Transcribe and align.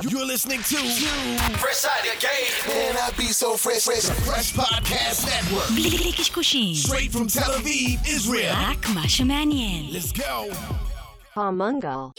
You're 0.00 0.25
listening 0.25 0.59
to 0.59 0.77
Fresh 1.59 1.83
out 1.83 2.01
the 2.01 2.15
gate. 2.21 2.63
Man, 2.65 2.95
I 2.95 3.11
be 3.17 3.25
so 3.25 3.57
fresh, 3.57 3.83
fresh. 3.83 4.05
Fresh 4.25 4.53
Podcast 4.53 5.25
Network. 5.27 5.67
בלי 5.75 5.89
בלי 5.89 6.13
קשקושים, 6.13 6.75
Straight 6.75 7.11
from 7.11 7.27
Tel 7.27 7.51
Aviv, 7.51 8.07
Israel. 8.07 8.53
רק 8.55 8.89
מה 8.89 9.09
שמעניין. 9.09 9.89
Let's 9.91 10.13
go. 10.17 10.55
Palmungal. 11.35 12.13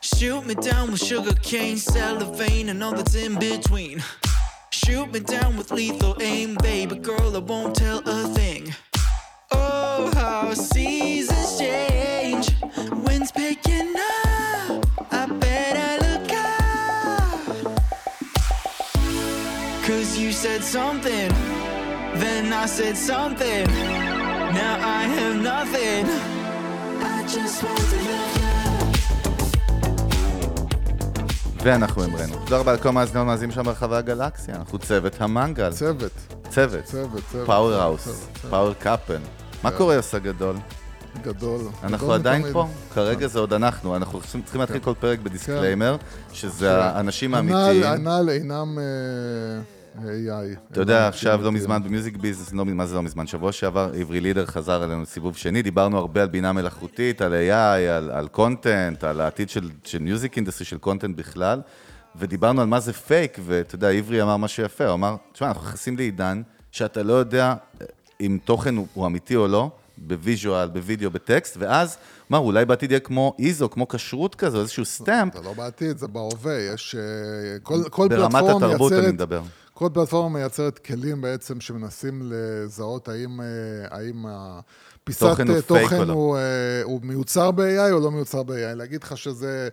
Shoot 0.00 0.46
me 0.46 0.54
down 0.54 0.90
with 0.92 1.04
sugar 1.04 1.34
cane, 1.42 1.76
cellophane, 1.76 2.70
and 2.70 2.82
all 2.82 2.94
that's 2.94 3.14
in 3.14 3.38
between. 3.38 4.02
Shoot 4.70 5.12
me 5.12 5.20
down 5.20 5.58
with 5.58 5.70
lethal 5.70 6.16
aim, 6.22 6.54
baby 6.62 6.96
girl, 6.96 7.36
I 7.36 7.40
won't 7.40 7.74
tell 7.74 8.00
a 8.06 8.18
thing. 8.38 8.74
Oh, 9.50 10.10
how 10.14 10.54
seasons 10.54 11.20
Said 20.42 20.64
something, 20.78 21.30
then 22.22 22.52
I 22.52 22.66
said 22.66 22.96
something. 23.10 23.64
Now 24.60 24.74
I 24.98 25.02
have 25.16 25.36
nothing. 25.52 26.04
I 27.14 27.18
just 27.34 27.56
want 27.64 27.84
to 27.92 27.98
love 28.08 28.36
you. 28.38 28.52
ואנחנו 31.64 32.04
אמרנו. 32.04 32.34
תודה 32.44 32.58
רבה 32.58 32.72
לכל 32.72 32.88
המאזינים 32.88 33.20
והמאזינים 33.20 33.54
שם 33.54 33.62
ברחבי 33.62 33.96
הגלקסיה. 33.96 34.54
אנחנו 34.54 34.78
צוות 34.78 35.20
המנגל. 35.20 35.72
צוות, 35.72 36.12
צוות. 36.50 36.84
צוות, 36.84 37.24
צוות. 37.32 37.46
Powerhouse. 37.46 38.26
Power 38.50 38.74
couple. 38.74 39.18
מה 39.62 39.70
קורה, 39.70 39.94
יוסה 39.94 40.18
גדול? 40.18 40.56
גדול. 41.22 41.60
אנחנו 41.82 42.12
עדיין. 42.12 42.52
פה? 42.52 42.68
כרגע 42.94 43.26
זה 43.26 43.38
עוד 43.38 43.52
אנחנו. 43.52 43.96
אנחנו 43.96 44.20
צריכים 44.20 44.60
להתחיל 44.60 44.80
כל 44.80 44.94
פרק 45.00 45.18
ב 45.18 45.24
disclaimer, 45.24 45.96
שזה 46.32 46.82
האנשים 46.82 47.34
האמיתיים. 47.34 47.82
הנ"ל 47.84 48.08
הנ"ל 48.08 48.30
אינם 48.30 48.78
אה, 48.78 49.62
AI. 49.96 50.72
אתה 50.72 50.80
יודע, 50.80 51.08
עכשיו 51.08 51.42
לא. 51.42 51.52
מזמן 51.52 51.82
ב 51.82 51.88
music 51.88 52.16
business, 52.16 52.52
לא, 52.52 52.64
מה 52.64 52.86
זה 52.86 52.94
לא 52.94 53.02
מזמן? 53.02 53.26
שבוע 53.26 53.52
שעבר 53.52 53.90
עברי 54.00 54.20
לידר 54.20 54.46
חזר 54.46 54.84
אלינו 54.84 55.02
לסיבוב 55.02 55.36
שני, 55.36 55.62
דיברנו 55.62 55.98
הרבה 55.98 56.22
על 56.22 56.28
בינה 56.28 56.52
מלאכותית, 56.52 57.20
על 57.20 57.32
AI, 57.32 58.12
על, 58.12 58.28
content, 58.28 59.04
על 59.04 59.20
העתיד 59.20 59.50
של, 59.50 60.00
music 60.00 60.36
industry, 60.36 60.66
של 60.66 60.78
content 60.78 61.16
בכלל, 61.16 61.60
ודיברנו 62.16 62.60
על 62.60 62.66
מה 62.66 62.80
זה 62.80 62.92
פייק, 62.92 63.38
ואתה 63.44 63.74
יודע, 63.74 63.90
עברי 63.90 64.22
אמר 64.22 64.36
משהו 64.36 64.64
יפה, 64.64 64.86
הוא 64.86 64.94
אמר, 64.94 65.16
תשמע, 65.32 65.48
אנחנו 65.48 65.62
נכנסים 65.62 65.96
לעידן 65.96 66.42
שאתה 66.70 67.02
לא 67.02 67.12
יודע 67.12 67.54
אם 68.20 68.38
תוכן 68.44 68.76
הוא, 68.76 69.06
אמיתי 69.06 69.36
או 69.36 69.48
לא, 69.48 69.70
ב 69.98 70.07
visual, 70.07 70.68
בווידאו, 70.68 71.10
בטקסט, 71.10 71.56
ואז, 71.58 71.96
מה, 72.30 72.38
אולי 72.38 72.64
בעתיד 72.64 72.90
יהיה 72.90 73.00
כמו 73.00 73.36
איזו, 73.38 73.68
כמו 73.68 73.88
כשרות 73.88 74.34
כזו, 74.34 74.60
איזשהו 74.60 74.84
סטמפ, 74.84 75.34
זה 75.36 75.42
לא 75.42 75.52
בעתיד, 75.52 75.98
זה 75.98 76.08
בהווה. 76.08 76.58
יש... 76.74 76.94
אה, 76.94 77.58
כל, 77.62 77.82
כל 77.90 78.08
ברמת 78.08 78.32
פלטפורמה 78.32 78.66
התרבות 78.66 78.92
אני 78.92 79.00
מייצרת... 79.00 79.14
מדבר. 79.14 79.42
כל 79.74 79.88
פלטפורמה 79.92 80.38
מייצרת 80.38 80.78
כלים 80.78 81.20
בעצם 81.20 81.60
שמנסים 81.60 82.22
לזהות 82.24 83.08
האם, 83.08 83.40
אה, 83.40 83.46
האם 83.90 84.24
הפיסת 84.28 85.20
תוכן 85.20 85.48
הוא 85.48 85.56
אה, 85.56 85.62
תוכן 85.62 86.08
לא. 86.08 86.12
הוא, 86.12 86.36
אה, 86.36 86.82
הוא 86.82 87.00
מיוצר 87.02 87.50
ב-AI 87.50 87.92
או 87.92 88.00
לא 88.00 88.10
מיוצר 88.10 88.42
ב-AI. 88.42 88.74
להגיד 88.74 89.02
לך 89.02 89.16
שזה 89.16 89.68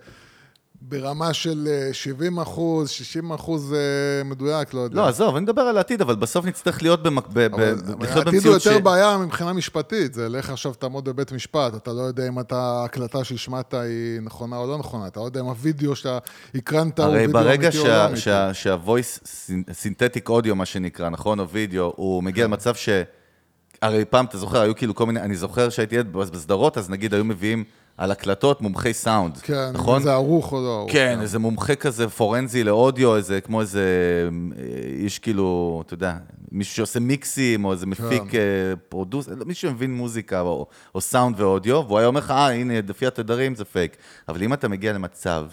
ברמה 0.82 1.34
של 1.34 1.68
אה, 1.72 1.94
70 1.94 2.40
אחוז, 2.40 2.90
60 2.90 3.32
אחוז 3.32 3.74
אה, 3.74 3.80
מדויק, 4.24 4.74
לא 4.74 4.80
יודע. 4.80 4.96
לא, 4.96 5.08
עזוב, 5.08 5.36
אני 5.36 5.44
מדבר 5.44 5.62
על 5.62 5.78
העתיד, 5.78 6.02
אבל 6.02 6.16
בסוף 6.16 6.46
נצטרך 6.46 6.82
להיות 6.82 7.04
במק- 7.04 7.28
ב- 7.34 7.40
ב- 7.40 7.54
אבל 7.54 7.76
לחיות 8.00 8.26
העתיד 8.28 8.46
הוא 8.46 8.54
יותר 8.54 8.80
בעיה 8.80 9.18
מבחינה 9.18 9.54
משפטית, 9.54 10.14
זה 10.14 10.30
לך 10.30 10.50
עכשיו 10.50 10.74
תעמוד 10.74 11.06
בבית 11.06 11.32
משפט, 11.32 11.76
אתה 11.76 11.94
לא 11.94 12.02
יודע 12.02 12.28
אם 12.28 12.36
ההקלטה 12.52 13.24
שהשמעת 13.24 13.74
היא 13.74 14.20
נכונה 14.22 14.58
או 14.58 14.68
לא 14.68 14.78
נכונה, 14.78 15.08
אתה 15.08 15.20
לא 15.20 15.26
יודע 15.26 15.40
אם 15.40 15.46
הוידאו 15.46 15.96
שאתה 15.96 16.18
הקרנת 16.56 17.00
הוא 17.00 17.06
הרי 17.08 17.18
וידאו 17.20 17.34
ברגע 17.34 17.68
אמיתי 17.68 17.80
או 17.80 17.88
לא 17.88 18.06
אמיתי. 18.06 18.22
שה- 18.22 18.54
שה-voice 18.54 19.28
סינתטיק 19.74 20.30
אודיו, 20.30 20.56
מה 20.56 20.66
שנקרא, 20.66 21.10
נכון, 21.10 21.40
או 21.40 21.50
וידאו, 21.50 21.94
הוא 21.96 22.24
מגיע 22.24 22.46
כן. 22.46 22.52
למצב 22.52 22.76
ש... 22.76 22.90
הרי 23.82 24.06
פעם, 24.06 24.26
אתה 24.26 24.38
זוכר, 24.38 24.62
היו 24.62 24.76
כאילו 24.76 24.96
כל 24.96 25.06
מיני, 25.06 25.22
אני 25.22 25.36
זוכר 25.36 25.70
שהייתי 25.70 25.96
ילד 25.96 26.14
בסדרות, 26.14 26.78
אז 26.78 26.90
נגיד 26.90 27.14
היו 27.14 27.26
מביאים 27.26 27.64
על 28.00 28.12
הקלטות 28.12 28.62
מומחי 28.62 28.94
סאונד, 28.94 29.38
כן, 29.38 29.70
נכון? 29.74 29.96
אם 29.96 30.04
זה 30.04 30.14
ערוך 30.14 30.52
או 30.52 30.62
לא 30.62 30.78
ערוך. 30.78 30.92
כן, 30.92 31.22
איזה 31.22 31.40
מומחה 31.40 31.76
כזה 31.76 32.10
פורנזי 32.10 32.64
לאודיו, 32.64 33.16
איזה, 33.16 33.42
כמו 33.42 33.62
איזה 33.62 33.84
אה, 34.58 34.64
איש 35.04 35.20
כאילו, 35.20 35.84
אתה 35.86 35.94
יודע, 35.94 36.18
מישהו 36.52 36.76
שעושה 36.76 37.00
מיקסים, 37.00 37.66
או 37.66 37.72
איזה 37.72 37.86
מפיק 37.86 38.36
אה, 38.36 38.40
producer, 38.90 39.28
לא, 39.28 39.46
מישהו 39.46 39.70
שמבין 39.70 39.94
מוזיקה, 39.94 40.40
או, 40.42 40.68
או 40.96 41.02
סאונד 41.02 41.40
ואודיו, 41.40 41.84
והוא 41.88 41.98
היה 41.98 42.08
אומר 42.08 42.20
לך, 42.20 42.32
אה, 42.32 42.48
הנה, 42.52 42.74
לפי 42.90 43.08
התדרים 43.08 43.56
זה 43.56 43.66
פייק. 43.66 43.98
אבל 44.30 44.44
אם 44.44 44.54
אתה 44.54 44.68
מגיע 44.68 44.94
למצב 44.94 45.46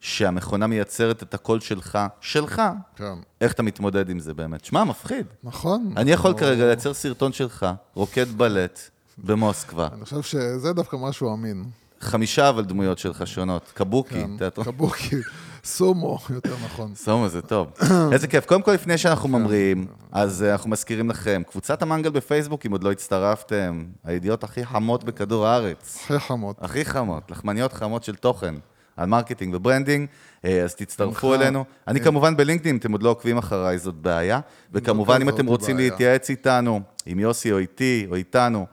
שהמכונה 0.00 0.66
מייצרת 0.66 1.22
את 1.22 1.34
הקול 1.34 1.60
שלך, 1.60 1.98
שלך, 2.20 2.62
כן. 2.96 3.04
איך 3.40 3.52
אתה 3.52 3.62
מתמודד 3.62 4.10
עם 4.10 4.18
זה 4.20 4.34
באמת? 4.34 4.64
שמע, 4.64 4.84
מפחיד. 4.84 5.26
נכון. 5.44 5.92
אני 5.96 6.10
יכול 6.10 6.30
אנחנו- 6.30 6.46
כרגע 6.46 6.66
לייצר 6.66 6.94
סרטון 6.94 7.32
שלך, 7.32 7.66
רוקד 7.94 8.26
בלט, 8.36 8.80
במוסקבה, 9.24 9.88
אני 9.92 10.04
חושב 10.04 10.22
שזה 10.22 10.72
דווקא 10.72 10.96
משהו 10.96 11.34
אמין. 11.34 11.64
חמישה 12.00 12.48
אבל 12.48 12.64
דמויות 12.64 12.98
שלך 12.98 13.26
שונות, 13.26 13.72
קבוקי, 13.74 14.14
כן, 14.14 14.36
תיאטרון. 14.38 14.66
קבוקי, 14.66 15.16
סומו, 15.64 16.18
יותר 16.30 16.54
נכון. 16.64 16.94
סומו 16.94 17.28
זה 17.28 17.42
טוב. 17.42 17.72
איזה 18.12 18.26
כיף. 18.26 18.46
קודם 18.46 18.62
כל, 18.62 18.72
לפני 18.72 18.98
שאנחנו 18.98 19.28
ממריאים, 19.28 19.86
אז 20.12 20.42
אה, 20.42 20.52
אנחנו 20.52 20.70
מזכירים 20.70 21.10
לכם, 21.10 21.42
קבוצת 21.50 21.82
המנגל 21.82 22.10
בפייסבוק, 22.10 22.66
אם 22.66 22.72
עוד 22.72 22.84
לא 22.84 22.92
הצטרפתם, 22.92 23.84
הידיעות 24.04 24.44
הכי 24.44 24.66
חמות 24.66 25.04
בכדור 25.04 25.46
הארץ. 25.46 25.98
הכי 26.04 26.18
חמות. 26.18 26.56
הכי 26.60 26.84
חמות, 26.84 27.30
לחמניות 27.30 27.72
חמות 27.72 28.04
של 28.04 28.14
תוכן. 28.14 28.54
על 28.96 29.06
marketing 29.06 29.54
ו 29.54 29.59
branding, 29.59 30.08
אה, 30.44 30.62
אז 30.62 30.74
תצטרפו. 30.74 31.34
אלינו. 31.34 31.64
אני 31.88 32.00
כמובן 32.00 32.36
בלינקדאין, 32.36 32.74
אם 32.74 32.78
אתם 32.78 32.92
עוד 32.92 33.02
לא 33.02 33.08
עוקבים 33.08 33.38
אחריי, 33.38 33.78
זאת 33.78 33.94
בעיה. 33.94 34.40
וכמובן, 34.72 35.22
אם 35.22 35.28
אתם 35.28 35.46
רוצים. 35.46 35.76
להתייעץ 35.76 36.30
איתנו, 36.30 36.80
עם 37.06 37.18
יוסי 37.18 37.52
או 37.52 37.58
איתי 37.58 38.06
או 38.10 38.14
איתנו, 38.14 38.58
אה, 38.58 38.64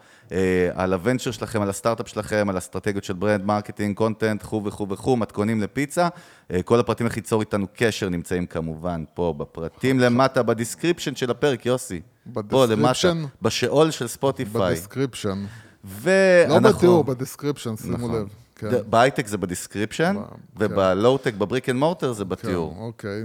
על 0.74 0.94
ה 0.94 0.98
venture 0.98 1.32
שלכם, 1.32 1.62
על 1.62 1.70
הסטארט-אפ 1.70 2.08
שלכם, 2.08 2.50
על 2.50 2.58
אסטרטגיות 2.58 3.04
של 3.04 3.14
brand, 3.14 3.46
marketing, 3.46 3.96
content, 3.98 4.44
וכו' 4.44 4.64
וכו' 4.66 4.90
וכו', 4.90 5.18
מתכונים 5.18 5.62
לפיצה. 5.62 6.08
אה, 6.52 6.64
כל 6.64 6.80
הפרטים 6.80 7.06
איך 7.06 7.16
ליצור 7.16 7.42
איתנו 7.42 7.68
קשר 7.74 8.10
נמצאים 8.10 8.46
כמובן 8.46 9.04
פה 9.14 9.34
בפרטים 9.38 10.00
למטה, 10.00 10.44
ב 10.44 10.50
description 10.50 11.16
של 11.16 11.32
הפרק, 11.32 11.66
יוסי. 11.66 12.02
פה 12.34 12.66
למטה, 12.66 12.76
ב 12.76 12.79
description? 12.79 13.24
בשאול 13.42 13.92
של 13.92 14.08
ספוטיפיי. 14.08 14.72
ב 14.72 14.77
description. 14.77 15.40
לא 15.40 15.48
ואנחנו... 15.84 16.70
בתיאור, 16.70 17.04
ב 17.04 17.09
description, 17.09 17.76
שימו 17.76 17.98
נכון. 17.98 18.16
לב. 18.16 18.28
כן. 18.56 18.70
בהייטק 18.90 19.28
זה 19.28 19.38
ב 19.38 19.44
description, 19.44 20.16
וב 20.58 20.71
low-tech, 20.71 21.34
ב 21.34 21.40
brick 21.40 21.70
and 21.70 21.80
mortar 21.80 22.14
זה 22.14 22.24
כן, 22.24 22.30
בתיאור. 22.30 22.76
אוקיי. 22.80 23.24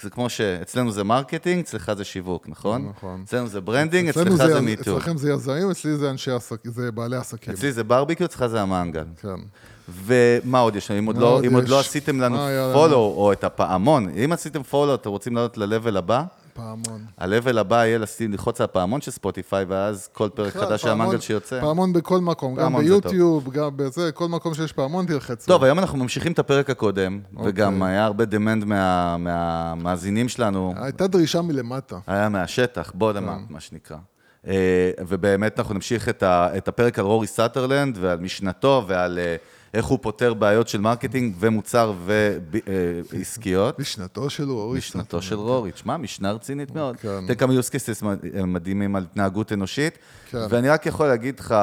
זה 0.00 0.10
כמו 0.10 0.28
שאצלנו 0.30 0.92
זה 0.92 1.04
marketing, 1.04 1.60
אצלך 1.60 1.92
זה 1.96 2.04
שיווק, 2.04 2.48
נכון? 2.48 2.88
נכון. 2.96 3.22
אצלנו 3.26 3.46
זה 3.46 3.60
branding, 3.60 4.08
אצלך 4.08 4.34
זה 4.34 4.44
יז- 4.44 4.60
מיתוג. 4.60 4.82
אצלכם 4.96 5.16
זה 5.18 5.30
יזמים, 5.32 5.70
אצלי 5.70 5.96
זה 5.96 6.10
אנשי 6.10 6.30
עסקים, 6.30 6.72
זה 6.72 6.92
בעלי 6.92 7.16
עסקים. 7.16 7.54
אצלי 7.54 7.72
זה 7.72 7.84
ברביקיו, 7.84 8.26
אצלך 8.26 8.46
זה 8.46 8.60
המנגל. 8.62 9.04
כן. 9.22 9.28
ומה 10.04 10.58
עוד 10.58 10.76
יש 10.76 10.90
לנו? 10.90 11.00
אם 11.00 11.06
עוד 11.06 11.18
לא- 11.18 11.26
עוד 11.32 11.44
אם 11.44 11.54
עוד 11.54 11.68
לא 11.68 11.80
יש? 11.80 11.86
עשיתם 11.88 12.20
לנו? 12.20 12.36
פולו, 12.72 12.96
או 12.96 13.32
את 13.32 13.44
הפעמון, 13.44 14.08
אם 14.24 14.32
עשיתם 14.32 14.62
פולו, 14.62 14.94
אתם 14.94 15.10
רוצים 15.10 15.36
לעלות 15.36 15.58
ל-level 15.58 15.98
הבא? 15.98 16.24
פעמון. 16.58 17.04
ה-level 17.18 17.58
הבא 17.58 17.76
יהיה 17.84 17.98
לשים- 17.98 18.32
ללחוץ 18.32 18.60
על 18.60 18.64
הפעמון 18.64 19.00
של 19.00 19.10
ספוטיפיי, 19.10 19.64
ואז 19.68 20.08
כל 20.12 20.28
פרק 20.34 20.52
חדש 20.52 20.82
של 20.82 20.88
המנגל 20.88 21.20
שיוצא. 21.20 21.60
פעמון 21.60 21.92
בכל 21.92 22.20
מקום, 22.20 22.54
גם. 22.54 22.76
ביוטיוב, 22.76 23.50
גם 23.52 23.70
בזה, 23.76 24.12
כל 24.12 24.28
מקום 24.28 24.54
שיש 24.54 24.72
פעמון 24.72 25.06
תלחצו. 25.06 25.46
טוב, 25.46 25.64
היום 25.64 25.78
אנחנו 25.78 25.98
ממשיכים 25.98 26.32
את 26.32 26.38
הפרק 26.38 26.70
הקודם, 26.70 27.20
אוקיי. 27.36 27.48
וגם 27.50 27.82
היה 27.82 28.04
הרבה 28.04 28.24
דמנד 28.24 28.64
מה- 28.64 29.16
מהמאזינים 29.16 30.28
שלנו. 30.28 30.74
הייתה 30.76 31.06
דרישה 31.06 31.42
מלמטה. 31.42 31.98
היה 32.06 32.28
מהשטח, 32.28 32.92
בוא 32.94 33.12
כן. 33.12 33.16
למטה, 33.18 33.40
מה 33.50 33.60
שנקרא. 33.60 33.96
אה, 34.46 34.54
ובאמת 35.08 35.58
אנחנו 35.58 35.74
נמשיך 35.74 36.08
את 36.22 36.68
הפרק 36.68 36.98
על 36.98 37.04
רורי 37.04 37.26
סאתרלנד 37.26 37.98
ועל 38.00 38.18
משנתו 38.18 38.84
ועל 38.86 39.18
אה, 39.18 39.36
איך 39.74 39.86
הוא 39.86 39.98
פותר 40.02 40.34
בעיות 40.34 40.68
של 40.68 40.80
marketing 40.80 41.34
ומוצר 41.38 41.92
ועסקיות. 43.12 43.78
משנתו 43.78 44.30
של 44.30 44.50
אורי. 44.50 44.78
משנתו 44.78 45.22
של 45.22 45.34
רורי, 45.34 45.72
תשמע, 45.72 45.96
משנה 45.96 46.32
רצינית 46.32 46.74
מאוד. 46.74 46.96
כן. 46.96 47.26
תראה 47.26 47.34
כמה 47.34 47.52
use 47.52 47.70
cases 47.70 48.04
מדהימים 48.46 48.96
על 48.96 49.02
התנהגות 49.02 49.52
אנושית. 49.52 49.98
כן. 50.30 50.38
ואני 50.50 50.68
רק 50.68 50.86
יכול 50.86 51.06
להגיד 51.06 51.40
לך, 51.40 51.54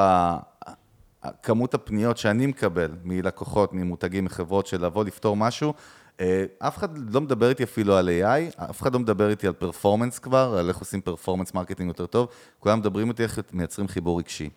כמות 1.43 1.73
הפניות 1.73 2.17
שאני 2.17 2.45
מקבל 2.45 2.91
מלקוחות, 3.03 3.73
ממותגים, 3.73 4.25
מחברות 4.25 4.67
של 4.67 4.85
לבוא 4.85 5.03
לפתור 5.03 5.37
משהו, 5.37 5.73
אה, 6.19 6.45
אף 6.59 6.77
אחד 6.77 7.13
לא 7.13 7.21
מדבר 7.21 7.49
איתי 7.49 7.63
אפילו 7.63 7.97
על 7.97 8.09
AI, 8.09 8.63
אף 8.69 8.81
אחד 8.81 8.93
לא 8.93 8.99
מדבר 8.99 9.29
איתי 9.29 9.47
על 9.47 9.53
performance 9.53 10.19
כבר, 10.19 10.55
על 10.59 10.67
איך 10.67 10.77
עושים 10.77 11.01
performance 11.01 11.53
marketing 11.53 11.87
יותר 11.87 12.05
טוב, 12.05 12.27
כולם 12.59 12.79
מדברים 12.79 13.09
איתי 13.09 13.23
איך 13.23 13.39
מייצרים 13.53 13.87
חיבור 13.87 14.19
רגשי. 14.19 14.49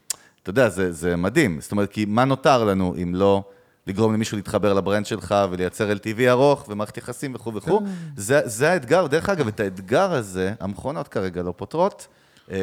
אתה 0.49 0.61
יודע, 0.61 0.69
זה, 0.69 0.93
זה 0.93 1.17
מדהים, 1.17 1.61
זאת 1.61 1.73
אומרת, 1.73 1.91
כי 1.91 2.05
מה 2.05 2.25
נותר 2.25 2.65
לנו 2.65 2.95
אם 3.03 3.15
לא 3.15 3.45
לגרום 3.87 4.15
למישהו 4.15 4.37
להתחבר 4.37 4.75
לברנד 4.75 5.07
שלך 5.07 5.35
ולייצר 5.51 5.93
LTV 5.93 6.21
ארוך 6.29 6.69
ומערכת 6.69 6.97
יחסים 6.97 7.35
וכו' 7.35 7.55
וכו'. 7.55 7.81
זה, 8.17 8.41
זה 8.45 8.71
האתגר, 8.71 9.07
דרך 9.07 9.29
אגב, 9.29 9.47
את 9.49 9.61
האתגר 9.61 10.13
הזה, 10.13 10.53
המכונות 10.61 11.09
כרגע 11.09 11.43
לא 11.43 11.55
פותרות, 11.57 12.07
אה, 12.51 12.57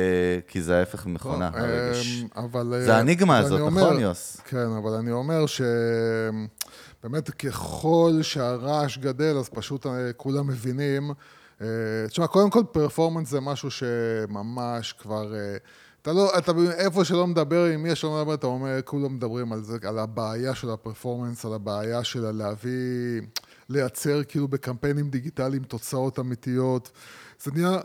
כי 0.47 0.61
זה 0.61 0.79
ההפך 0.79 1.05
ממכונה, 1.05 1.49
הרגש. 1.53 2.21
אמ, 2.21 2.27
אבל... 2.35 2.73
זה 2.85 2.91
אה, 2.91 2.97
האניגמה 2.97 3.37
אבל 3.39 3.45
הזאת, 3.45 3.59
נכון, 3.59 3.83
אומר- 3.83 3.99
יוס? 3.99 4.41
כן, 4.45 4.67
אבל 4.77 4.91
אני 4.91 5.11
אומר 5.11 5.45
ש... 5.45 5.61
באמת 7.03 7.29
ככל 7.29 8.11
שהרעש 8.21 8.97
גדל, 8.97 9.37
אז 9.37 9.49
פשוט 9.49 9.85
אה, 9.85 10.13
כולם 10.17 10.47
מבינים. 10.47 11.11
תשמע, 12.09 12.27
קודם 12.27 12.49
כל 12.49 12.63
פרפורמנס 12.71 13.29
זה 13.29 13.39
משהו 13.41 13.71
שממש 13.71 14.93
כבר... 14.93 15.33
אתה 16.05 16.13
לא, 16.13 16.37
אתה 16.37 16.51
איפה 16.77 17.05
שלא 17.05 17.27
מדבר, 17.27 17.65
עם 17.65 17.83
מי 17.83 17.95
שלא 17.95 18.15
מדבר, 18.15 18.33
אתה 18.33 18.47
אומר, 18.47 18.81
כולם 18.85 19.15
מדברים 19.15 19.53
על 19.53 19.63
זה, 19.63 19.77
על 19.83 19.99
הבעיה 19.99 20.55
של 20.55 20.69
הפרפורמנס, 20.69 21.45
על 21.45 21.53
הבעיה 21.53 22.03
של 22.03 22.31
להביא, 22.31 23.21
לייצר 23.69 24.23
כאילו 24.23 24.47
בקמפיינים 24.47 25.09
דיגיטליים 25.09 25.63
תוצאות 25.63 26.19
אמיתיות. 26.19 26.91
זה 27.43 27.51
נהיה 27.53 27.79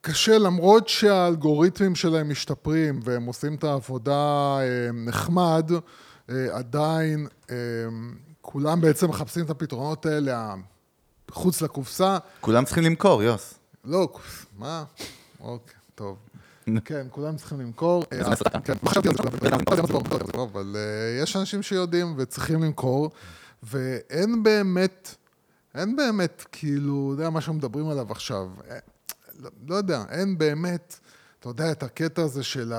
קשה, 0.00 0.38
למרות 0.38 0.88
שהאלגוריתמים 0.88 1.94
שלהם 1.94 2.30
משתפרים 2.30 3.00
והם 3.04 3.24
עושים 3.24 3.54
את 3.54 3.64
העבודה 3.64 4.58
אה, 4.60 4.92
נחמד, 4.92 5.70
אה, 6.30 6.56
עדיין 6.56 7.26
אה, 7.50 7.56
כולם 8.40 8.80
בעצם 8.80 9.08
מחפשים 9.08 9.44
את 9.44 9.50
הפתרונות 9.50 10.06
האלה 10.06 10.54
חוץ 11.30 11.62
לקופסה. 11.62 12.18
כולם 12.40 12.64
צריכים 12.64 12.84
למכור, 12.84 13.22
יוס. 13.22 13.54
לא, 13.84 14.08
מה? 14.58 14.84
אוקיי, 15.40 15.74
טוב. 15.94 16.16
כן, 16.84 17.06
כולם 17.10 17.36
צריכים 17.36 17.60
למכור. 17.60 18.04
כן, 18.64 18.72
אבל 20.42 20.76
יש 21.22 21.36
אנשים 21.36 21.62
שיודעים 21.62 22.14
וצריכים 22.18 22.62
למכור, 22.62 23.10
ואין 23.62 24.42
באמת, 24.42 25.14
אין 25.74 25.96
באמת, 25.96 26.44
כאילו, 26.52 27.10
אתה 27.14 27.22
יודע 27.22 27.30
מה 27.30 27.40
שמדברים 27.40 27.88
עליו 27.88 28.12
עכשיו. 28.12 28.48
אה, 28.70 28.78
לא- 29.38 29.50
לא 29.68 29.74
יודע, 29.74 30.02
אין 30.10 30.38
באמת, 30.38 30.98
אתה 31.40 31.48
יודע, 31.48 31.72
את 31.72 31.82
הקטע 31.82 32.22
הזה 32.22 32.42
של 32.42 32.72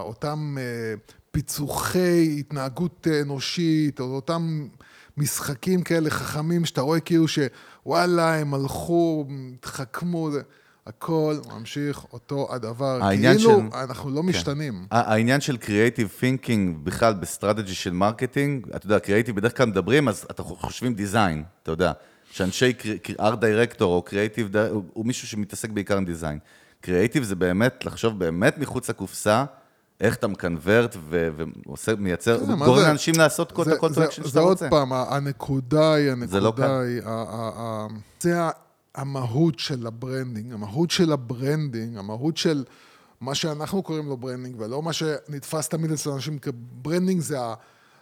אותם 0.00 0.56
אה, 0.58 0.94
פיצוחי 1.30 2.36
התנהגות 2.40 3.06
אנושית, 3.22 4.00
או 4.00 4.04
אותם 4.04 4.68
משחקים 5.16 5.82
כאלה 5.82 6.10
חכמים, 6.10 6.64
שאתה 6.64 6.80
רואה 6.80 7.00
כאילו 7.00 7.24
שוואלה, 7.28 8.34
הם 8.34 8.54
הלכו, 8.54 9.26
התחכמו, 9.54 10.30
זה... 10.32 10.42
הכל 10.86 11.36
ממשיך 11.58 12.04
אותו 12.12 12.48
הדבר. 12.54 13.00
כאילו 13.36 13.50
של- 13.72 13.76
אנחנו 13.76 14.10
לא 14.10 14.20
כן. 14.20 14.26
משתנים. 14.28 14.86
העניין 14.90 15.40
של 15.40 15.56
Creative 15.62 16.20
Thinking 16.20 16.50
בכלל 16.84 17.14
ב 17.14 17.21
strategy 17.21 17.74
של 17.74 17.92
marketing, 17.92 18.66
אתה 18.76 18.86
יודע, 18.86 18.96
Creative 18.96 19.32
בדרך 19.32 19.56
כלל 19.56 19.66
מדברים, 19.66 20.08
אז 20.08 20.26
אתה 20.30 20.42
חושבים 20.42 20.94
design, 20.94 21.44
אתה 21.62 21.70
יודע. 21.70 21.92
שאנשי 22.30 22.72
art 23.18 23.34
director 23.34 23.82
או 23.82 24.02
ד- 24.50 24.56
הוא, 24.70 24.84
מישהו 25.06 25.28
שמתעסק 25.28 25.70
בעיקר 25.70 25.96
עם 25.96 26.04
design. 26.04 26.38
Creative 26.84 27.22
זה 27.22 27.36
באמת 27.36 27.84
לחשוב 27.84 28.18
באמת 28.18 28.58
מחוץ 28.58 28.90
לקופסה, 28.90 29.44
איך 30.00 30.16
אתה 30.16 30.26
מ 30.28 30.37
convert 30.37 30.96
ועושה, 31.66 31.92
מייצר, 31.98 32.38
כן, 32.46 32.56
גורם 32.64 32.80
זה- 32.80 32.86
לאנשים 32.86 33.14
לעשות 33.18 33.52
כל 33.52 33.64
זה- 33.64 33.72
את 33.72 33.76
הקול 33.76 33.88
זה- 33.92 33.94
traction 34.00 34.22
זה 34.22 34.28
שאתה 34.28 34.40
עוד 34.40 34.50
רוצה. 34.50 34.70
פעם, 34.70 34.92
הנקודה 34.92 35.94
היא, 35.94 36.10
זה 36.26 36.40
לא 36.40 36.46
הנקודה 36.48 36.66
קל. 36.66 36.82
היא, 36.88 37.00
ה- 37.04 37.08
ה- 37.08 37.52
ה- 37.56 37.86
זה 38.20 38.30
המהות 38.94 39.58
של 39.58 39.86
ה 39.86 39.93
branding, 39.93 40.52
המהות 40.52 40.90
של 40.90 41.12
ה 41.12 41.20
branding, 41.20 41.96
המהות 41.96 42.36
של 42.36 42.64
מה 43.20 43.34
שאנחנו 43.34 43.82
קוראים 43.82 44.08
לו 44.08 44.16
branding, 44.16 44.60
ולא 44.60 44.82
מה 44.82 44.92
שנתפס 44.92 45.68
תמיד 45.68 45.92
אצל 45.92 46.10
אנשים 46.10 46.38
כ 46.38 46.53
branding, 46.53 47.20
זה 47.20 47.38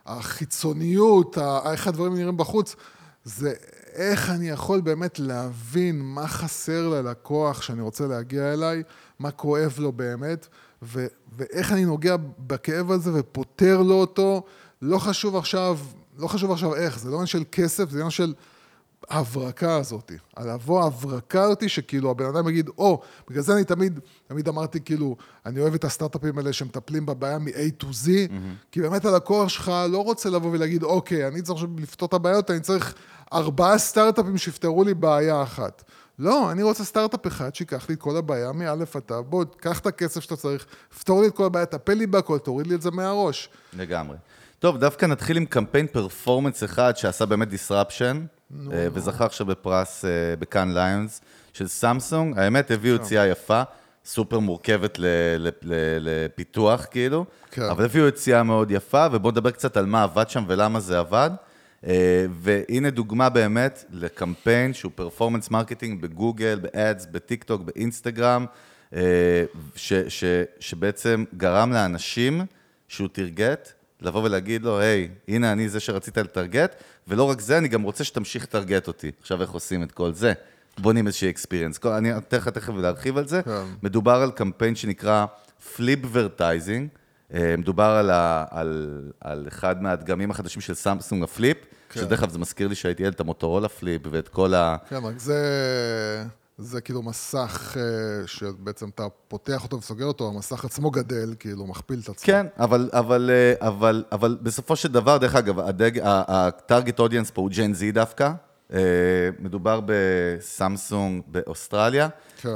החיצוניות, 0.07 1.39
איך 1.73 1.87
הדברים 1.87 2.15
נראים 2.15 2.37
בחוץ, 2.37 2.77
זה 3.25 3.55
איך 3.93 4.31
אני 4.31 4.49
יכול 4.49 4.81
באמת 4.81 5.19
להבין 5.19 6.03
מה 6.03 6.29
חסר 6.29 6.89
ללקוח 6.89 7.63
שאני 7.63 7.83
רוצה 7.83 8.07
להגיע 8.07 8.53
אליי, 8.53 8.83
מה 9.19 9.31
כואב 9.31 9.75
לו 9.79 9.93
באמת, 9.93 10.49
ו- 10.83 11.07
ואיך 11.37 11.73
אני 11.73 11.85
נוגע 11.85 12.17
בכאב 12.39 12.91
הזה 12.91 13.11
ופותר 13.15 13.83
לו 13.83 13.95
אותו, 13.95 14.43
לא 14.83 14.99
חשוב 14.99 15.37
עכשיו, 15.37 15.79
לא 16.19 16.27
חשוב 16.27 16.53
עכשיו 16.53 16.75
איך, 16.75 16.99
זה 16.99 17.11
לא 17.11 17.15
עניין 17.15 17.27
של 17.27 17.45
כסף, 17.53 17.91
זה 17.91 17.99
עניין 17.99 18.11
של 18.11 18.35
ההברקה 19.11 19.77
הזאת. 19.77 20.13
על 20.37 20.55
לבוא 20.55 20.83
ההברקה 20.83 21.43
הזאת, 21.43 21.69
שכאילו 21.69 22.11
הבן 22.11 22.25
אדם 22.25 22.49
יגיד, 22.49 22.69
או, 22.79 23.03
oh, 23.03 23.31
בגלל 23.31 23.43
זה 23.43 23.55
אני 23.55 23.65
תמיד, 23.65 24.01
תמיד 24.27 24.49
אמרתי, 24.49 24.81
כאילו, 24.81 25.17
אני 25.47 25.61
אוהב 25.61 25.75
את 25.75 25.85
הסטארט-אפים 25.85 26.39
האלה 26.39 26.53
שמטפלים 26.53 27.07
בבעיה 27.07 27.39
מ-A 27.39 27.83
to 27.83 27.87
Z, 27.87 28.09
כי 28.73 28.81
באמת 28.81 29.05
הלקוח 29.05 29.49
שלך 29.49 29.73
לא 29.91 30.05
רוצה 30.05 30.31
לבוא 30.31 30.51
ולהגיד, 30.51 30.83
אוקיי, 30.83 31.29
אני 31.29 31.43
צריך 31.43 31.65
לפתור 31.79 32.07
את 32.07 32.15
הבעיות, 32.15 32.51
אני 32.51 32.61
צריך 32.61 32.95
ארבעה 33.33 33.79
סטארט-אפים 33.79 34.39
שיפתרו 34.39 34.85
לי 34.85 34.95
בעיה 34.95 35.43
אחת. 35.43 35.85
לא, 36.19 36.51
אני 36.51 36.63
רוצה 36.63 36.85
סטארט-אפ 36.85 37.27
אחד 37.27 37.55
שיקח 37.55 37.89
לי 37.89 37.95
את 37.95 38.01
כל 38.01 38.17
הבעיה 38.17 38.53
מא' 38.53 38.71
עד 38.71 38.85
ת', 38.85 39.13
בוא, 39.13 39.45
קח 39.57 39.79
את 39.79 39.87
הכסף 39.87 40.21
שאתה 40.21 40.37
צריך, 40.37 40.67
פתור 40.99 41.21
לי 41.21 41.27
את 41.27 41.37
כל 41.37 41.45
הבעיה, 41.45 41.67
טפל 41.67 41.95
לי 41.95 42.07
בהכל, 42.07 42.39
תוריד 42.39 42.67
לי 42.67 42.75
את 42.75 42.83
זה 42.83 42.91
מהראש. 42.91 43.49
לגמרי. 43.73 44.17
טוב, 44.59 44.79
דווקא 44.79 45.07
נתחיל 45.07 45.37
עם 45.37 45.45
קמפיין 45.45 45.87
performance 45.87 46.65
אחד 46.65 46.97
שעשה 46.97 47.27
באמת 47.27 47.49
disruption, 47.49 48.17
וזכה 48.69 49.25
עכשיו 49.25 49.47
בפרס 49.47 50.05
אה, 50.05 50.11
בקאן 50.39 50.75
ליונס 50.75 51.21
של 51.53 51.69
סמסונג. 51.69 52.39
האמת, 52.39 52.71
הביאו 52.71 52.95
יציאה 52.95 53.27
יפה, 53.27 53.63
סופר 54.05 54.39
מורכבת 54.39 54.99
לפיתוח, 56.01 56.87
כאילו, 56.91 57.25
כן. 57.51 57.63
אבל 57.63 57.85
הביאו 57.85 58.09
יציאה 58.09 58.43
מאוד 58.43 58.71
יפה, 58.71 59.07
ובואו 59.13 59.33
נדבר 59.33 59.51
קצת 59.51 59.77
על 59.77 59.87
מה 59.87 60.03
עבד 60.03 60.29
שם 60.29 60.45
ולמה 60.49 60.81
זה 60.81 60.99
עבד. 60.99 61.31
אה, 61.87 62.27
והנה 62.33 62.91
דוגמה 62.91 63.29
באמת 63.29 63.85
לקמפיין 63.91 64.75
שהוא 64.75 64.93
performance 64.95 65.51
marketing 65.51 66.03
בגוגל, 66.03 66.59
ב 66.63 66.71
Ads, 66.71 67.07
בטיק 67.11 67.45
טוק, 67.45 67.63
באינסטגרם, 67.63 68.47
אה, 68.95 69.45
ש, 69.77 69.93
ש, 69.93 70.25
שבעצם 70.61 71.25
גרם 71.37 71.73
לאנשים 71.73 72.43
שהוא 72.89 73.09
target, 73.13 73.73
לבוא 74.05 74.23
ולהגיד 74.23 74.63
לו, 74.63 74.79
היי, 74.79 75.09
הנה 75.29 75.53
אני 75.53 75.69
זה 75.69 75.81
שרצית 75.81 76.19
לטרגט, 76.19 76.75
ולא 77.09 77.23
רק 77.23 77.41
זה, 77.41 77.59
אני 77.59 77.69
גם 77.69 77.83
רוצה 77.83 78.05
שתמשיך 78.05 78.43
לטרגט 78.43 78.87
אותי. 78.87 79.11
עכשיו 79.21 79.43
איך 79.43 79.51
עושים 79.51 79.83
את 79.83 79.93
כל 79.93 80.13
זה? 80.13 80.33
בונים 80.79 81.07
איזושהי 81.07 81.31
experience. 81.31 81.81
אני 81.87 82.17
אתן 82.17 82.37
לך 82.37 82.49
תכף 82.49 82.75
להרחיב 82.75 83.19
על 83.19 83.29
זה. 83.29 83.43
כן. 83.43 83.65
מדובר 83.83 84.23
על 84.23 84.31
קמפיין 84.31 84.75
שנקרא 84.75 85.27
Flipvertising. 85.77 86.89
אה, 87.35 87.55
מדובר 87.59 87.85
על, 87.85 88.11
ה, 88.11 88.45
על, 88.51 89.01
על 89.21 89.45
אחד 89.49 89.83
מהדגמים 89.83 90.31
החדשים 90.31 90.63
של 90.63 90.75
סמסונג 90.75 91.23
הפליפ, 91.23 91.57
כן. 91.91 92.01
שדרך 92.01 92.23
אגב 92.23 92.31
זה 92.31 92.39
מזכיר 92.39 92.69
לי 92.69 92.75
שהייתי 92.75 93.03
ילד 93.03 93.15
את 93.15 93.21
המוטורולה 93.21 93.69
פליפ 93.69 94.03
ואת 94.11 94.29
כל 94.29 94.55
ה... 94.55 94.77
כן, 94.89 95.05
רק 95.05 95.19
זה, 95.19 95.39
זה 96.63 96.81
כאילו 96.81 97.03
מסך 97.03 97.77
אה, 97.77 98.27
שבעצם 98.27 98.89
אתה 98.89 99.07
פותח 99.29 99.65
אותו 99.65 99.77
וסוגר 99.77 100.05
אותו, 100.05 100.29
המסך 100.29 100.65
עצמו 100.65 100.91
גדל, 100.91 101.35
כאילו, 101.39 101.67
מכפיל 101.67 102.01
את 102.05 102.09
עצמו. 102.09 102.27
כן, 102.27 102.47
אבל, 102.59 102.91
אבל, 102.93 103.31
אה, 103.33 103.69
אבל, 103.69 104.05
אבל 104.13 104.39
בסופו 104.43 104.77
של 104.77 104.93
דבר, 104.93 105.19
דרך 105.19 105.35
אגב, 105.35 105.57
ה 106.03 106.16
target 106.16 106.99
audience 106.99 107.31
פה 107.31 107.41
הוא 107.41 107.51
Gen 107.51 107.75
Z 107.75 107.93
דווקא. 107.93 108.33
אה, 108.73 108.79
מדובר 109.39 109.81
בסמסונג 109.87 111.23
באוסטרליה, 111.27 112.09
כן. 112.41 112.55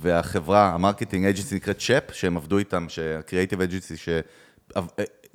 והחברה, 0.00 0.70
ה 0.74 0.79
marketing 0.79 1.26
agency 1.26 1.54
נקראת 1.54 1.78
CHEP, 1.78 2.02
שהם 2.12 2.36
עבדו 2.36 2.58
איתם, 2.58 2.86
שה 2.88 3.08
creative 3.08 3.60
agency, 3.60 3.94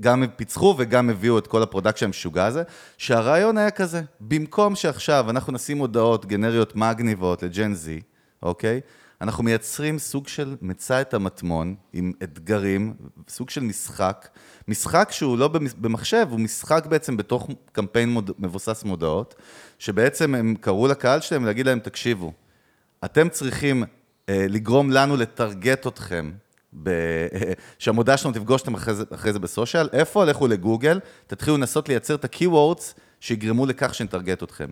שגם 0.01 0.23
פיצחו 0.35 0.75
וגם 0.77 1.09
הביאו 1.09 1.37
את 1.37 1.47
כל 1.47 1.63
ה 1.63 1.67
production 1.67 2.05
המשוגע 2.05 2.45
הזה, 2.45 2.63
שהרעיון 2.97 3.57
היה 3.57 3.71
כזה, 3.71 4.01
במקום 4.21 4.75
שעכשיו 4.75 5.29
אנחנו 5.29 5.53
נשים 5.53 5.77
הודעות 5.77 6.25
גנריות 6.25 6.75
מגניבות 6.75 7.43
ל 7.43 7.51
Gen 7.51 7.73
Z, 7.73 8.01
אוקיי? 8.43 8.81
אנחנו 9.21 9.43
מייצרים 9.43 9.99
סוג 9.99 10.27
של 10.27 10.55
מצא 10.61 11.01
את 11.01 11.13
המטמון 11.13 11.75
עם 11.93 12.11
אתגרים, 12.23 12.93
סוג 13.29 13.49
של 13.49 13.61
משחק. 13.61 14.27
משחק 14.67 15.09
שהוא 15.11 15.37
לא 15.37 15.47
במחשב, 15.77 16.27
הוא 16.29 16.39
משחק 16.39 16.85
בעצם 16.85 17.17
בתוך 17.17 17.49
קמפיין 17.71 18.09
מוד... 18.09 18.31
מבוסס 18.39 18.83
מודעות, 18.83 19.35
שבעצם 19.79 20.35
הם 20.35 20.55
קראו 20.61 20.87
לקהל 20.87 21.21
שלהם 21.21 21.45
להגיד 21.45 21.65
להם, 21.65 21.79
תקשיבו, 21.79 22.33
אתם 23.05 23.29
צריכים 23.29 23.83
אה, 24.29 24.45
לגרום 24.49 24.91
לנו 24.91 25.17
לטרגט 25.17 25.87
אתכם, 25.87 26.31
ב... 26.83 26.89
שהמודעה 27.79 28.17
שלנו 28.17 28.33
תפגוש 28.33 28.61
אתם 28.61 28.73
אחרי 28.73 28.93
זה, 28.93 29.03
אחרי 29.13 29.33
זה 29.33 29.39
בסושיאל, 29.39 29.89
איפה? 29.93 30.25
לכו 30.25 30.47
לגוגל, 30.47 30.99
תתחילו 31.27 31.57
לנסות 31.57 31.89
לייצר 31.89 32.15
את 32.15 32.25
ה-Keywords 32.25 32.83
שיגרמו 33.19 33.65
לכך 33.65 33.95
שנטרגט 33.95 34.43
אתכם. 34.43 34.69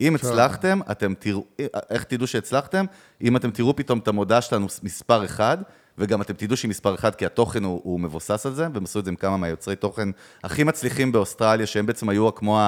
אם 0.00 0.14
הצלחתם, 0.14 0.80
אתם 0.90 1.14
תראו, 1.18 1.44
איך 1.90 2.04
תדעו 2.04 2.26
שהצלחתם? 2.26 2.84
אם 3.22 3.36
אתם 3.36 3.50
תראו 3.50 3.76
פתאום 3.76 3.98
את 3.98 4.08
המודעה 4.08 4.40
שלנו 4.40 4.66
מספר 4.82 5.24
אחד, 5.24 5.58
וגם 5.98 6.22
אתם 6.22 6.34
תדעו 6.34 6.56
שהיא 6.56 6.68
מספר 6.68 6.94
אחד, 6.94 7.14
כי 7.14 7.26
התוכן 7.26 7.64
הוא, 7.64 7.80
הוא 7.84 8.00
מבוסס 8.00 8.46
על 8.46 8.54
זה, 8.54 8.66
והם 8.74 8.84
עשו 8.84 8.98
את 8.98 9.04
זה 9.04 9.10
עם 9.10 9.16
כמה 9.16 9.36
מהיוצרי 9.36 9.76
תוכן 9.76 10.08
הכי 10.44 10.64
מצליחים 10.64 11.12
באוסטרליה, 11.12 11.66
שהם 11.66 11.86
בעצם 11.86 12.08
היו 12.08 12.34
כמו 12.34 12.60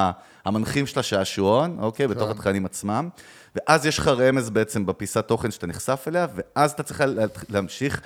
המנחים 0.44 0.86
של 0.86 1.00
השעשועון, 1.00 1.76
אוקיי? 1.80 2.08
בתוך 2.08 2.30
התכנים 2.30 2.66
עצמם. 2.66 3.08
ואז 3.56 3.86
יש 3.86 3.98
לך 3.98 4.08
רמז 4.08 4.50
בעצם 4.50 4.86
בפיסת 4.86 5.28
תוכן 5.28 5.50
שאתה 5.50 5.66
נחשף 5.66 6.04
אליה, 6.08 6.26
ואז 6.34 6.72
אתה 6.72 6.82
צריך 6.82 7.00
לה- 7.00 7.26
להמשיך 7.48 8.00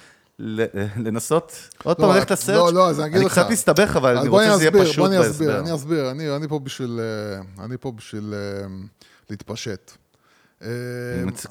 לנסות, 0.97 1.52
עוד 1.85 1.97
לא, 2.00 2.06
פעם 2.06 2.16
ללכת 2.16 2.30
לסרצ'. 2.30 2.56
לא, 2.56 2.73
לא, 2.73 2.88
אז 2.88 3.00
אני 3.00 3.09
אגיד 3.09 3.20
לך. 3.20 3.38
אני 3.38 3.44
קצת 3.44 3.52
מסתבך, 3.52 3.97
אבל 3.97 4.16
אני 4.18 4.28
רוצה 4.28 4.44
שזה 4.44 4.62
יהיה 4.62 4.70
אסביר, 4.70 4.85
פשוט 4.85 4.97
בוא 4.97 5.06
אני 5.06 5.20
אסביר, 5.20 5.49
בהסבר. 5.49 5.61
אני 5.61 5.75
אסביר, 5.75 6.11
אני, 6.11 6.37
אני 6.37 6.49
פה 6.49 6.59
בשביל, 6.59 7.00
אה, 7.00 7.64
אני 7.64 7.76
פה 7.76 7.92
בשביל 7.92 8.35
אה, 8.35 8.66
להתפשט. 9.30 9.92
אה, 10.62 10.68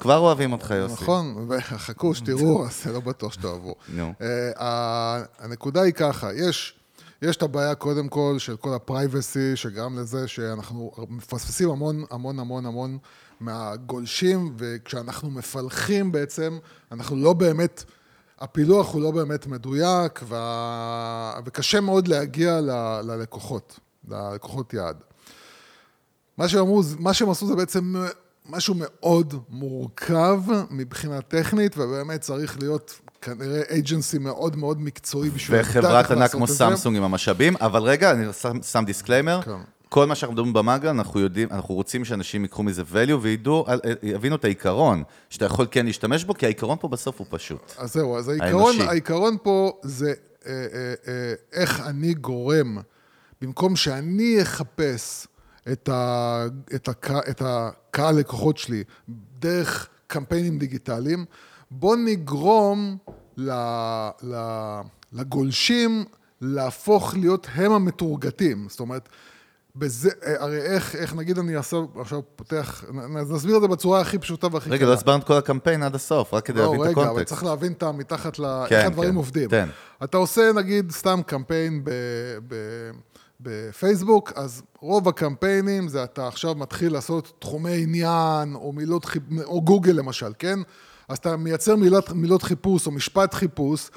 כבר 0.00 0.16
אוהבים 0.18 0.52
אותך, 0.52 0.70
יוסי. 0.70 0.94
נכון, 0.94 1.46
וחכו 1.48 2.14
שתראו, 2.14 2.64
אז 2.66 2.84
זה 2.84 2.92
לא 2.92 3.00
בטוח 3.00 3.32
שתאהבו. 3.32 3.74
נו. 3.88 4.12
אה, 4.60 5.22
הנקודה 5.38 5.82
היא 5.82 5.92
ככה, 5.92 6.34
יש, 6.34 6.74
יש 7.22 7.36
את 7.36 7.42
הבעיה 7.42 7.74
קודם 7.74 8.08
כל 8.08 8.34
של 8.38 8.56
כל 8.56 8.74
ה-privacy, 8.74 9.56
שגרם 9.56 9.98
לזה 9.98 10.28
שאנחנו 10.28 10.92
מפספסים 11.08 11.70
המון 11.70 12.04
המון 12.10 12.38
המון 12.38 12.66
המון 12.66 12.98
מהגולשים, 13.40 14.54
וכשאנחנו 14.58 15.30
מפלחים 15.30 16.12
בעצם, 16.12 16.58
אנחנו 16.92 17.16
לא 17.16 17.32
באמת, 17.32 17.84
הפילוח 18.40 18.92
הוא 18.94 19.02
לא 19.02 19.10
באמת 19.10 19.46
מדויק, 19.46 20.20
וה... 20.28 21.34
וקשה 21.44 21.80
מאוד 21.80 22.08
להגיע 22.08 22.60
ל- 22.60 23.00
ללקוחות, 23.04 23.80
ללקוחות 24.08 24.74
יעד. 24.74 24.96
מה 26.38 26.48
שהם 26.48 26.60
אמרו, 26.60 26.82
מה 26.98 27.14
שהם 27.14 27.30
עשו 27.30 27.46
זה 27.46 27.56
בעצם 27.56 27.94
משהו 28.48 28.74
מאוד 28.78 29.34
מורכב 29.48 30.40
מבחינה 30.70 31.20
טכנית, 31.20 31.78
ובאמת 31.78 32.20
צריך 32.20 32.58
להיות 32.58 33.00
כנראה 33.20 33.62
agency 33.70 34.18
מאוד 34.18 34.56
מאוד 34.56 34.80
מקצועי 34.80 35.30
בשביל 35.30 35.60
וחברת 35.60 36.10
ענק 36.10 36.30
כמו. 36.30 36.46
סמסונג 36.46 36.96
עם 36.96 37.02
המשאבים, 37.02 37.56
אבל 37.56 37.82
רגע, 37.82 38.10
אני 38.10 38.32
שם, 38.32 38.62
שם 38.62 38.84
disclaimer. 38.86 39.42
כן. 39.42 39.50
כל 39.90 40.06
מה 40.06 40.14
שאנחנו 40.14 40.32
מדברים 40.32 40.52
במנגל, 40.52 40.90
אנחנו 40.90 41.20
יודעים, 41.20 41.48
אנחנו 41.50 41.74
רוצים 41.74 42.04
שאנשים 42.04 42.42
ייקחו 42.42 42.62
מזה 42.62 42.82
value 42.82 43.14
וידעו, 43.20 43.66
יבינו 44.02 44.36
את 44.36 44.44
העיקרון, 44.44 45.02
שאתה 45.30 45.44
יכול 45.44 45.66
כן 45.70 45.86
להשתמש 45.86 46.24
בו, 46.24 46.34
כי 46.34 46.46
העיקרון 46.46 46.78
פה 46.80 46.88
בסוף 46.88 47.18
הוא 47.18 47.26
פשוט. 47.30 47.72
אז 47.78 47.92
זהו, 47.92 48.16
אז 48.16 48.28
העיקרון. 48.28 48.80
העיקרון 48.80 49.36
פה 49.42 49.72
זה 49.82 50.12
אה, 50.46 50.52
אה, 50.52 50.94
אה, 51.08 51.34
איך 51.52 51.80
אני 51.80 52.14
גורם, 52.14 52.78
במקום 53.40 53.76
שאני 53.76 54.42
אחפש 54.42 55.26
את, 55.72 55.88
ה, 55.88 56.44
את, 56.74 56.88
הק, 56.88 57.10
את 57.30 57.42
הקהל 57.44 58.14
לקוחות 58.14 58.58
שלי 58.58 58.84
דרך 59.38 59.88
קמפיינים 60.06 60.58
דיגיטליים, 60.58 61.24
בוא 61.70 61.96
נגרום 61.96 62.96
ל, 63.36 63.50
ל, 64.22 64.34
לגולשים 65.12 66.04
להפוך 66.40 67.14
להיות 67.14 67.46
הם 67.54 67.72
המתורגתים. 67.72 68.66
זאת 68.68 68.80
אומרת, 68.80 69.08
בזה, 69.76 70.10
אה, 70.26 70.42
הרי 70.42 70.62
איך, 70.62 70.96
איך 70.96 71.14
נגיד 71.14 71.38
אני 71.38 71.56
עכשיו, 71.56 71.84
עכשיו 72.00 72.20
פותח, 72.36 72.84
נסביר 73.30 73.56
את 73.56 73.62
זה 73.62 73.68
בצורה 73.68 74.00
הכי 74.00 74.18
פשוטה 74.18 74.46
והכי 74.52 74.70
רגע, 74.70 74.86
לא 74.86 74.92
הסברנו 74.92 75.22
את 75.22 75.26
כל 75.26 75.36
הקמפיין 75.36 75.82
עד 75.82 75.94
הסוף, 75.94 76.34
רק 76.34 76.46
כדי 76.46 76.58
לא, 76.58 76.64
להבין 76.64 76.80
את 76.80 76.86
רגע, 76.86 76.92
אבל 76.92 77.04
הקונטקסט. 77.04 77.28
צריך 77.28 77.44
להבין 77.44 77.72
את 77.72 77.82
המתחת 77.82 78.38
ל... 78.38 78.64
כן, 78.68 78.76
איך 78.76 78.86
הדברים 78.86 79.10
כן, 79.10 79.16
עובדים. 79.16 79.48
תן. 79.48 79.68
אתה 80.04 80.16
עושה, 80.16 80.52
נגיד, 80.54 80.90
סתם 80.90 81.20
קמפיין 81.26 81.84
ב... 81.84 81.90
ב... 82.48 82.54
בפייסבוק, 83.42 84.32
אז 84.36 84.62
רוב 84.80 85.08
הקמפיינים 85.08 85.88
זה 85.88 86.04
אתה 86.04 86.28
עכשיו 86.28 86.54
מתחיל 86.54 86.92
לעשות 86.92 87.32
תחומי 87.38 87.82
עניין, 87.82 88.54
או 88.54 88.72
מילות 88.72 89.04
חיפ... 89.04 89.22
או 89.44 89.62
גוגל 89.62 89.92
למשל, 89.92 90.32
כן? 90.38 90.58
אז 91.08 91.18
אתה 91.18 91.36
מייצר 91.36 91.76
מילת, 91.76 92.12
מילות 92.12 92.42
חיפוש 92.42 92.86
או 92.86 92.92
משפט 92.92 93.34
חיפוש, 93.34 93.90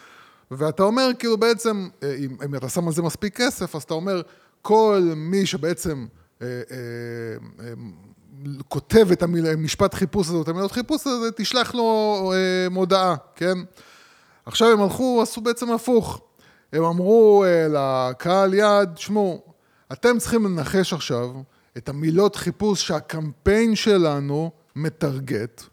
ואתה 0.51 0.83
אומר, 0.83 1.09
כאילו 1.19 1.37
בעצם, 1.37 1.89
אה, 2.03 2.15
אם, 2.15 2.37
אם 2.45 2.55
אתה 2.55 2.69
שם 2.69 2.87
על 2.87 2.93
זה 2.93 3.01
מספיק 3.01 3.37
כסף, 3.37 3.75
אז 3.75 3.83
אתה 3.83 3.93
אומר, 3.93 4.21
כל 4.63 5.13
מי 5.15 5.45
שבעצם 5.45 6.05
אה, 6.41 6.47
אה, 6.47 7.65
אה, 7.65 7.73
כותב 8.67 9.07
את 9.11 9.23
המשפט 9.23 9.93
חיפוש 9.93 10.27
הזה, 10.27 10.41
את 10.41 10.47
המילות 10.47 10.71
חיפוש 10.71 11.07
הזה, 11.07 11.31
תשלח 11.31 11.75
לו 11.75 12.31
מודעה, 12.71 13.15
כן? 13.35 13.57
עכשיו 14.45 14.71
הם 14.71 14.81
הלכו, 14.81 15.21
עשו 15.21 15.41
בעצם 15.41 15.71
הפוך. 15.71 16.21
הם 16.73 16.83
אמרו 16.83 17.45
לקהל 17.69 18.53
יעד, 18.53 18.97
שמעו, 18.97 19.41
אתם 19.91 20.17
צריכים 20.19 20.45
לנחש 20.45 20.93
עכשיו 20.93 21.29
את 21.77 21.89
המילות 21.89 22.35
חיפוש 22.35 22.87
שהקמפיין 22.87 23.75
שלנו 23.75 24.51
מטרגט. 24.75 25.63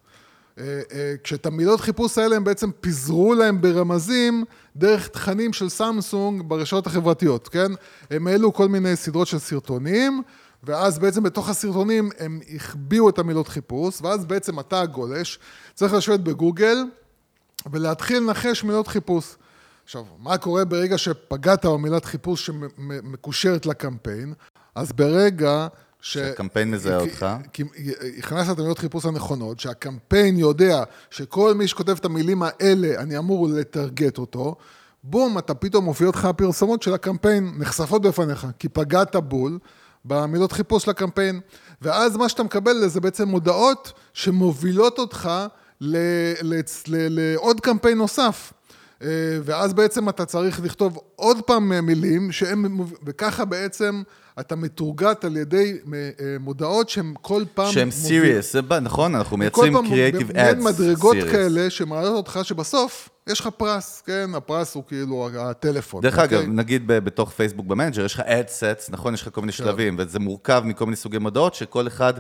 אה, 0.61 0.81
אה, 0.93 1.15
כשאת 1.25 1.47
המילות 1.47 1.81
חיפוש 1.81 2.19
האלה 2.19 2.37
הם 2.37 2.45
בעצם 2.45 2.71
פיזרו 2.81 3.35
להם 3.35 3.61
ברמזים 3.61 4.45
דרך 4.77 5.09
תכנים 5.09 5.53
של 5.53 5.69
סמסונג 5.69 6.43
ברשתות 6.49 6.87
החברתיות, 6.87 7.49
כן? 7.49 7.73
הם 8.11 8.27
העלו 8.27 8.53
כל 8.53 8.69
מיני 8.69 8.97
סדרות 8.97 9.27
של 9.27 9.39
סרטונים, 9.39 10.23
ואז 10.63 10.99
בעצם 10.99 11.23
בתוך 11.23 11.49
הסרטונים 11.49 12.11
הם 12.19 12.41
החביאו 12.55 13.09
את 13.09 13.19
המילות 13.19 13.49
חיפוש, 13.49 13.99
ואז 14.03 14.25
בעצם 14.25 14.61
אתה 14.61 14.81
הגולש 14.81 15.39
צריך 15.75 15.93
לשבת 15.93 16.21
בגוגל 16.21 16.79
ולהתחיל 17.73 18.17
לנחש 18.17 18.65
מילות 18.65 18.89
חיפוש. 18.89 19.37
עכשיו, 19.85 20.05
מה 20.19 20.39
קורה 20.39 20.65
ברגע 20.65 20.99
שפגעת 20.99 21.67
במילת 21.67 22.05
חיפוש 22.05 22.47
שמקושרת 22.47 23.67
לקמפיין? 23.67 24.35
אז 24.75 24.93
ברגע. 24.93 25.69
שהקמפיין 26.01 26.71
מזהה 26.71 27.01
אותך. 27.01 27.27
כי 27.53 27.63
הכנסת 28.19 28.51
את 28.53 28.59
המילות 28.59 28.79
חיפוש 28.79 29.05
הנכונות, 29.05 29.61
שהקמפיין 29.61 30.37
יודע 30.39 30.83
שכל 31.11 31.55
מי 31.55 31.69
שכותב 31.69 31.97
את 32.01 32.05
המילים 32.05 32.43
האלה, 32.43 33.01
אני 33.01 33.19
אמור 33.19 33.49
לטרגט 33.49 34.19
אותו, 34.19 34.57
בום, 35.05 35.39
אתה 35.39 35.55
פתאום 35.55 35.85
מופיעות 35.85 36.15
לך 36.17 36.25
הפרסומות 36.25 36.83
של 36.83 36.95
הקמפיין 36.95 37.53
נחשפות 37.59 38.03
בפניך, 38.03 38.47
כי 38.59 38.69
פגעת 38.69 39.17
בול 39.17 39.59
במילות 40.05 40.53
חיפוש 40.53 40.85
של 40.85 40.91
הקמפיין. 40.91 41.41
ואז 41.83 42.17
מה 42.17 42.29
שאתה 42.29 42.43
מקבל 42.43 42.89
זה 42.89 43.01
בעצם 43.01 43.29
מודעות 43.29 43.93
שמובילות 44.13 44.99
אותך 44.99 45.31
ל- 45.81 45.97
ל- 46.43 46.61
ל- 46.89 47.09
לעוד 47.21 47.61
קמפיין 47.61 47.99
נוסף. 47.99 48.53
אה, 49.03 49.09
ואז 49.45 49.73
בעצם 49.73 50.09
אתה 50.09 50.25
צריך 50.25 50.61
לכתוב 50.65 50.99
עוד 51.17 51.43
פעם 51.43 51.73
אה, 51.73 51.81
מילים, 51.81 52.33
שהם, 52.33 52.81
וככה 53.05 53.45
בעצם 53.45 54.03
אתה 54.41 54.57
מתורגת 54.57 55.25
על 55.25 55.37
ידי 55.37 55.79
אה, 55.95 55.99
מודעות 56.41 56.89
שהן 56.89 57.15
כל 57.23 57.43
פעם... 57.55 57.67
מוביל- 57.87 57.91
סיריוס, 57.91 58.57
נכון, 58.83 59.15
אנחנו 59.15 59.37
מייצרים 59.37 59.77
קריאיטיב 59.89 60.33
מעין 60.33 60.47
אדס 60.57 60.65
מדרגות 60.81 61.13
סיריוס. 61.13 61.33
כאלה 61.33 61.71
שמעלות 61.71 62.13
אותך 62.17 62.41
שבסוף 62.43 63.09
יש 63.27 63.41
לך 63.41 63.47
פרס, 63.57 64.03
כן? 64.07 64.31
הפרס 64.35 64.75
הוא 64.75 64.83
כאילו 64.89 65.29
הטלפון. 65.39 66.03
דרך 66.03 66.19
אוקיי? 66.19 66.39
אגב, 66.39 66.49
נגיד 66.49 66.87
ב- 66.87 66.99
בתוך 66.99 67.31
פייסבוק 67.31 67.67
במנג'ר, 67.67 68.05
יש 68.05 68.15
לך 68.15 68.21
sets, 68.61 68.89
נכון? 68.93 69.15
יש 69.15 69.23
לך 69.23 69.29
כל 69.33 69.41
מיני 69.41 69.53
שלבים, 69.53 69.97
וזה 69.99 70.19
מורכב 70.19 70.63
מכל 70.65 70.85
מיני 70.85 70.97
סוגי 70.97 71.19
מודעות, 71.19 71.55
שכל 71.55 71.87
אחד, 71.87 72.15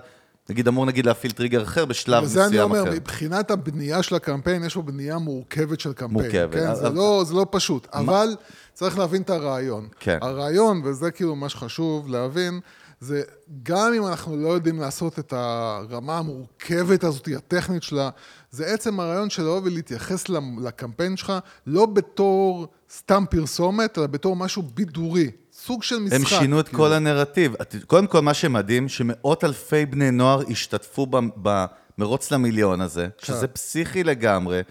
נגיד, 0.51 0.69
אמור 0.69 0.87
נגיד 0.87 1.07
להפעיל 1.07 1.33
טריגר 1.33 1.63
אחר 1.63 1.85
בשלב 1.85 2.23
וזה 2.25 2.41
אני 2.41 2.49
מסוים 2.49 2.63
אומר, 2.71 2.83
אחר. 2.83 2.91
מבחינת 2.91 3.51
הבנייה 3.51 4.03
של 4.03 4.15
הקמפיין, 4.15 4.65
יש 4.65 4.75
פה 4.75 4.83
בנייה 4.83 5.19
מורכבת 5.19 5.81
של 5.81 5.93
קמפיין. 5.93 6.13
מורכבת. 6.13 6.55
כן? 6.55 6.75
זה, 6.75 6.87
אבל- 6.87 6.95
לא, 6.97 7.23
זה 7.27 7.35
לא 7.35 7.47
פשוט, 7.51 7.87
אבל 7.93 8.37
צריך 8.75 8.99
להבין 8.99 9.23
את 9.23 9.31
הרעיון. 9.31 9.89
כן. 10.01 10.19
הרעיון, 10.23 10.83
וזה 10.85 11.11
כאילו 11.11 11.37
מה 11.37 11.49
שחשוב 11.49 12.09
להבין, 12.09 12.61
זה 13.01 13.23
גם 13.63 13.93
אם 13.97 14.07
אנחנו 14.07 14.37
לא 14.37 14.49
יודעים 14.49 14.81
לעשות 14.81 15.19
את 15.19 15.33
הרמה 15.37 16.19
המורכבת 16.19 17.05
הזאת, 17.05 17.29
הטכנית 17.37 17.83
שלה, 17.83 18.11
זה 18.51 18.67
עצם 18.67 19.01
הרעיון 19.01 19.31
של 19.31 19.43
לבוא 19.43 19.61
ולהתייחס 19.65 20.25
לקמפיין 20.63 21.17
שלך 21.17 21.33
לא 21.67 21.87
בתור 21.87 22.67
סתם 22.97 23.25
פרסומת, 23.31 23.99
אלא 23.99 24.07
בתור 24.07 24.37
משהו 24.37 24.63
בידורי, 24.75 25.31
סוג 25.65 25.83
של 25.83 25.99
משחק. 25.99 26.17
הם 26.17 26.25
שינו 26.25 26.61
את 26.61 26.69
כאילו. 26.69 26.79
כל 26.79 26.93
הנרטיב. 26.93 27.55
קודם 27.87 28.07
כל, 28.07 28.21
מה 28.21 28.35
שמדהים, 28.35 28.89
שמאות 28.89 29.45
אלפי 29.45 29.87
בני 29.87 30.11
נוער 30.11 30.43
השתתפו 30.51 31.07
במרוץ 31.37 32.31
למיליון 32.31 32.81
הזה, 32.81 33.09
שזה 33.19 33.47
פסיכי 33.47 34.05
לגמרי. 34.05 34.63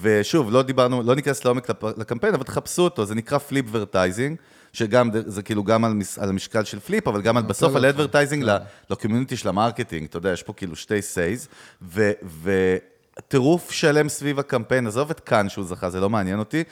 ושוב, 0.00 0.52
לא 0.52 0.62
דיברנו, 0.62 1.02
לא 1.02 1.14
ניכנס 1.14 1.44
לעומק 1.44 1.68
לקמפיין, 1.96 2.34
אבל 2.34 2.42
תחפשו 2.42 2.82
אותו, 2.82 3.06
זה 3.06 3.14
נקרא 3.14 3.38
Flipvertising, 3.38 4.36
שגם, 4.72 5.10
זה 5.26 5.42
כאילו 5.42 5.64
גם 5.64 5.84
על, 5.84 5.92
מס, 5.92 6.18
על 6.18 6.28
המשקל 6.28 6.64
של 6.64 6.80
flip, 6.80 7.08
אבל 7.08 7.22
גם 7.22 7.36
על, 7.36 7.42
בסוף 7.42 7.76
על 7.76 7.84
advertising 7.84 8.44
ל 8.90 8.95
community 8.95 9.36
של 9.36 9.48
ה 9.48 9.53
marketing, 9.53 10.04
אתה 10.04 10.16
יודע, 10.16 10.32
יש 10.32 10.42
פה 10.42 10.52
כאילו 10.52 10.76
שתי 10.76 11.02
סייז, 11.02 11.48
ו... 11.82 12.10
ו 12.24 12.76
טירוף 13.28 13.70
שלם 13.70 14.08
סביב 14.08 14.38
הקמפיין, 14.38 14.86
עזוב 14.86 15.10
את 15.10 15.20
כאן 15.20 15.48
שהוא 15.48 15.64
זכה, 15.64 15.90
זה 15.90 16.00
לא 16.00 16.10
מעניין 16.10 16.38
אותי. 16.38 16.64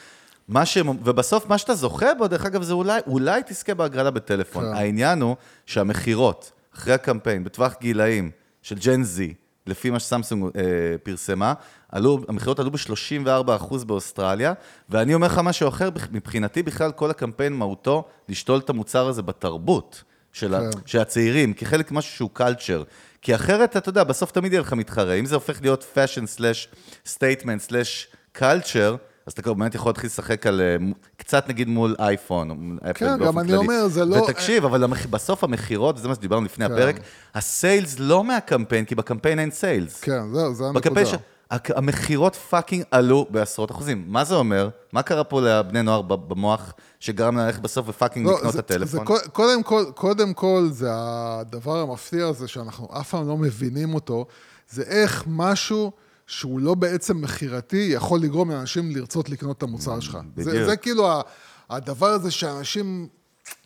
מה 0.48 0.66
שהם, 0.66 0.88
ובסוף 0.88 1.46
מה 1.48 1.58
שאתה 1.58 1.74
זוכה 1.74 2.14
בו, 2.18 2.28
דרך 2.28 2.46
אגב, 2.46 2.62
זה 2.62 2.72
אולי, 2.72 3.00
אולי 3.06 3.42
תזכה 3.46 3.74
בהגרלה 3.74 4.10
בטלפון. 4.10 4.64
כן. 4.64 4.74
העניין 4.74 5.22
הוא 5.22 5.36
שהמכירות, 5.66 6.52
אחרי 6.74 6.94
הקמפיין, 6.94 7.44
בטווח 7.44 7.74
גילאים 7.80 8.30
של 8.62 8.78
ג'ן 8.78 9.02
זי, 9.02 9.34
לפי 9.66 9.90
מה 9.90 9.98
שסמסונג 9.98 10.44
אה, 10.56 10.62
פרסמה, 11.02 11.54
עלו, 11.88 12.18
המכירות 12.28 12.58
עלו 12.60 12.70
ב-34% 12.70 13.84
באוסטרליה, 13.86 14.52
ואני 14.88 15.14
אומר 15.14 15.26
לך 15.26 15.38
משהו 15.38 15.68
אחר, 15.68 15.88
מבחינתי 16.12 16.62
בכלל 16.62 16.92
כל 16.92 17.10
הקמפיין 17.10 17.52
מהותו 17.52 18.04
לשתול 18.28 18.58
את 18.58 18.70
המוצר 18.70 19.08
הזה 19.08 19.22
בתרבות. 19.22 20.04
של, 20.32 20.54
ה, 20.54 20.60
כן. 20.60 20.78
של 20.86 20.98
הצעירים, 20.98 21.54
כחלק 21.54 21.92
משהו 21.92 22.12
שהוא 22.16 22.30
culture. 22.32 22.82
כי 23.22 23.34
אחרת, 23.34 23.76
אתה 23.76 23.88
יודע, 23.88 24.04
בסוף 24.04 24.30
תמיד 24.30 24.52
יהיה 24.52 24.60
לך 24.60 24.72
מתחרה. 24.72 25.14
אם 25.14 25.26
זה 25.26 25.34
הופך 25.34 25.62
להיות 25.62 25.86
fashion 25.94 26.26
slash 26.26 26.68
statement 27.06 27.60
slash 27.60 28.08
culture, 28.32 28.96
אז 29.26 29.32
אתה 29.32 29.42
כבר 29.42 29.54
באמת 29.54 29.74
יכול 29.74 29.90
להתחיל 29.90 30.06
לשחק 30.06 30.46
על, 30.46 30.60
אה, 30.60 30.76
קצת 31.16 31.48
נגיד 31.48 31.68
מול 31.68 31.96
אייפון, 31.98 32.78
אפל 32.82 32.92
כן, 32.94 33.18
באופן 33.18 33.24
גם 33.26 33.32
כללי. 33.34 33.48
אני 33.48 33.56
אומר, 33.56 33.88
זה 33.88 34.04
לא- 34.04 34.16
ותקשיב, 34.16 34.64
אבל. 34.64 34.86
בסוף 35.10 35.44
המכירות, 35.44 35.98
וזה 35.98 36.08
מה 36.08 36.14
שדיברנו 36.14 36.44
לפני 36.44 36.66
כן. 36.66 36.72
הפרק, 36.72 37.00
ה 37.34 37.45
sales 37.45 37.96
לא 37.98 38.24
מהקמפיין, 38.24 38.84
כי 38.84 38.94
בקמפיין 38.94 39.38
אין 39.38 39.50
sales. 39.50 40.00
כן, 40.00 40.22
זהו, 40.32 40.54
זה 40.54 40.64
הנקודה. 40.64 41.06
ש... 41.06 41.14
המכירות 41.50 42.36
fucking 42.36 42.84
עלו 42.90 43.26
בעשרות 43.30 43.70
אחוזים. 43.70 44.04
מה 44.08 44.24
זה 44.24 44.34
אומר? 44.34 44.68
מה 44.92 45.02
קרה 45.02 45.24
פה 45.24 45.40
לבני 45.40 45.82
נוער 45.82 46.02
במוח, 46.02 46.72
שגרם 47.00 47.36
להם 47.36 47.46
ללכת 47.46 47.60
בסוף 47.60 47.88
ופאקינג 47.88 48.26
לקנות 48.26 48.40
את 48.40 48.44
לא, 48.44 48.50
זה, 48.50 48.58
הטלפון? 48.58 48.86
זה, 48.86 49.04
קו- 49.04 49.30
קודם, 49.32 49.62
כל, 49.62 49.84
קודם 49.94 50.34
כל, 50.34 50.68
זה 50.72 50.88
הדבר 50.92 51.78
המפתיע 51.78 52.26
הזה 52.26 52.48
שאנחנו 52.48 52.88
אף 53.00 53.10
פעם 53.10 53.28
לא 53.28 53.36
מבינים 53.36 53.94
אותו, 53.94 54.26
זה 54.70 54.82
איך 54.82 55.24
משהו 55.26 55.92
שהוא 56.26 56.60
לא 56.60 56.74
בעצם 56.74 57.20
מכירתי 57.20 57.88
יכול 57.92 58.20
לגרום 58.20 58.50
לאנשים 58.50 58.96
לרצות 58.96 59.30
לקנות 59.30 59.58
את 59.58 59.62
המוצר 59.62 60.00
שלך. 60.00 60.18
זה, 60.36 60.50
בדיוק. 60.50 60.66
זה 60.68 60.76
כאילו 60.76 61.10
ה- 61.10 61.22
הדבר 61.70 62.06
הזה 62.06 62.30
שאנשים 62.30 63.08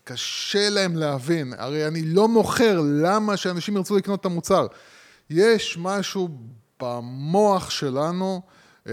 קשה 0.05 0.71
להם 0.71 0.97
להבין. 0.97 1.53
הרי 1.59 1.87
אני 1.87 2.03
לא 2.03 2.29
מוכר, 2.29 2.81
למה 2.85 3.37
שאנשים 3.37 3.77
ירצו 3.77 3.97
לקנות 3.97 4.21
את 4.21 4.25
המוצר? 4.25 4.67
יש 5.31 5.79
משהו 5.81 6.29
במוח 6.83 7.71
שלנו, 7.71 8.41
אה, 8.87 8.93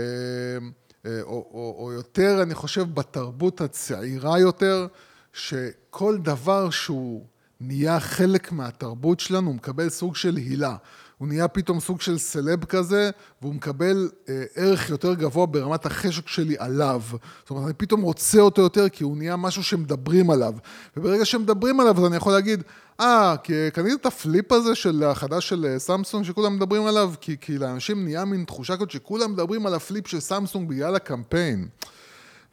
אה, 1.05 1.21
או, 1.21 1.49
או, 1.53 1.75
או 1.79 1.91
יותר, 1.91 2.39
אני 2.43 2.53
חושב, 2.55 2.93
בתרבות 2.93 3.61
הצעירה 3.61 4.39
יותר, 4.39 4.87
שכל 5.33 6.17
דבר 6.17 6.69
שהוא 6.69 7.25
נהיה 7.61 7.99
חלק 7.99 8.51
מהתרבות 8.51 9.19
שלנו, 9.19 9.47
הוא 9.47 9.55
מקבל 9.55 9.89
סוג 9.89 10.15
של 10.15 10.35
הילה. 10.35 10.75
הוא 11.17 11.27
נהיה 11.27 11.47
פתאום 11.47 11.79
סוג 11.79 12.01
של 12.01 12.17
celeb 12.17 12.65
כזה, 12.65 13.09
והוא 13.41 13.53
מקבל 13.53 14.09
אה, 14.29 14.43
ערך 14.55 14.89
יותר 14.89 15.13
גבוה 15.13 15.45
ברמת 15.45 15.85
החשק 15.85 16.27
שלי 16.27 16.55
עליו. 16.59 17.01
זאת 17.39 17.49
אומרת, 17.49 17.65
אני 17.65 17.73
פתאום 17.73 18.01
רוצה 18.01 18.39
אותו 18.39 18.61
יותר, 18.61 18.89
כי 18.89 19.03
הוא 19.03 19.17
נהיה 19.17 19.35
משהו 19.35 19.63
שמדברים 19.63 20.29
עליו. 20.29 20.53
וברגע 20.97 21.25
שמדברים 21.25 21.79
עליו, 21.79 21.97
אז 21.97 22.05
אני 22.05 22.15
יכול 22.15 22.33
להגיד, 22.33 22.63
אה, 22.99 23.35
קנית 23.73 24.01
את 24.01 24.05
ה 24.05 24.14
Flip 24.14 24.51
הזה 24.51 24.75
של 24.75 25.03
החדש 25.03 25.49
של 25.49 25.65
אה, 25.65 25.79
סמסונג 25.79 26.25
שכולם 26.25 26.55
מדברים 26.55 26.85
עליו, 26.85 27.13
כי, 27.21 27.35
כי 27.41 27.57
לאנשים 27.57 28.03
נהיה 28.03 28.25
מין 28.25 28.43
תחושה 28.43 28.75
כזאת 28.75 28.91
שכולם 28.91 29.31
מדברים 29.31 29.65
על 29.65 29.73
ה 29.73 29.80
Flip 29.80 30.07
של 30.07 30.19
סמסונג 30.19 30.69
בגלל 30.69 30.95
הקמפיין. 30.95 31.67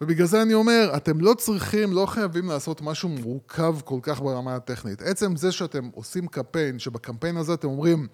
ובגלל 0.00 0.26
זה 0.26 0.42
אני 0.42 0.54
אומר, 0.54 0.92
אתם 0.96 1.20
לא 1.20 1.34
צריכים, 1.34 1.92
לא 1.92 2.06
חייבים 2.06 2.48
לעשות 2.48 2.82
משהו 2.82 3.08
מורכב 3.08 3.76
כל 3.84 3.98
כך 4.02 4.22
ברמה 4.22 4.54
הטכנית. 4.54 5.02
עצם 5.02 5.36
זה 5.36 5.52
שאתם 5.52 5.88
עושים 5.94 6.26
קמפיין, 6.26 6.78
שבקמפיין 6.78 7.36
הזה 7.36 7.54
אתם 7.54 7.68
אומרים, 7.68 8.06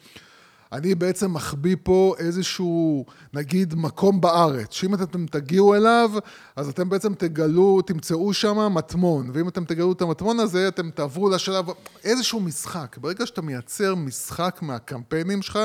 אני 0.73 0.95
בעצם 0.95 1.33
מחביא 1.33 1.77
פה 1.83 2.15
איזשהו, 2.19 3.05
נגיד, 3.35 3.75
מקום 3.75 4.21
בארץ, 4.21 4.73
שאם 4.73 4.95
אתם 4.95 5.27
תגיעו 5.27 5.75
אליו, 5.75 6.11
אז 6.57 6.69
אתם 6.69 6.89
בעצם 6.89 7.15
תגלו, 7.15 7.83
תמצאו 7.83 8.33
שם 8.33 8.75
מטמון, 8.75 9.31
ואם 9.33 9.49
אתם 9.49 9.65
תגלו 9.65 9.93
את 9.93 10.03
המטמון 10.03 10.41
הזה, 10.41 10.69
אתם 10.69 10.91
תעברו 10.91 11.31
לשלב, 11.31 11.65
איזשהו 12.05 12.41
משחק. 12.41 12.97
ברגע 13.01 13.27
שאתה 13.27 13.43
מייצר 13.43 13.95
משחק 13.95 14.59
מהקמפיינים 14.63 15.43
שלך, 15.43 15.59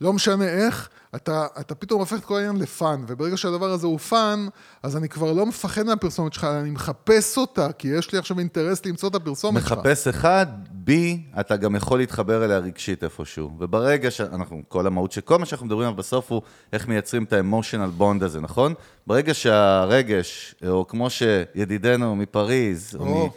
לא 0.00 0.12
משנה 0.12 0.48
איך, 0.48 0.88
אתה, 1.14 1.46
אתה 1.60 1.74
פתאום 1.74 2.00
הופך 2.00 2.16
את 2.18 2.24
כל 2.24 2.36
העניין 2.36 2.56
ל 2.56 2.66
fun, 2.66 3.04
וברגע 3.06 3.36
שהדבר 3.36 3.70
הזה 3.70 3.86
הוא 3.86 3.98
fun, 3.98 4.46
אז 4.82 4.96
אני 4.96 5.08
כבר 5.08 5.32
לא 5.32 5.46
מפחד 5.46 5.82
מהפרסומת 5.82 6.32
שלך, 6.32 6.44
אני 6.44 6.70
מחפש 6.70 7.38
אותה, 7.38 7.72
כי 7.72 7.88
יש 7.88 8.12
לי 8.12 8.18
עכשיו 8.18 8.38
אינטרס 8.38 8.86
למצוא 8.86 9.08
את 9.08 9.14
הפרסומת 9.14 9.62
שלך. 9.62 9.72
מחפש 9.72 10.08
אחד, 10.08 10.46
בי, 10.70 11.22
אתה 11.40 11.56
גם 11.56 11.76
יכול 11.76 11.98
להתחבר 11.98 12.44
אליה 12.44 12.58
רגשית 12.58 13.04
איפשהו. 13.04 13.50
וברגע 13.58 14.10
שאנחנו, 14.10 14.62
כל 14.68 14.86
המהות 14.86 15.12
שכל 15.12 15.38
מה 15.38 15.46
שאנחנו 15.46 15.66
מדברים 15.66 15.86
עליו 15.86 15.96
בסוף 15.96 16.32
הוא 16.32 16.42
איך 16.72 16.88
מייצרים 16.88 17.24
את 17.24 17.32
ה 17.32 17.38
emotional 17.38 17.90
bond 17.90 18.22
הזה, 18.22 18.40
נכון? 18.40 18.74
ברגע 19.06 19.34
שהרגש, 19.34 20.54
או 20.66 20.86
כמו 20.88 21.10
שידידנו 21.10 22.16
מפריז, 22.16 22.96
או 22.98 23.06
או. 23.06 23.26
מ... 23.26 23.30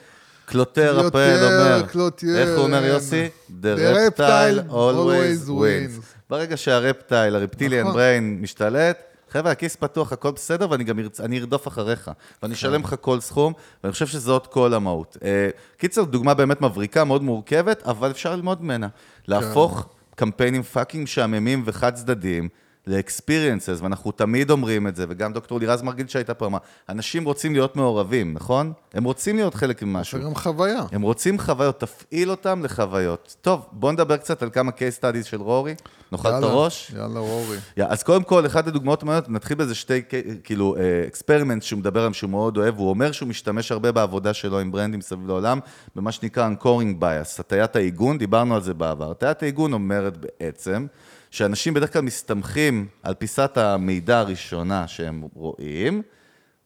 קלוטר 0.45 0.99
אומר, 1.05 1.83
קלוטר, 1.87 2.27
איך 2.35 2.49
הוא 2.49 2.65
אומר 2.65 2.85
יוסי? 2.85 3.29
The 3.49 3.77
reptile, 3.77 4.19
reptile 4.19 4.71
always 4.71 5.49
always 5.49 5.49
wins. 5.49 6.16
ברגע 6.29 6.57
שה 6.57 6.79
reptile, 6.79 7.35
ה 7.35 7.40
reptilian 7.40 7.81
נכון. 7.81 7.93
brain 7.93 8.37
משתלט, 8.41 9.03
חבר'ה, 9.29 9.51
הכיס 9.51 9.75
פתוח, 9.75 10.13
הכל 10.13 10.31
בסדר, 10.31 10.71
ואני 10.71 10.83
גם 10.83 10.99
ארצ... 10.99 11.21
אני 11.21 11.39
ארדוף 11.39 11.67
אחריך. 11.67 12.11
ואני 12.43 12.53
אשלם 12.53 12.81
לך 12.81 12.95
כל 13.01 13.19
סכום, 13.19 13.53
ואני 13.83 13.91
חושב 13.91 14.07
שזאת 14.07 14.47
כל 14.47 14.73
המהות. 14.73 15.17
אה, 15.23 15.49
קיצר, 15.77 16.03
דוגמה 16.03 16.33
באמת 16.33 16.61
מבריקה, 16.61 17.03
מאוד 17.03 17.23
מורכבת, 17.23 17.83
אבל 17.83 18.11
אפשר 18.11 18.35
ללמוד 18.35 18.63
ממנה. 18.63 18.87
להפוך 19.27 19.87
קמפיינים 20.15 20.63
fucking 20.63 21.03
משעממים 21.03 21.63
וחד 21.65 21.93
צדדיים. 21.93 22.49
ל-experiences, 22.87 23.83
ואנחנו 23.83 24.11
תמיד 24.11 24.51
אומרים 24.51 24.87
את 24.87 24.95
זה, 24.95 25.05
וגם 25.09 25.33
דוקטור 25.33 25.59
לירז 25.59 25.81
מרגיל 25.81 26.07
שהייתה 26.07 26.33
פה 26.33 26.45
אמרה, 26.45 26.59
אנשים 26.89 27.25
רוצים 27.25 27.53
להיות 27.53 27.75
מעורבים, 27.75 28.33
נכון? 28.33 28.73
הם 28.93 29.03
רוצים 29.03 29.35
להיות 29.35 29.55
חלק 29.55 29.83
ממשהו. 29.83 30.17
זה 30.17 30.25
גם 30.25 30.35
חוויה. 30.35 30.83
הם 30.91 31.01
רוצים 31.01 31.39
חוויות, 31.39 31.79
תפעיל 31.79 32.31
אותם 32.31 32.63
לחוויות. 32.63 33.35
טוב, 33.41 33.65
בוא 33.71 33.91
נדבר 33.91 34.17
קצת 34.17 34.43
על 34.43 34.49
כמה 34.49 34.71
case 34.71 35.01
studies 35.01 35.25
של 35.25 35.41
רורי, 35.41 35.75
נאכל 36.11 36.29
את 36.29 36.43
הראש. 36.43 36.91
יאללה, 36.95 37.19
רורי. 37.19 37.57
Yeah, 37.57 37.83
אז 37.87 38.03
קודם 38.03 38.23
כל, 38.23 38.45
אחת 38.45 38.67
הדוגמאות 38.67 39.03
המעניינות, 39.03 39.29
נתחיל 39.29 39.57
באיזה 39.57 39.75
שתי, 39.75 40.01
כאילו, 40.43 40.75
experiment 41.07 41.63
שהוא 41.63 41.79
מדבר 41.79 41.99
עליהם 41.99 42.13
שהוא 42.13 42.29
מאוד 42.29 42.57
אוהב, 42.57 42.77
הוא 42.77 42.89
אומר 42.89 43.11
שהוא 43.11 43.29
משתמש 43.29 43.71
הרבה 43.71 43.91
בעבודה 43.91 44.33
שלו 44.33 44.59
עם 44.59 44.71
brandים 44.71 45.01
סביב 45.01 45.27
לעולם, 45.27 45.59
במה 45.95 46.11
שנקרא 46.11 46.49
Anchoring 46.49 47.01
Bias, 47.01 47.39
הטיית 47.39 47.75
העיגון, 47.75 48.17
דיברנו 48.17 48.55
על 48.55 48.61
זה 48.61 48.73
בעבר. 48.73 49.11
הטיית 49.11 49.43
העיגון 49.43 49.73
אומרת 49.73 50.17
בעצם, 50.17 50.87
שאנשים 51.31 51.73
בדרך 51.73 51.93
כלל 51.93 52.01
מסתמכים 52.01 52.87
על 53.03 53.13
פיסת 53.13 53.57
המידע 53.57 54.19
הראשונה 54.19 54.87
שהם 54.87 55.27
רואים, 55.33 56.01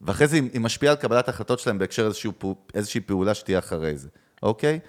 ואחרי 0.02 0.28
זה 0.28 0.36
היא 0.36 0.62
משפיעה 0.62 0.94
על 0.94 1.00
קבלת 1.00 1.28
ההחלטות 1.28 1.60
שלהם 1.60 1.78
בהקשר 1.78 2.06
איזשהו, 2.06 2.34
איזושהי 2.74 3.02
פעולה 3.02 3.34
שתהיה 3.34 3.60
אחרי 3.60 3.98
זה, 3.98 4.10
אוקיי? 4.44 4.80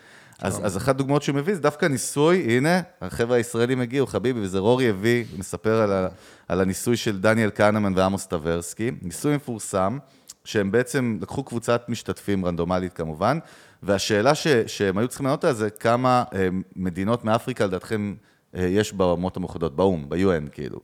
אז, 0.42 0.60
אז 0.64 0.76
אחת 0.76 0.88
הדוגמאות 0.88 1.22
שהוא 1.22 1.36
מביא 1.36 1.54
זה 1.54 1.60
דווקא 1.60 1.86
ניסוי, 1.86 2.56
הנה, 2.56 2.80
החבר'ה 3.00 3.36
הישראלים 3.36 3.80
הגיעו, 3.80 4.06
חביבי, 4.06 4.40
וזה 4.40 4.58
רורי 4.58 4.88
הביא, 4.88 5.24
מספר 5.38 5.80
על, 5.82 5.92
ה, 5.92 6.08
על 6.48 6.60
הניסוי 6.60 6.96
של 6.96 7.20
דניאל 7.20 7.50
כהנמן 7.54 7.92
ועמוס 7.96 8.26
טברסקי, 8.26 8.90
ניסוי 9.02 9.36
מפורסם, 9.36 9.98
שהם 10.44 10.70
בעצם 10.70 11.18
לקחו 11.22 11.44
קבוצת 11.44 11.84
משתתפים 11.88 12.46
רנדומלית 12.46 12.92
כמובן, 12.92 13.38
והשאלה 13.82 14.34
ש, 14.34 14.46
שהם 14.66 14.98
היו 14.98 15.08
צריכים 15.08 15.26
לענות 15.26 15.44
על 15.44 15.54
זה, 15.54 15.70
כמה 15.70 16.24
אה, 16.34 16.48
מדינות 16.76 17.24
מאפריקה 17.24 17.66
לדעתכם 17.66 18.14
יש 18.54 18.92
באומות 18.92 19.36
המאוחדות, 19.36 19.76
באו"ם, 19.76 20.08
ב-UN 20.08 20.50
כאילו. 20.52 20.80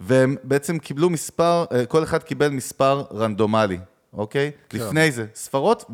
והם 0.00 0.36
בעצם 0.42 0.78
קיבלו 0.78 1.10
מספר, 1.10 1.64
אה, 1.72 1.86
כל 1.86 2.02
אחד 2.02 2.22
קיבל 2.22 2.48
מספר 2.48 3.04
רנדומלי, 3.14 3.78
אוקיי? 4.12 4.50
כן. 4.68 4.78
לפני 4.78 5.12
זה, 5.12 5.26
ספרות 5.34 5.84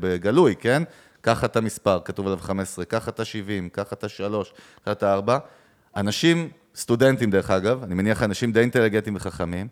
בגלוי, 0.00 0.56
כן? 0.56 0.82
קח 1.20 1.44
את 1.44 1.56
המספר, 1.56 1.98
כתוב 2.04 2.26
עליו 2.26 2.38
15, 2.38 2.84
קח 2.84 3.08
את 3.08 3.20
ה-70, 3.20 3.68
קח 3.72 3.92
את 3.92 4.04
ה-3, 4.04 4.44
קח 4.84 4.92
את 4.92 5.02
ה-4. 5.02 5.30
אנשים, 5.96 6.48
סטודנטים 6.76 7.30
דרך 7.30 7.50
אגב, 7.50 7.82
אני 7.82 7.94
מניח 7.94 8.22
אנשים 8.22 8.52
די 8.52 8.60
אינטליגנטים 8.60 9.16
וחכמים, 9.16 9.68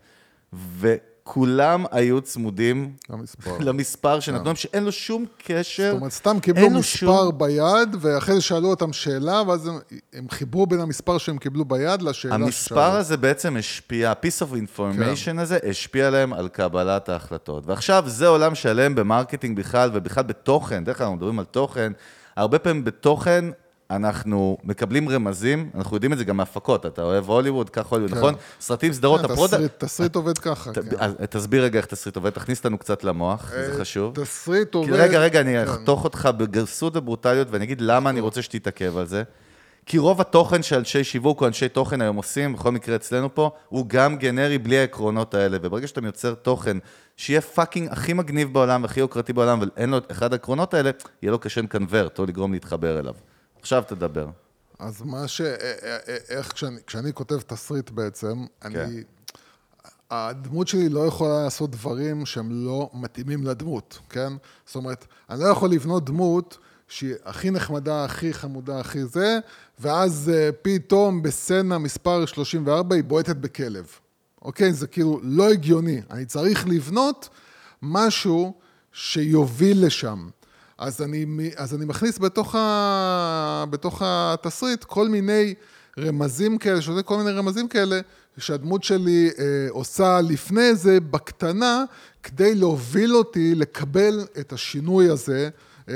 וכולם 1.29 1.85
היו 1.91 2.21
צמודים 2.21 2.93
למספר. 3.11 3.59
למספר 3.61 4.21
שנתנו 4.21 4.45
להם, 4.45 4.57
שאין 4.57 4.85
לו 4.85 4.93
שום 4.93 5.25
קשר. 5.47 5.91
זאת 5.93 5.99
אומרת, 5.99 6.13
סתם 6.13 6.37
קיבלו 6.41 6.71
מספר 6.71 6.83
שום- 6.97 7.39
ביד, 7.39 7.97
ואחרי 8.01 8.35
זה 8.35 8.41
שאלו 8.41 8.69
אותם 8.71 8.93
שאלה, 8.93 9.43
ואז 9.47 9.67
הם, 9.67 9.79
הם 10.13 10.27
חיברו 10.31 10.67
בין 10.67 10.81
המספר 10.81 11.19
שהם 11.19 11.39
קיבלו 11.39 11.65
ביד 11.65 12.03
לשאלה 12.03 12.35
המספר 12.35 12.81
הזה 12.97 13.17
בעצם 13.17 13.57
השפיע, 13.57 14.11
ה-piece 14.11 14.43
of 14.43 14.53
information 14.77 15.25
כן. 15.25 15.39
הזה 15.39 15.59
השפיע 15.71 16.07
עליהם 16.07 16.33
על 16.33 16.49
קבלת 16.49 17.09
ההחלטות. 17.09 17.67
ועכשיו 17.67 18.05
זה 18.07 18.27
עולם 18.27 18.55
שלם 18.55 18.95
ב 18.95 19.01
marketing 19.01 19.57
בכלל, 19.59 19.91
ובכלל 19.95 20.25
בתוכן, 20.25 20.85
דרך 20.85 20.97
אגב, 20.97 21.03
אנחנו 21.03 21.17
מדברים 21.17 21.39
על 21.39 21.45
תוכן, 21.45 21.93
הרבה 22.37 22.59
פעמים 22.59 22.85
בתוכן 22.85 23.45
אנחנו 23.91 24.59
מקבלים 24.65 25.09
רמזים, 25.09 25.71
אנחנו 25.75 25.97
יודעים 25.97 26.13
את 26.13 26.19
זה 26.19 26.25
גם 26.25 26.37
מהפקות, 26.37 26.87
אתה 26.87 27.03
אוהב 27.03 27.29
הוליווד, 27.31 27.71
קח 27.71 27.87
הוליווד, 27.87 28.13
כן. 28.13 28.19
נכון? 28.19 28.35
סרטים, 28.61 28.93
סדרות, 28.93 29.21
כן, 29.21 29.33
ה 29.33 29.35
product... 29.35 29.55
תסריט, 29.55 29.73
תסריט 29.79 30.17
עובד 30.17 30.39
ככה, 30.39 30.73
ת- 30.73 30.79
כן. 30.79 31.27
תסביר 31.31 31.63
רגע 31.65 31.79
איך 31.79 31.87
תסריט 31.87 32.17
עובד, 32.17 32.31
תכניס 32.31 32.59
אותנו 32.59 32.79
קצת 32.79 33.05
למוח, 33.05 33.51
זה 33.51 33.73
אה, 33.73 33.79
חשוב. 33.79 34.15
תסריט 34.15 34.75
עובד... 34.75 34.93
רגע, 34.93 35.19
רגע, 35.21 35.41
אני 35.41 35.53
כן. 35.53 35.63
אחתוך 35.71 36.05
אותך 36.05 36.29
בגרסות 36.37 36.97
וברוטליות, 36.97 37.49
ואני 37.51 37.65
אגיד 37.65 37.81
למה 37.81 38.11
אני 38.11 38.21
רוצה 38.21 38.43
שתתעכב 38.43 38.97
על 38.97 39.07
זה. 39.07 39.23
כי 39.87 39.99
רוב 39.99 40.21
התוכן 40.21 40.63
שאנשי 40.63 41.05
שיווק 41.05 41.41
או 41.41 41.47
אנשי 41.47 41.69
תוכן 41.69 42.01
היום 42.01 42.17
עושים, 42.17 42.53
בכל 42.53 42.73
מקרה 42.73 42.97
אצלנו 42.97 43.35
פה, 43.35 43.51
הוא 43.69 43.85
גם 43.89 44.17
גנרי 44.17 44.59
בלי 44.59 44.79
העקרונות 44.79 45.35
האלה. 45.35 45.59
וברגע 45.63 45.87
שאתה 45.87 46.01
יוצר 46.05 46.35
תוכן 46.35 46.77
שיהיה 47.17 47.41
fucking 47.41 47.89
הכי 47.91 48.13
מגניב 48.13 48.53
בעולם 48.53 48.83
והכי 48.83 49.01
יוקרתי 49.01 49.33
בעולם, 49.33 49.61
ואין 49.61 49.91
לו 49.91 49.99
את 49.99 50.13
אחד 50.13 50.33
העקרונות 50.33 50.75
האלה, 50.75 50.91
יהיה 51.23 51.33
לו 51.33 51.39
קשה 51.39 51.61
ל 51.61 51.68
convert 51.68 52.19
או 52.19 52.27
לגרום 52.27 52.53
להתחבר 52.53 52.99
אליו. 52.99 53.15
עכשיו 53.61 53.83
תדבר. 53.87 54.29
אז 54.79 55.03
מה 55.03 55.29
ש... 55.29 55.41
אה, 55.41 55.57
אה, 55.83 55.99
אה, 56.09 56.17
איך 56.29 56.53
כשאני, 56.53 56.81
כשאני 56.87 57.13
כותב 57.13 57.41
תסריט 57.41 57.91
בעצם, 57.91 58.45
כן. 58.61 58.81
אני... 58.81 59.03
הדמות 60.11 60.69
שלי 60.69 60.89
לא 60.89 61.07
יכולה 61.07 61.45
לעשות 61.45 61.71
דברים 61.71 62.27
שהם 62.27 62.67
לא 62.67 62.91
מתאימים 62.95 63.45
לדמות, 63.45 63.99
כן? 64.09 64.33
זאת 64.67 64.77
אומרת, 64.77 65.07
אני 65.31 65.41
לא 65.41 65.47
יכול 65.47 65.71
לבנות 65.71 66.05
דמות 66.05 66.59
שהיא 66.89 67.15
הכי 67.25 67.51
נחמדה, 67.51 68.05
הכי 68.05 68.33
חמודה, 68.33 68.81
הכי 68.81 69.05
זה, 69.05 69.39
ואז 69.79 70.33
פתאום 70.63 71.23
בסצנה 71.23 71.79
מספר 71.79 72.27
34 72.27 72.97
היא 72.97 73.05
בועטת 73.05 73.37
בכלב. 73.37 73.87
אוקיי? 74.43 74.73
זה 74.73 74.87
כאילו 74.87 75.21
לא 75.23 75.51
הגיוני. 75.51 76.03
אני 76.11 76.27
צריך 76.27 76.69
לבנות 76.69 77.29
משהו 77.83 78.55
שיוביל 78.93 79.87
לשם. 79.87 80.29
אז 80.79 81.03
אני, 81.03 81.27
אז 81.57 81.75
אני 81.75 81.85
מכניס 81.85 82.19
בתוך, 82.19 82.55
ה, 82.55 83.65
בתוך 83.71 84.03
התסריט 84.05 84.85
כל 84.85 85.09
מיני 85.09 85.55
רמזים 85.99 86.59
כאלה, 86.59 86.83
שזה 86.83 87.03
כל 87.03 87.17
מיני 87.17 87.31
רמזים 87.31 87.69
כאלה, 87.69 88.01
שהדמות 88.39 88.85
שלי 88.85 89.31
אה, 89.39 89.45
עושה 89.71 90.21
לפני 90.21 90.75
זה 90.75 91.01
בקטנה, 91.01 91.85
כדי 92.23 92.55
להוביל 92.55 93.17
אותי 93.17 93.55
לקבל 93.55 94.27
את 94.41 94.53
השינוי 94.53 95.11
הזה, 95.11 95.49
אה, 95.89 95.95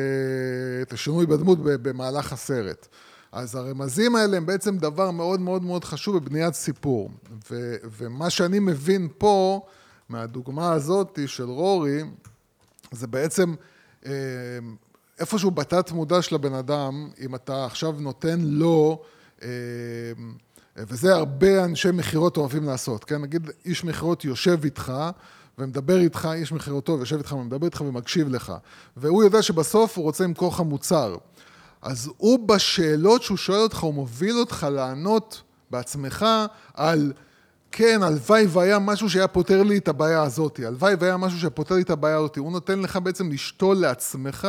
את 0.83 0.93
השינוי 0.93 1.27
בדמות 1.27 1.59
במהלך 1.63 2.33
הסרט. 2.33 2.89
אז 3.33 3.55
הרמזים 3.55 4.17
האלה 4.17 4.37
הם 4.37 4.47
בעצם 4.47 4.79
דבר 4.79 5.11
מאוד 5.11 5.41
מאוד 5.41 5.63
מאוד 5.63 5.85
חשוב 5.85 6.19
בבניית 6.19 6.55
סיפור. 6.55 7.11
ו, 7.51 7.75
ומה 7.99 8.31
שאני 8.31 8.59
מבין 8.59 9.09
פה, 9.19 9.67
מהדוגמה 10.09 10.73
הזאת 10.73 11.19
של 11.27 11.45
רורי, 11.45 12.03
זה 12.93 13.07
בעצם 13.07 13.55
איפשהו 15.19 15.51
בתת 15.51 15.91
מודע 15.91 16.23
של 16.23 16.35
הבן 16.35 16.55
אדם, 16.55 17.11
אם 17.21 17.35
אתה 17.35 17.65
עכשיו 17.65 17.93
נותן 17.99 18.41
לו, 18.41 19.03
אה, 19.43 19.49
וזה 20.77 21.15
הרבה 21.15 21.65
אנשי 21.65 21.91
מכירות 21.93 22.37
אוהבים 22.37 22.65
לעשות, 22.65 23.05
כן? 23.05 23.23
נגיד 23.23 23.51
איש 23.65 23.85
מכירות 23.85 24.25
יושב 24.25 24.65
איתך 24.65 24.93
ומדבר 25.59 25.99
איתך, 25.99 26.29
איש 26.35 26.53
מכירות 26.53 26.85
טוב 26.85 27.01
יושב 27.01 27.17
איתך 27.17 27.33
ומדבר 27.33 27.67
איתך 27.67 27.81
ומקשיב 27.81 28.29
לך, 28.29 28.53
והוא 28.97 29.25
יודע 29.25 29.43
שבסוף 29.43 29.97
הוא 29.97 30.05
רוצה 30.05 30.25
למכור 30.25 30.53
לך 30.53 30.61
מוצר. 30.61 31.17
אז 31.83 32.11
הוא 32.17 32.49
בשאלות 32.49 33.23
שהוא 33.23 33.37
שואל 33.37 33.59
אותך, 33.61 33.79
הוא 33.79 33.95
מוביל 33.95 34.39
אותך 34.39 34.67
לענות 34.71 35.43
בעצמך 35.71 36.27
על... 36.75 37.13
כן, 37.73 38.03
הלוואי 38.03 38.47
והיה 38.49 38.79
משהו 38.79 39.11
שהיה 39.11 39.29
פותר 39.29 39.63
לי 39.63 39.79
את 39.79 39.89
הבעיה 39.89 40.23
הזאת, 40.23 40.61
הלוואי 40.67 40.95
והיה 40.99 41.17
משהו 41.17 41.39
שפותר 41.39 41.75
לי 41.75 41.83
את 41.83 41.91
הבעיה 41.91 42.17
הזאת. 42.17 42.37
הוא 42.37 42.53
נותן 42.53 42.79
לך 42.79 42.97
בעצם 42.97 43.31
לשתול 43.31 43.77
לעצמך 43.77 44.49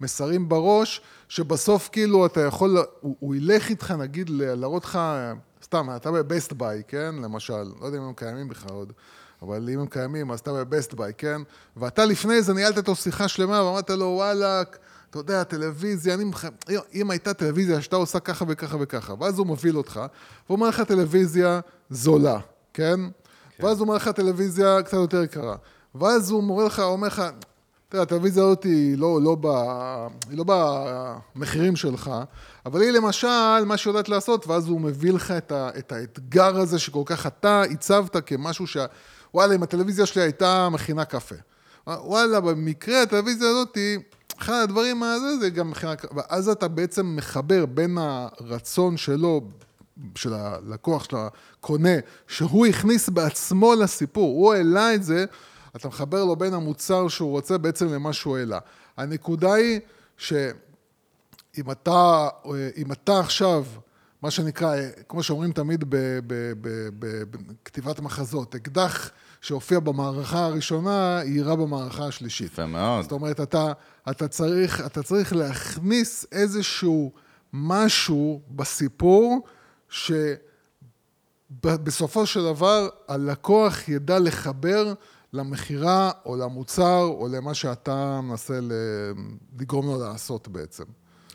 מסרים 0.00 0.48
בראש, 0.48 1.00
שבסוף 1.28 1.88
כאילו 1.92 2.26
אתה 2.26 2.40
יכול, 2.40 2.78
הוא, 3.00 3.16
הוא 3.20 3.34
ילך 3.34 3.68
איתך 3.68 3.90
נגיד 3.90 4.30
להראות 4.30 4.84
לך, 4.84 4.98
סתם, 5.64 5.88
אתה 5.96 6.12
ב 6.12 6.20
Best 6.20 6.52
Buy, 6.52 6.82
כן? 6.88 7.14
למשל, 7.22 7.62
לא 7.80 7.86
יודע 7.86 7.98
אם 7.98 8.02
הם 8.02 8.12
קיימים 8.14 8.48
בכלל 8.48 8.74
עוד, 8.74 8.92
אבל 9.42 9.68
אם 9.72 9.80
הם 9.80 9.86
קיימים, 9.86 10.30
אז 10.30 10.40
אתה 10.40 10.52
ב 10.52 10.60
Best 10.60 10.94
Buy, 10.94 11.12
כן? 11.18 11.42
ואתה 11.76 12.04
לפני 12.04 12.42
זה 12.42 12.54
ניהלת 12.54 12.76
איתו 12.76 12.94
שיחה 12.94 13.28
שלמה 13.28 13.64
ואמרת 13.64 13.90
לו, 13.90 14.06
וואלאק, 14.06 14.78
אתה 15.10 15.18
יודע, 15.18 15.44
טלוויזיה, 15.44 16.14
אני 16.14 16.24
מח... 16.24 16.44
אם 16.94 17.10
הייתה 17.10 17.34
טלוויזיה 17.34 17.80
שאתה 17.82 17.96
עושה 17.96 18.20
ככה 18.20 18.44
וככה 18.48 18.76
וככה, 18.80 19.14
ואז 19.20 19.38
הוא 19.38 19.46
מוביל 19.46 19.76
אותך, 19.76 20.00
והוא 20.46 20.56
אומר 20.56 20.68
לך 20.68 20.80
טלוויזיה 20.80 21.60
זולה, 21.90 22.38
כן? 22.76 23.00
כן. 23.56 23.66
ואז 23.66 23.78
הוא 23.78 23.86
אומר 23.86 23.96
לך 23.96 24.08
טלוויזיה 24.08 24.82
קצת 24.82 24.96
יותר 24.96 25.22
יקרה. 25.22 25.56
ואז 25.94 26.30
הוא 26.30 26.42
מורה 26.42 26.64
לך, 26.64 26.80
אומר 26.80 27.06
לך, 27.06 27.22
תראה, 27.88 28.02
הטלוויזיה 28.02 28.42
הזאת 28.42 28.64
היא 28.64 28.98
לא, 28.98 29.22
לא, 29.22 29.36
ב, 29.40 29.46
היא 30.30 30.38
לא 30.38 30.44
במחירים 31.36 31.76
שלך, 31.76 32.10
אבל 32.66 32.80
היא 32.80 32.90
למשל, 32.90 33.64
מה 33.66 33.76
שהיא 33.76 33.90
יודעת 33.90 34.08
לעשות, 34.08 34.46
ואז 34.46 34.68
הוא 34.68 34.80
מביא 34.80 35.12
לך 35.12 35.30
את, 35.30 35.52
ה, 35.52 35.70
את 35.78 35.92
האתגר 35.92 36.56
הזה 36.56 36.78
שכל 36.78 37.02
כך 37.06 37.26
אתה 37.26 37.62
הצבת 37.62 38.16
כמשהו 38.26 38.66
ש... 38.66 38.76
וואלה, 39.34 39.54
אם 39.54 39.62
הטלוויזיה 39.62 40.06
שלי 40.06 40.22
הייתה 40.22 40.68
מכינה 40.68 41.04
קפה. 41.04 41.34
וואלה, 41.86 42.40
במקרה 42.40 43.02
הטלוויזיה 43.02 43.48
הזאת, 43.48 43.78
אחד 44.38 44.60
הדברים 44.62 45.02
הזה 45.02 45.38
זה 45.40 45.50
גם 45.50 45.70
מכינה 45.70 45.96
קפה. 45.96 46.14
ואז 46.16 46.48
אתה 46.48 46.68
בעצם 46.68 47.16
מחבר 47.16 47.66
בין 47.66 47.98
הרצון 48.00 48.96
שלו, 48.96 49.40
של 50.14 50.34
הלקוח, 50.34 51.04
של 51.04 51.16
הקונה, 51.16 51.94
שהוא 52.26 52.66
הכניס 52.66 53.08
בעצמו 53.08 53.74
לסיפור, 53.74 54.36
הוא 54.36 54.54
העלה 54.54 54.94
את 54.94 55.02
זה, 55.02 55.24
אתה 55.76 55.88
מחבר 55.88 56.24
לו 56.24 56.36
בין 56.36 56.54
המוצר 56.54 57.08
שהוא 57.08 57.30
רוצה 57.30 57.58
בעצם 57.58 57.88
למה 57.88 58.12
שהוא 58.12 58.36
העלה. 58.36 58.58
הנקודה 58.96 59.54
היא 59.54 59.80
שאם 60.16 61.70
אתה, 61.70 62.28
אם 62.76 62.92
אתה 62.92 63.20
עכשיו, 63.20 63.64
מה 64.22 64.30
שנקרא, 64.30 64.76
כמו 65.08 65.22
שאומרים 65.22 65.52
תמיד 65.52 65.84
בכתיבת 66.98 68.00
מחזות, 68.00 68.54
אקדח 68.54 69.10
שהופיע 69.40 69.80
במערכה 69.80 70.44
הראשונה, 70.44 71.20
יירה 71.24 71.56
במערכה 71.56 72.06
השלישית. 72.06 72.52
יפה 72.52 72.66
מאוד. 72.66 73.02
זאת 73.02 73.12
אומרת, 73.12 73.40
אתה, 73.40 73.72
אתה, 74.10 74.28
צריך, 74.28 74.80
אתה 74.86 75.02
צריך 75.02 75.32
להכניס 75.32 76.26
איזשהו 76.32 77.12
משהו 77.52 78.40
בסיפור, 78.50 79.46
שבסופו 81.60 82.26
של 82.26 82.44
דבר 82.44 82.88
הלקוח 83.08 83.88
ידע 83.88 84.18
לחבר 84.18 84.94
למכירה 85.32 86.10
או 86.26 86.36
למוצר 86.36 87.02
או 87.02 87.28
למה 87.28 87.54
שאתה 87.54 88.20
מנסה 88.20 88.58
לגרום 89.58 89.86
לו 89.86 90.00
לעשות 90.00 90.48
בעצם. 90.48 90.84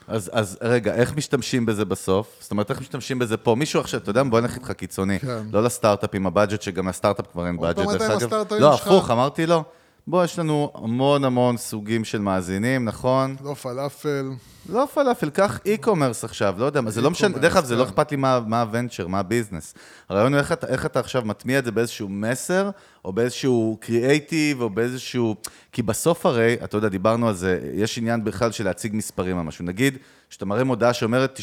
אז, 0.07 0.29
אז 0.33 0.57
רגע, 0.61 0.93
איך 0.93 1.15
משתמשים 1.15 1.65
בזה 1.65 1.85
בסוף? 1.85 2.37
זאת 2.39 2.51
אומרת, 2.51 2.71
איך 2.71 2.81
משתמשים 2.81 3.19
בזה 3.19 3.37
פה? 3.37 3.55
מישהו 3.55 3.79
עכשיו, 3.79 3.99
אתה 3.99 4.09
יודע, 4.09 4.23
בוא 4.23 4.39
נלך 4.39 4.55
איתך 4.55 4.71
קיצוני. 4.71 5.19
כן. 5.19 5.43
לא 5.51 5.63
לסטארט-אפ 5.63 6.15
עם 6.15 6.27
ה 6.27 6.32
budget, 6.32 6.61
שגם 6.61 6.89
לסטארט-אפ 6.89 7.27
כבר 7.31 7.47
אין 7.47 7.57
budget, 7.57 7.79
עם 7.79 7.89
הסטארט-אפים 7.89 8.57
לא? 8.59 8.73
הפוך, 8.73 9.11
אמרתי 9.11 9.45
לא. 9.45 9.63
בוא, 10.07 10.23
יש 10.23 10.39
לנו 10.39 10.71
המון 10.75 11.23
המון 11.23 11.57
סוגים 11.57 12.03
של 12.05 12.17
מאזינים, 12.21 12.85
נכון? 12.85 13.35
לא 13.43 13.53
פלאפל, 13.53 14.29
לא 14.69 14.85
פלאפל, 14.93 15.29
קח 15.29 15.59
e-commerce 15.65 16.23
עכשיו, 16.23 16.55
לא 16.57 16.65
יודע, 16.65 16.81
זה 16.87 17.01
לא 17.01 17.11
משנה, 17.11 17.37
דרך 17.37 17.55
אגב, 17.55 17.65
זה 17.65 17.75
לא 17.75 17.83
כן. 17.83 17.89
אכפת 17.89 18.11
לי 18.11 18.17
מה 18.17 18.35
ה 18.61 18.66
venture, 18.66 19.07
מה 19.07 19.19
ה 19.19 19.25
business. 19.25 19.73
הרעיון 20.09 20.33
הוא 20.33 20.39
איך 20.39 20.51
אתה- 20.51 20.67
איך 20.67 20.85
אתה 20.85 20.99
עכשיו 20.99 21.21
מטמיע 21.25 21.59
את 21.59 21.65
זה 21.65 21.71
באיזשהו 21.71 22.09
מסר, 22.09 22.69
או 23.05 23.13
באיזשהו 23.13 23.77
קריאייטיב, 23.81 24.61
או 24.61 24.69
באיזשהו... 24.69 25.35
כי 25.71 25.81
בסוף 25.81 26.25
הרי, 26.25 26.57
אתה 26.63 26.77
יודע, 26.77 26.87
דיברנו 26.89 27.27
על 27.27 27.33
זה, 27.33 27.59
יש 27.73 27.97
עניין 27.97 28.23
בכלל 28.23 28.51
של 28.51 28.63
להציג 28.65 28.95
מספרים 28.95 29.37
על 29.37 29.43
משהו. 29.43 29.65
נגיד, 29.65 29.97
שאתה 30.29 30.45
מראה 30.45 30.63
מודעה 30.63 30.93
שאומרת 30.93 31.39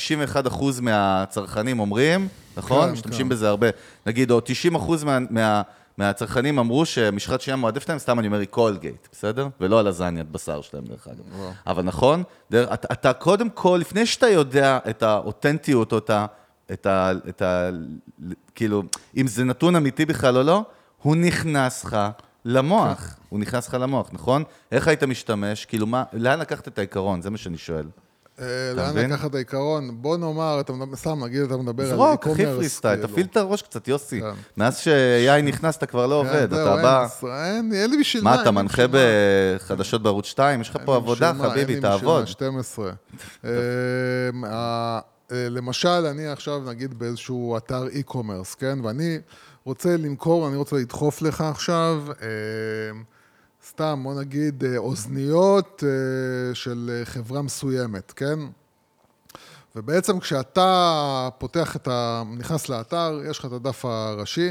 91% 0.47 0.65
מהצרכנים 0.83 1.81
אומרים, 1.81 2.29
נכון? 2.57 2.87
כן, 2.87 2.93
משתמשים 2.93 3.27
כן. 3.27 3.29
בזה 3.29 3.49
הרבה. 3.49 3.67
נגיד, 4.07 4.31
או 4.31 4.41
90% 4.73 5.05
מה... 5.05 5.19
מה 5.31 5.63
מהצרכנים 5.99 6.59
אמרו 6.59 6.87
שמשחת 6.87 7.41
שנייה 7.41 7.57
מועדפת 7.57 7.89
להם, 7.89 7.99
סתם 7.99 8.19
אני 8.19 8.27
אומר, 8.27 8.39
היא 8.39 8.49
קולגייט, 8.49 9.09
בסדר? 9.13 9.49
ולא 9.61 9.79
הלזניית 9.79 10.31
בשר 10.31 10.61
שלהם, 10.61 10.85
דרך 10.85 11.09
אגב. 11.09 11.53
אבל 11.67 11.83
נכון, 11.83 12.23
דרך, 12.51 12.73
אתה, 12.73 12.89
אתה 12.93 13.13
קודם 13.13 13.51
כל, 13.51 13.79
לפני 13.81 14.07
שאתה 14.07 14.29
יודע 14.29 14.79
את 14.91 15.03
האותנטיות 15.03 15.93
או 15.93 15.99
את 15.99 16.11
ה... 16.11 16.27
את 16.73 16.87
ה... 16.87 17.13
את 17.29 17.43
ה 17.43 17.71
כאילו, 18.55 18.83
אם 19.17 19.27
זה 19.27 19.45
נתון 19.45 19.77
אמיתי 19.77 20.07
בכלל 20.07 20.37
או 20.37 20.43
לא, 20.43 20.65
הוא 21.03 21.17
נכנס 21.17 21.85
לך 21.85 21.97
למוח. 22.45 23.17
הוא 23.29 23.41
נכנס 23.41 23.69
לך 23.69 23.75
למוח, 23.81 24.09
נכון? 24.13 24.45
איך 24.73 24.89
היית 24.89 25.03
משתמש? 25.03 25.65
כאילו, 25.65 25.87
מה, 25.87 26.05
לאן 26.13 26.39
לקחת 26.39 26.69
את 26.69 26.79
העיקרון? 26.79 27.23
זה 27.23 27.31
מה 27.31 27.39
שאני 27.39 27.59
שואל. 27.59 27.87
אה, 28.41 28.47
לאן? 28.75 28.97
לקחת 28.97 29.31
את 29.31 29.35
העיקרון? 29.35 30.03
בוא 30.03 30.17
נאמר, 30.17 30.61
אתה 30.61 30.73
סתם 30.95 31.25
נגיד, 31.25 31.43
אתה 31.43 31.57
מדבר 31.57 31.83
על 31.83 31.89
זרוק, 31.89 32.27
אחי 32.27 32.43
e-commerce, 32.45 32.57
פרי 32.57 32.69
סטייל, 32.69 32.95
כאילו. 32.95 33.09
תפעיל 33.09 33.27
את 33.31 33.37
הראש 33.37 33.63
קצת, 33.63 33.89
יוסי. 33.89 34.21
כן. 34.21 34.27
מאז 34.57 34.79
שיאי 34.79 35.43
נכנס, 35.43 35.77
אתה 35.77 35.87
כבר 35.87 36.07
לא 36.07 36.25
כן, 36.25 36.29
עובד, 36.29 36.53
אתה 36.53 36.77
בא... 36.77 37.07
אין, 37.45 37.91
לי 37.91 37.99
בשביל 38.01 38.25
מה, 38.25 38.37
מה, 38.37 38.43
אתה 38.43 38.51
מנחה. 38.51 38.83
בחדשות 38.91 40.03
בערוץ 40.03 40.27
2? 40.27 40.61
יש 40.61 40.71
לך 40.71 40.79
פה 40.85 40.97
עבודה, 40.97 41.33
חביבי, 41.39 41.81
תעבוד. 41.81 42.21
מה, 42.21 42.27
12. 42.27 42.91
אמ, 43.45 43.51
אה, 44.45 45.01
למשל, 45.33 45.89
אני 45.89 46.29
עכשיו 46.29 46.61
נגיד 46.67 46.99
באיזשהו 46.99 47.57
אתר 47.57 47.87
e-commerce, 47.87 48.57
כן? 48.59 48.79
ואני 48.85 49.19
רוצה 49.65 49.97
למכור, 49.97 50.49
אני 50.49 50.57
רוצה 50.57 50.77
לדחוף 50.77 51.23
לך 51.23 51.41
עכשיו, 51.41 52.03
אמ, 52.09 53.03
סתם, 53.69 54.01
בוא 54.03 54.21
נגיד, 54.21 54.65
אה, 54.65 54.77
אוזניות 54.77 55.85
אה, 55.87 56.55
של 56.55 56.91
אה, 56.93 57.05
חברה 57.05 57.43
מסוימת, 57.43 58.13
כן? 58.13 58.39
ובעצם 59.77 60.21
כשאתה 60.21 61.29
פותח 61.39 61.77
את 61.77 61.89
ה... 61.89 62.23
נכנס 62.39 62.69
לאתר, 62.69 63.21
יש 63.31 63.39
לך 63.39 63.45
את 63.45 63.53
הדף 63.53 63.85
הראשי. 63.85 64.51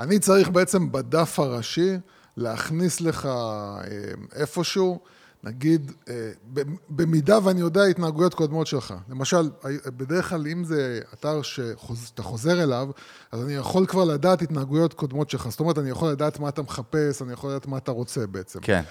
אני 0.00 0.18
צריך 0.18 0.48
בעצם 0.48 0.92
בדף 0.92 1.38
הראשי 1.38 1.96
להכניס 2.36 3.00
לך 3.00 3.28
איפשהו, 4.32 5.00
נגיד, 5.44 5.92
אה, 6.08 6.30
במידה 6.90 7.38
ואני 7.44 7.60
יודע 7.60 7.84
התנהגויות 7.84 8.34
קודמות 8.34 8.66
שלך. 8.66 8.94
למשל, 9.08 9.50
בדרך 9.86 10.28
כלל 10.28 10.46
אם 10.46 10.64
זה 10.64 11.00
אתר 11.14 11.42
שאתה 11.42 12.22
חוזר 12.22 12.62
אליו, 12.62 12.88
אז 13.32 13.42
אני 13.42 13.54
יכול 13.54 13.86
כבר 13.86 14.04
לדעת 14.04 14.42
התנהגויות 14.42 14.94
קודמות 14.94 15.30
שלך. 15.30 15.48
זאת 15.48 15.60
אומרת, 15.60 15.78
אני 15.78 15.90
יכול 15.90 16.10
לדעת 16.10 16.40
מה 16.40 16.48
אתה 16.48 16.62
מחפש, 16.62 17.22
אני 17.22 17.32
יכול 17.32 17.50
לדעת 17.50 17.66
מה 17.66 17.78
אתה 17.78 17.90
רוצה 17.92 18.26
בעצם. 18.26 18.60
כן. 18.60 18.82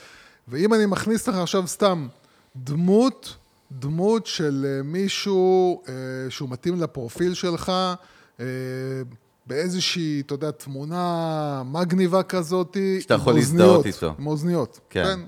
ואם 0.48 0.74
אני 0.74 0.86
מכניס 0.86 1.28
לך 1.28 1.36
עכשיו 1.36 1.68
סתם 1.68 2.08
דמות, 2.56 3.36
דמות 3.72 4.26
של 4.26 4.66
אה, 4.68 4.84
מישהו 4.84 5.82
אה, 5.88 5.94
שהוא 6.30 6.50
מתאים 6.50 6.82
לפרופיל 6.82 7.34
שלך, 7.34 7.72
באיזושהי, 9.48 10.22
אתה 10.26 10.34
יודע, 10.34 10.52
תמונה 10.52 11.64
מגניבה 11.66 12.24
כזאת, 12.24 12.78
שאתה 13.00 13.14
יכול 13.14 13.34
להזדהות 13.34 13.86
איתו. 13.86 14.16
עם 14.20 14.28
האוזניות, 14.28 14.80
כן. 14.90 15.04
כן. 15.04 15.20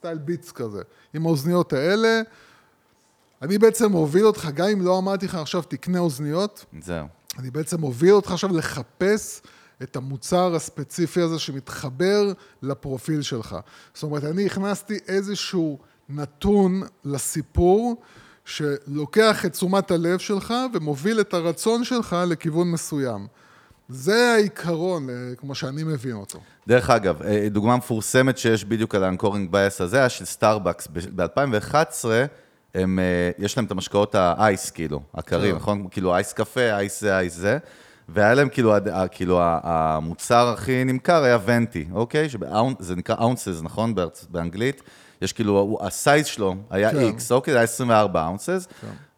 סטייל 0.00 0.18
ביטס 0.18 0.52
כזה. 0.52 0.82
עם 1.14 1.26
האוזניות 1.26 1.72
האלה, 1.72 2.20
אני 3.42 3.58
בעצם 3.58 3.92
מוביל 3.92 4.26
אותך, 4.26 4.48
גם 4.54 4.68
אם 4.68 4.82
לא 4.82 4.98
אמרתי 4.98 5.26
לך 5.26 5.34
עכשיו 5.34 5.62
תקנה 5.62 5.98
אוזניות, 5.98 6.64
זהו. 6.80 7.06
אני 7.38 7.50
בעצם 7.50 7.80
מוביל 7.80 8.12
אותך 8.12 8.32
עכשיו 8.32 8.56
לחפש 8.56 9.42
את 9.82 9.96
המוצר 9.96 10.54
הספציפי 10.54 11.20
הזה 11.20 11.38
שמתחבר 11.38 12.32
לפרופיל 12.62 13.22
שלך. 13.22 13.56
זאת 13.94 14.02
אומרת, 14.02 14.24
אני 14.24 14.46
הכנסתי 14.46 14.98
איזשהו 15.08 15.78
נתון 16.08 16.82
לסיפור 17.04 18.02
שלוקח 18.44 19.46
את 19.46 19.52
תשומת 19.52 19.90
הלב 19.90 20.18
שלך 20.18 20.54
ומוביל 20.74 21.20
את 21.20 21.34
הרצון 21.34 21.84
שלך 21.84 22.16
לכיוון 22.26 22.70
מסוים. 22.70 23.26
זה 23.90 24.32
העיקרון, 24.36 25.10
אה, 25.10 25.14
כמו 25.36 25.54
שאני 25.54 25.82
מבין 25.82 26.14
אותו. 26.16 26.38
דרך 26.68 26.90
אגב, 26.90 27.22
אה, 27.22 27.48
דוגמה 27.50 27.76
מפורסמת 27.76 28.38
שיש 28.38 28.64
בדיוק 28.64 28.94
על 28.94 29.04
ה 29.04 29.09
anchoring 29.09 29.50
bias 29.52 29.80
הזה, 29.80 29.98
היה 29.98 30.08
של 30.08 30.24
סטארבקס. 30.24 30.88
ב-2011, 31.16 32.04
הם, 32.74 32.98
אה, 32.98 33.04
יש 33.38 33.56
להם 33.56 33.66
את 33.66 33.70
המשקאות 33.70 34.14
ה 34.14 34.25
ice, 34.25 34.70
כאילו, 34.70 35.00
הקרים, 35.14 35.50
כן. 35.52 35.56
נכון? 35.56 35.86
כאילו 35.90 36.14
אייס 36.14 36.32
קפה, 36.32 36.60
ice 36.76 37.00
זה, 37.00 37.18
ice 37.18 37.34
זה. 37.34 37.58
והיה 38.08 38.34
להם 38.34 38.48
כאילו, 38.48 38.74
כאילו 39.10 39.40
המוצר 39.42 40.48
הכי 40.48 40.84
נמכר 40.84 41.22
היה 41.22 41.38
Venti, 41.44 41.86
אוקיי? 41.92 42.28
שבאונ- 42.28 42.74
זה 42.82 42.96
נקרא 42.96 43.16
אונסס, 43.16 43.60
נכון? 43.62 43.94
באנגלית. 44.30 44.82
יש 45.22 45.32
כאילו, 45.32 45.78
ה 45.82 45.91
size 45.91 46.26
שלו 46.26 46.54
היה 46.70 46.90
כן. 46.90 46.96
X, 47.18 47.22
אוקיי? 47.30 47.52
זה 47.52 47.58
היה 47.58 47.64
24 47.64 48.26
אונסס, 48.26 48.68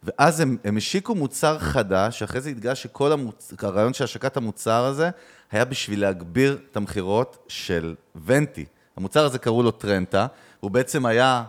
ואז 0.03 0.39
הם, 0.39 0.57
הם 0.63 0.77
השיקו 0.77 1.15
מוצר 1.15 1.59
חדש, 1.59 2.19
שאחרי 2.19 2.41
זה 2.41 2.49
התגלה 2.49 2.75
שכל 2.75 3.11
המוצ... 3.11 3.53
הרעיון 3.61 3.93
של 3.93 4.03
השקת 4.03 4.37
המוצר 4.37 4.85
הזה, 4.85 5.09
היה 5.51 5.65
בשביל 5.65 6.01
להגביר 6.01 6.57
את 6.71 6.77
המכירות 6.77 7.45
של 7.47 7.95
ונטי. 8.25 8.65
המוצר 8.97 9.25
הזה 9.25 9.39
קראו 9.39 9.63
לו 9.63 9.71
טרנטה, 9.71 10.27
הוא 10.59 10.71
בעצם 10.71 11.05
היה, 11.05 11.43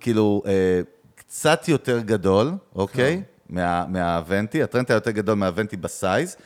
כאילו, 0.00 0.42
אה, 0.46 0.80
קצת 1.14 1.68
יותר 1.68 2.00
גדול, 2.00 2.52
אוקיי? 2.74 3.16
כן. 3.16 3.54
מה, 3.54 3.86
מהוונטי, 3.86 4.62
הטרנטה 4.62 4.92
היה 4.92 4.96
יותר 4.96 5.10
גדול 5.10 5.34
מהוונטי 5.34 5.76
בסייז, 5.76 6.36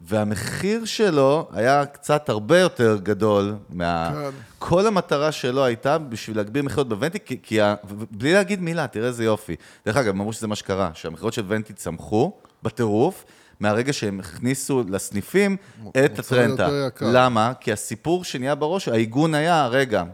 והמחיר 0.00 0.84
שלו 0.84 1.48
היה 1.52 1.86
קצת 1.86 2.28
הרבה 2.28 2.58
יותר 2.58 2.98
גדול 3.02 3.54
מה... 3.70 4.10
כן. 4.14 4.36
כל 4.58 4.86
המטרה 4.86 5.32
שלו 5.32 5.64
הייתה 5.64 5.98
בשביל 5.98 6.36
להגביר 6.36 6.62
מכירות 6.62 6.88
בוונטי, 6.88 7.18
כי, 7.24 7.38
כי 7.42 7.60
ה... 7.60 7.74
בלי 8.10 8.32
להגיד 8.32 8.60
מילה, 8.60 8.86
תראה 8.86 9.06
איזה 9.06 9.24
יופי. 9.24 9.56
דרך 9.86 9.96
אגב, 9.96 10.08
הם 10.08 10.20
אמרו 10.20 10.32
שזה 10.32 10.46
מה 10.46 10.56
שקרה, 10.56 10.90
שהמכירות 10.94 11.32
של 11.32 11.44
ונטי 11.48 11.72
צמחו 11.72 12.32
בטירוף, 12.62 13.24
מהרגע 13.60 13.92
שהם 13.92 14.20
הכניסו 14.20 14.82
לסניפים 14.88 15.56
את 16.04 16.18
הטרנטה. 16.18 16.68
למה? 17.00 17.52
כי 17.60 17.72
הסיפור 17.72 18.24
שנהיה 18.24 18.54
בראש, 18.54 18.88
העיגון 18.88 19.34
היה, 19.34 19.66
רגע, 19.66 20.04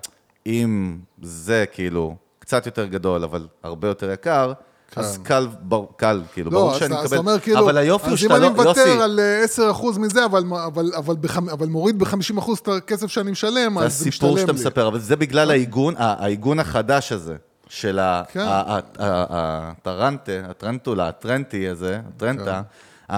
אם 0.47 0.99
זה 1.23 1.65
כאילו 1.73 2.17
קצת 2.39 2.67
יותר 2.67 2.87
גדול, 2.87 3.25
אבל 3.25 3.47
הרבה 3.63 3.89
יותר 3.89 4.11
יקר, 4.13 4.53
אז 4.97 5.19
קל, 5.23 5.49
בר- 5.61 5.85
קל, 5.97 6.23
כאילו, 6.33 6.51
כן. 6.51 6.55
לא, 6.55 6.61
ברור 6.61 6.73
אז 6.75 6.79
שאני 6.79 6.95
אז 6.97 7.05
מקבל, 7.05 7.17
אומר 7.19 7.39
כאילו, 7.41 7.59
אבל 7.65 7.77
היופי 7.77 8.07
הוא 8.07 8.13
אז 8.13 8.19
שאתה 8.19 8.37
אם 8.37 8.43
לא, 8.43 8.47
אני 8.47 8.55
מוותר 8.55 8.81
יוסי, 8.81 9.01
על 9.03 9.21
אה, 9.21 9.45
10% 9.95 9.99
מזה, 9.99 10.25
אבל, 10.25 10.45
אבל, 10.67 10.91
אבל, 10.97 11.17
בחמ, 11.21 11.49
אבל 11.49 11.67
מוריד 11.67 11.99
ב-50% 11.99 12.51
את 12.63 12.69
הכסף 12.69 13.07
שאני 13.07 13.31
משלם, 13.31 13.53
זה 13.79 13.85
אז 13.87 13.99
זה 13.99 14.09
משתלם 14.09 14.29
הסיפור 14.29 14.35
לי. 14.35 14.41
שאתה 14.41 14.53
מספר, 14.53 14.89
אבל 14.89 14.99
זה 15.01 15.17
בגלל 15.17 15.51
העיגון, 15.51 15.95
ה- 15.97 16.23
העיגון 16.25 16.59
החדש 16.61 17.13
הזה, 17.13 17.37
של 17.69 17.99
כן. 18.33 18.45
הטרנטה, 18.99 20.33
הטרנטולה, 20.51 21.09
הטרנטי 21.09 21.69
הזה, 21.69 22.01
הטרנטה, 22.17 22.63
כן. 23.09 23.15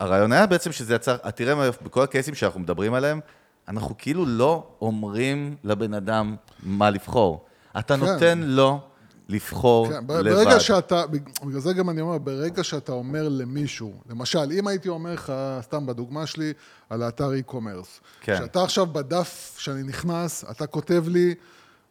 הרעיון 0.00 0.32
היה 0.32 0.46
בעצם 0.46 0.72
שזה 0.72 0.94
יצר, 0.94 1.16
תראה, 1.16 1.54
מה- 1.54 1.68
בכל 1.82 2.02
הקייסים 2.02 2.34
שאנחנו 2.34 2.60
מדברים 2.60 2.94
עליהם, 2.94 3.20
אנחנו 3.68 3.94
כאילו 3.98 4.26
לא 4.26 4.64
אומרים 4.80 5.56
לבן 5.64 5.94
אדם 5.94 6.36
מה 6.62 6.90
לבחור. 6.90 7.44
אתה 7.78 7.96
נותן 7.96 8.40
לו 8.44 8.80
לבחור 9.28 9.88
כן, 9.88 9.94
לבד. 9.94 10.24
ברגע 10.24 10.60
שאתה, 10.60 11.06
בגלל 11.42 11.60
זה 11.60 11.72
גם 11.72 11.90
אני 11.90 12.00
אומר, 12.00 12.18
ברגע 12.18 12.64
שאתה 12.64 12.92
אומר 12.92 13.28
למישהו, 13.28 13.92
למשל, 14.10 14.52
אם 14.52 14.66
הייתי 14.66 14.88
אומר 14.88 15.14
לך, 15.14 15.32
סתם 15.62 15.86
בדוגמה 15.86 16.26
שלי, 16.26 16.52
על 16.90 17.02
האתר 17.02 17.30
e-commerce, 17.32 18.00
כן. 18.20 18.36
שאתה 18.38 18.62
עכשיו 18.62 18.86
בדף 18.86 19.54
שאני 19.58 19.82
נכנס, 19.82 20.44
אתה 20.50 20.66
כותב 20.66 21.04
לי 21.08 21.34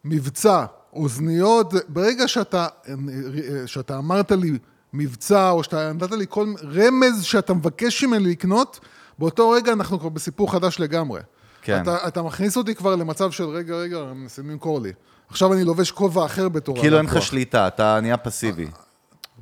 מבצע, 0.03 0.65
אוזניות, 0.93 1.73
ברגע 1.87 2.27
שאתה, 2.27 2.67
שאתה 3.65 3.97
אמרת 3.97 4.31
לי 4.31 4.57
מבצע, 4.93 5.49
או 5.49 5.63
שאתה 5.63 5.93
נתת 5.93 6.11
לי 6.11 6.25
כל 6.29 6.53
רמז 6.63 7.23
שאתה 7.23 7.53
מבקש 7.53 8.03
ממני 8.03 8.31
לקנות, 8.31 8.79
באותו 9.19 9.49
רגע 9.49 9.73
אנחנו 9.73 9.99
כבר 9.99 10.09
בסיפור 10.09 10.51
חדש 10.51 10.79
לגמרי. 10.79 11.21
כן. 11.61 11.81
אתה, 11.81 12.07
אתה 12.07 12.21
מכניס 12.21 12.57
אותי 12.57 12.75
כבר 12.75 12.95
למצב 12.95 13.31
של 13.31 13.43
רגע, 13.43 13.75
רגע, 13.75 14.03
מנסים 14.15 14.49
למכור 14.49 14.81
לי. 14.81 14.91
עכשיו 15.29 15.53
אני 15.53 15.63
לובש 15.63 15.91
כובע 15.91 16.25
אחר 16.25 16.49
בתור 16.49 16.79
כאילו 16.79 16.97
אין 16.97 17.05
לך 17.05 17.13
הלקוח. 17.13 17.27
שליטה, 17.29 17.67
אתה 17.67 17.99
נהיה 18.01 18.17
פסיבי. 18.17 18.67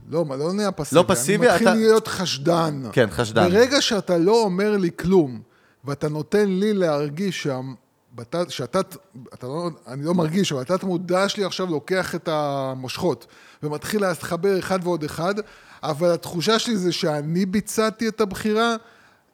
לא, 0.10 0.26
מה, 0.26 0.36
לא 0.36 0.54
נהיה 0.54 0.72
פסיבי. 0.72 1.00
לא 1.02 1.06
פסיבי, 1.08 1.46
אני 1.48 1.54
מתחיל 1.54 1.68
אתה- 1.68 1.76
להיות 1.78 2.08
חשדן. 2.08 2.82
כן, 2.92 3.08
חשדן. 3.12 3.50
ברגע 3.50 3.82
שאתה 3.82 4.18
לא 4.18 4.42
אומר 4.44 4.78
לי 4.78 4.90
כלום, 5.00 5.42
ואתה 5.86 6.10
נותן 6.10 6.50
לי 6.50 6.74
להרגיש 6.74 7.44
שם, 7.44 7.74
שאתה, 8.50 8.80
אתה 9.34 9.48
לא, 9.48 9.70
אני 9.88 10.06
לא 10.06 10.14
מרגיש, 10.14 10.52
אבל 10.52 10.62
התת 10.62 10.84
מודע 10.84 11.30
שלי 11.30 11.44
עכשיו 11.46 11.66
לוקח 11.68 12.16
את 12.16 12.30
המושכות, 12.32 13.26
ומתחיל 13.64 14.02
להתחבר 14.02 14.60
אחד 14.60 14.80
ועוד 14.84 15.04
אחד, 15.04 15.34
אבל 15.84 16.12
התחושה 16.12 16.60
שלי 16.60 16.78
זה 16.78 16.92
שאני 16.92 17.46
ביצעתי 17.46 18.08
את 18.08 18.22
הבחירה, 18.22 18.76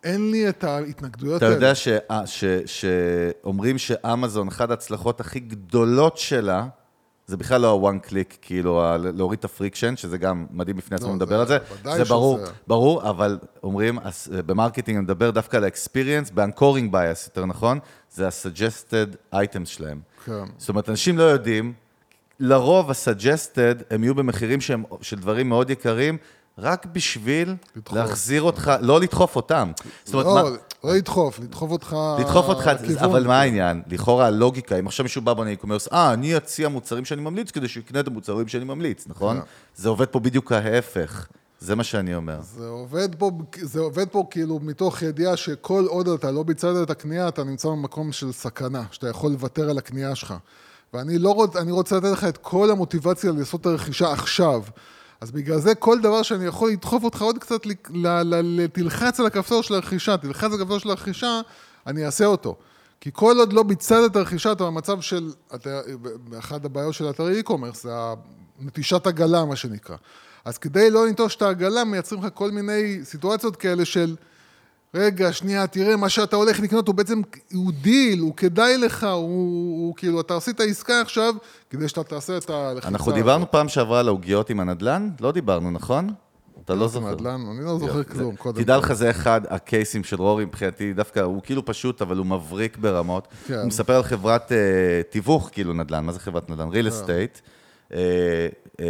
אין 0.04 0.32
לי 0.32 0.50
את 0.50 0.64
ההתנגדויות 0.64 1.38
אתה 1.38 1.46
האלה. 1.46 1.56
יודע 1.56 1.76
ש- 1.76 1.88
אה, 1.88 2.28
ש- 2.28 2.44
שאומרים 2.66 3.78
שאמזון, 3.78 4.48
אחת 4.48 4.70
ההצלחות 4.70 5.20
הכי 5.20 5.40
גדולות 5.40 6.18
שלה, 6.18 6.68
זה 7.28 7.38
בכלל 7.38 7.62
לא 7.62 7.72
ה-one 7.92 8.10
click, 8.10 8.36
כאילו, 8.42 8.84
ה- 8.86 8.98
להוריד 8.98 9.40
את 9.40 9.46
ה 9.46 9.51
friction, 9.51 9.96
שזה 9.96 10.18
גם 10.18 10.46
מדהים 10.52 10.78
בפני 10.78 10.96
עצמו 10.96 11.10
לא, 11.10 11.16
לדבר 11.16 11.40
על 11.40 11.48
זה. 11.48 11.58
זה 11.96 12.04
ברור, 12.04 12.38
שזה- 12.38 12.52
ברור, 12.68 13.10
אבל 13.10 13.38
אומרים, 13.64 14.00
אה, 14.00 14.06
ב 14.46 14.51
marketing 14.51 14.98
אני 14.98 15.04
מדבר 15.04 15.30
דווקא 15.32 15.58
על 15.58 15.64
ה-experience, 15.64 16.32
ב-anchoring 16.34 16.92
bias, 16.94 17.28
יותר 17.28 17.46
נכון, 17.46 17.80
זה 18.12 18.28
ה-suggested 18.28 19.36
items 19.36 19.66
שלהם. 19.66 20.00
כן. 20.26 20.44
זאת 20.58 20.70
אומרת, 20.70 20.90
אנשים 20.90 21.18
לא 21.18 21.24
יודעים, 21.24 21.74
לרוב 22.40 22.90
ה-suggested 22.92 23.84
הם 23.92 24.04
יהיו 24.04 24.16
במחירים 24.16 24.62
שהם, 24.62 24.84
של 25.02 25.16
דברים 25.20 25.50
מאוד 25.50 25.70
יקרים, 25.70 26.18
רק 26.58 26.86
בשביל 26.86 27.56
לדחוף. 27.76 27.98
להחזיר 27.98 28.42
אותך, 28.42 28.72
לא 28.82 29.00
לדחוף 29.02 29.36
אותם. 29.36 29.72
זאת 30.04 30.14
אומרת, 30.14 30.26
לא, 30.26 30.34
מה... 30.36 30.58
לא 30.84 30.96
לדחוף, 30.96 31.40
לדחוף 31.40 31.72
אותך... 31.72 31.96
לדחוף 32.20 32.46
אותך, 32.46 32.68
לכיוון. 32.68 33.04
אבל 33.04 33.28
מה 33.28 33.42
העניין? 33.42 33.82
לכאורה 33.88 34.26
הלוגיקה, 34.26 34.80
אם 34.80 34.88
עכשיו 34.88 35.04
מישהו 35.04 35.22
בא 35.22 35.34
בונה 35.34 35.54
e-commerce, 35.54 35.94
אה, 35.94 36.14
אני 36.14 36.38
אציע 36.38 36.70
מוצרים 36.70 37.06
שאני 37.06 37.22
ממליץ 37.22 37.52
כדי 37.52 37.68
שהוא 37.68 37.82
יקנה 37.82 38.00
את 38.00 38.08
המוצרים 38.08 38.48
שאני 38.48 38.66
ממליץ, 38.66 39.06
נכון? 39.08 39.38
כן. 39.38 39.44
זה 39.76 39.90
עובד 39.90 40.06
פה 40.06 40.20
בדיוק 40.20 40.52
ההפך. 40.52 41.28
זה 41.60 41.76
מה 41.76 41.84
שאני 41.84 42.16
אומר. 42.16 42.42
זה 42.42 42.68
עובד 42.68 43.16
פה, 43.16 43.32
זה 43.62 43.80
עובד 43.80 44.08
פה 44.08 44.28
כאילו 44.30 44.60
מתוך 44.60 45.02
ידיעה 45.02 45.38
שכל 45.38 45.86
עוד 45.88 46.08
אתה 46.08 46.32
לא 46.32 46.44
ביצעת 46.44 46.76
את 46.84 46.90
הקנייה, 46.90 47.28
אתה 47.28 47.44
נמצא 47.44 47.70
במקום 47.70 48.12
של 48.12 48.32
סכנה, 48.32 48.84
שאתה 48.92 49.10
יכול 49.10 49.32
לוותר 49.32 49.70
על 49.70 49.78
הקנייה 49.78 50.16
שלך. 50.16 50.34
ואני 50.94 51.18
לא 51.18 51.34
רוצ, 51.34 51.56
אני 51.56 51.72
רוצה 51.72 51.98
לתת 51.98 52.08
לך 52.08 52.24
את 52.24 52.38
כל 52.38 52.72
המוטיבציה 52.72 53.32
לעשות 53.32 53.62
את 53.62 53.66
הרכישה 53.66 54.12
עכשיו. 54.12 54.64
אז 55.22 55.32
בגלל 55.32 55.60
זה 55.60 55.76
כל 55.76 56.00
דבר 56.00 56.22
שאני 56.22 56.46
יכול 56.46 56.72
לדחוף 56.72 57.04
אותך 57.04 57.22
עוד 57.22 57.38
קצת, 57.38 57.62
תלחץ 58.74 59.20
על 59.20 59.26
הכפתור 59.26 59.64
של 59.64 59.74
הרכישה, 59.74 60.18
תלחץ 60.18 60.44
על 60.44 60.62
הכפתור 60.62 60.80
של 60.80 60.90
הרכישה, 60.90 61.42
אני 61.88 62.06
אעשה 62.06 62.26
אותו. 62.26 62.56
כי 63.02 63.10
כל 63.14 63.36
עוד 63.40 63.54
לא 63.54 63.64
ביצעת 63.64 64.12
את 64.12 64.16
הרכישה, 64.16 64.52
אתה 64.52 64.64
במצב 64.64 65.02
של, 65.02 65.32
אחת 66.40 66.66
הבעיות 66.66 66.94
של 66.94 67.10
אתרי 67.10 67.42
e-commerce, 67.42 67.78
זה 67.82 67.92
נטישת 68.60 69.08
עגלה, 69.08 69.46
מה 69.46 69.56
שנקרא. 69.56 69.96
אז 70.46 70.58
כדי 70.58 70.90
לא 70.92 71.08
לנטוש 71.08 71.36
את 71.36 71.42
העגלה, 71.42 71.84
מייצרים 71.84 72.24
לך 72.24 72.28
כל 72.34 72.52
מיני 72.52 73.00
סיטואציות 73.04 73.56
כאלה 73.56 73.86
של, 73.86 74.16
רגע, 74.98 75.34
שנייה, 75.34 75.68
תראה, 75.68 75.96
מה 75.96 76.10
שאתה 76.10 76.36
הולך 76.36 76.60
לקנות 76.60 76.88
הוא 76.88 76.96
בעצם, 76.96 77.22
הוא 77.54 77.72
דיל, 77.82 78.20
הוא 78.20 78.34
כדאי 78.36 78.78
לך, 78.78 79.04
הוא, 79.04 79.18
הוא 79.18 79.96
כאילו, 79.96 80.22
אתה 80.22 80.38
עשית 80.38 80.60
עסקה 80.60 81.02
עכשיו, 81.02 81.34
כדי 81.70 81.88
שאתה 81.88 82.04
תעשה 82.04 82.38
את 82.38 82.50
הלחיצה. 82.50 82.88
אנחנו 82.88 83.12
דיברנו 83.12 83.52
פעם 83.52 83.70
שעברה 83.70 84.00
על 84.00 84.08
העוגיות 84.08 84.50
עם 84.50 84.60
הנדל"ן? 84.60 85.10
לא 85.22 85.32
דיברנו, 85.32 85.72
נכון? 85.72 86.10
אתה 86.66 86.76
לא 86.76 86.88
זוכר. 86.88 87.12
נדל"ן, 87.12 87.42
אני 87.52 87.66
לא 87.66 87.80
זוכר 87.80 88.04
כלום, 88.04 88.36
קודם 88.36 88.64
תדע. 88.64 88.78
לך, 88.78 88.94
זה 88.94 89.10
אחד 89.10 89.42
הקייסים 89.50 90.04
של 90.04 90.16
רורי 90.16 90.46
מבחינתי, 90.46 90.94
דווקא, 90.94 91.20
הוא 91.20 91.42
כאילו 91.44 91.66
פשוט, 91.66 92.02
אבל 92.02 92.18
הוא 92.18 92.26
מבריק 92.26 92.78
ברמות. 92.78 93.28
כן. 93.48 93.54
הוא 93.54 93.66
מספר 93.66 93.96
על 93.96 94.04
חברת 94.04 94.52
אה, 94.52 94.58
תיווך, 95.10 95.50
כאילו 95.52 95.74
נדל"ן, 95.74 96.06
מה 96.06 96.12
זה 96.12 96.20
חברת 96.20 96.50
נדל"ן? 96.50 96.70
real 96.70 96.92
estate, 96.92 97.42
אה, 97.94 98.00
אה, 98.80 98.86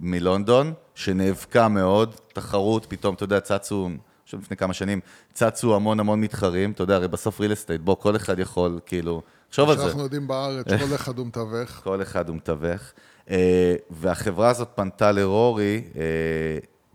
מלונדון, 0.00 0.72
שנאבקה 0.94 1.68
מאוד, 1.68 2.14
תחרות, 2.32 2.86
פתאום, 2.88 3.14
אתה 3.14 3.24
יודע, 3.24 3.40
צצו, 3.40 3.88
חושב 4.30 4.42
לפני 4.42 4.56
כמה 4.56 4.74
שנים, 4.74 5.00
צצו 5.32 5.76
המון 5.76 6.00
המון 6.00 6.20
מתחרים, 6.20 6.70
אתה 6.70 6.82
יודע, 6.82 6.94
הרי 6.94 7.08
בסוף 7.08 7.40
real 7.40 7.44
estate, 7.44 7.82
בוא, 7.84 7.96
כל 7.96 8.16
אחד 8.16 8.38
יכול, 8.38 8.80
כאילו, 8.86 9.22
תחשוב 9.48 9.70
על 9.70 9.76
זה. 9.76 9.82
שאנחנו 9.82 10.02
יודעים 10.02 10.28
בארץ, 10.28 10.66
כל 10.88 10.94
אחד 10.94 11.18
הוא 11.18 11.26
מתווך. 11.26 11.70
כל 11.84 12.02
אחד 12.02 12.28
הוא 12.28 12.36
מתווך. 12.36 12.82
אה, 13.30 13.74
והחברה 13.90 14.48
הזאת 14.50 14.68
פנתה 14.74 15.12
לרורי 15.12 15.82
אה, 15.96 16.02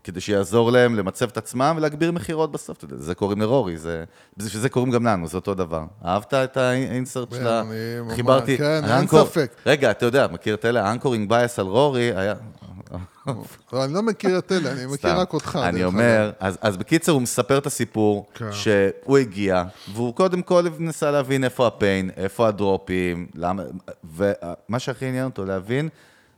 כדי 0.04 0.20
שיעזור 0.20 0.72
להם 0.72 0.94
למצב 0.94 1.28
את 1.28 1.36
עצמם 1.36 1.74
ולהגביר 1.76 2.12
מכירות 2.12 2.52
בסוף. 2.52 2.76
אתה 2.76 2.84
יודע, 2.84 2.96
זה 2.96 3.14
קוראים 3.14 3.40
לרורי, 3.40 3.76
זה... 3.76 4.04
בשביל 4.36 4.62
זה 4.62 4.68
קוראים 4.68 4.92
גם 4.92 5.06
לנו, 5.06 5.28
זה 5.28 5.36
אותו 5.36 5.54
דבר. 5.54 5.84
אהבת 6.04 6.34
את 6.34 6.56
ה 6.56 6.67
insert 6.67 7.30
כן, 7.30 7.36
שלה? 7.36 7.60
אני 7.60 8.00
ממש- 8.00 8.14
חיברתי... 8.14 8.58
כן, 8.58 8.84
אין 8.84 9.06
ספק. 9.06 9.52
רגע, 9.66 9.90
אתה 9.90 10.06
יודע, 10.06 10.26
מכיר 10.32 10.54
את 10.54 10.64
אלה? 10.64 10.88
ה 10.88 10.92
anchoring 10.92 11.28
bias 11.28 11.58
על 11.58 11.66
רורי 11.66 12.12
היה... 12.16 12.34
אני 13.72 13.94
לא 13.94 14.02
מכיר 14.02 14.38
את 14.38 14.52
אלה, 14.52 14.72
אני 14.72 14.86
מכיר. 14.86 15.20
רק 15.20 15.32
אותך. 15.32 15.58
אני 15.62 15.84
אומר, 15.84 16.30
אז, 16.40 16.76
בקיצר, 16.76 17.12
הוא 17.12 17.22
מספר 17.22 17.58
את 17.58 17.66
הסיפור, 17.66 18.26
כן. 18.34 18.52
שהוא 18.52 19.18
הגיע, 19.18 19.64
והוא 19.92 20.14
קודם 20.14 20.42
כל 20.42 20.64
ניסה 20.78 21.10
להבין 21.10 21.44
איפה 21.44 21.66
ה 21.66 21.73
pain, 21.73 22.10
איפה 22.16 22.48
ה 22.48 22.58
dropים, 22.58 23.26
למה, 23.34 23.62
ומה 24.04 24.78
שהכי 24.78 25.06
עניין 25.06 25.24
אותו 25.24 25.44
להבין, 25.44 25.88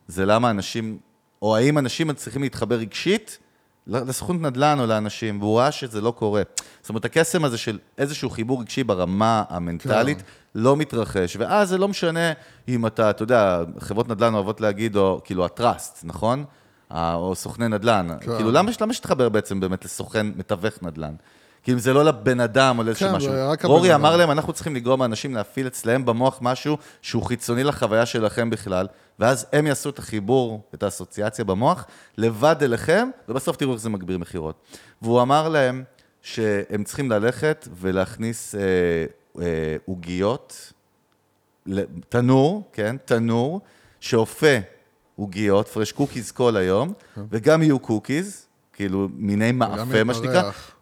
זה 0.09 0.27
למה 0.27 0.51
אנשים, 0.51 0.99
או 1.43 1.57
האם 1.57 1.79
אנשים 1.79 2.13
צריכים 2.13 2.43
להתחבר 2.43 2.75
רגשית 2.75 3.39
לסוכנות 3.87 4.41
נדל"ן 4.41 4.81
או 4.81 4.87
לאנשים, 4.87 5.41
והוא 5.41 5.59
ראה 5.59 5.73
שזה 5.73 6.01
לא 6.01 6.11
קורה. 6.11 6.43
זאת 6.81 6.89
אומרת, 6.89 7.05
הקסם 7.05 7.45
הזה 7.45 7.59
של 7.59 7.79
איזשהו 7.99 8.31
חיבור 8.31 8.61
רגשי 8.61 8.85
ברמה 8.85 9.45
המנטלית, 9.49 10.19
כן. 10.19 10.25
לא 10.55 10.77
מתרחש, 10.77 11.37
ואז 11.37 11.69
זה 11.69 11.79
לא 11.79 11.89
משנה 11.89 12.33
אם 12.69 12.87
אתה, 12.87 13.11
אתה 13.11 13.23
יודע, 13.23 13.63
חברות 13.79 14.09
נדל"ן 14.09 14.35
אוהבות 14.35 14.61
להגיד, 14.61 14.97
או 14.97 15.21
כאילו 15.25 15.45
הטראסט, 15.45 16.01
נכון? 16.05 16.45
ה- 16.91 17.15
או 17.15 17.35
סוכני 17.35 17.69
נדל"ן. 17.69 18.09
כן. 18.21 18.37
כאילו, 18.37 18.51
למה, 18.51 18.71
למה 18.81 18.93
שתחבר 18.93 19.29
בעצם 19.29 19.61
באמת 19.61 19.85
לסוכן 19.85 20.27
מתווך 20.37 20.83
נדל"ן? 20.83 21.15
כאילו, 21.63 21.79
זה 21.79 21.93
לא 21.93 22.05
לבן 22.05 22.41
אדם 22.41 22.79
או 22.79 22.85
לאיזשהו 22.85 23.09
כן, 23.09 23.15
משהו. 23.15 23.31
זה 23.33 23.47
רק 23.49 23.65
הבן 23.65 23.75
רורי 23.75 23.91
אדם. 23.95 24.01
אמר 24.01 24.17
להם, 24.17 24.31
אנחנו 24.31 24.53
צריכים 24.53 24.75
לגרום 24.77 25.03
לאנשים 25.03 25.35
להפעיל 25.35 25.67
אצלם 25.67 26.05
במוח 26.05 26.39
משהו 26.43 26.79
שהוא 27.03 27.23
חיצוני 27.23 27.65
לחוויה 27.65 28.07
שלכם 28.07 28.51
בכלל, 28.51 28.87
ואז 29.19 29.47
הם 29.53 29.67
יעשו 29.67 29.91
את 29.91 29.99
החיבור, 29.99 30.63
את 30.75 30.83
האסוציאציה 30.83 31.45
במוח, 31.45 31.87
לבד 32.19 32.57
אליכם, 32.63 33.09
ובסוף 33.29 33.57
תראו 33.57 33.73
איך 33.73 33.81
זה 33.81 33.89
מגביר 33.91 34.19
מכירות. 34.19 34.55
והוא 35.03 35.23
אמר 35.23 35.49
להם 35.49 35.85
שהם 36.23 36.85
צריכים 36.85 37.11
ללכת 37.11 37.69
ולהכניס 37.81 38.55
אה, 38.55 38.61
אה, 39.43 39.77
עוגיות, 39.87 40.73
ל- 41.67 41.81
תנור, 42.09 42.63
כן, 42.73 42.97
תנור, 43.05 43.61
שאופה 44.01 44.57
עוגיות, 45.19 45.69
fresh 45.69 45.93
cookies 45.93 46.31
כל 46.31 46.57
היום, 46.57 46.93
וגם 47.31 47.63
יהיו 47.63 47.79
cookies, 47.79 48.47
כאילו 48.73 49.09
מיני 49.13 49.53
מאפה, 49.53 50.05
מה 50.05 50.15
שנקרא, 50.15 50.41
הריח. 50.41 50.75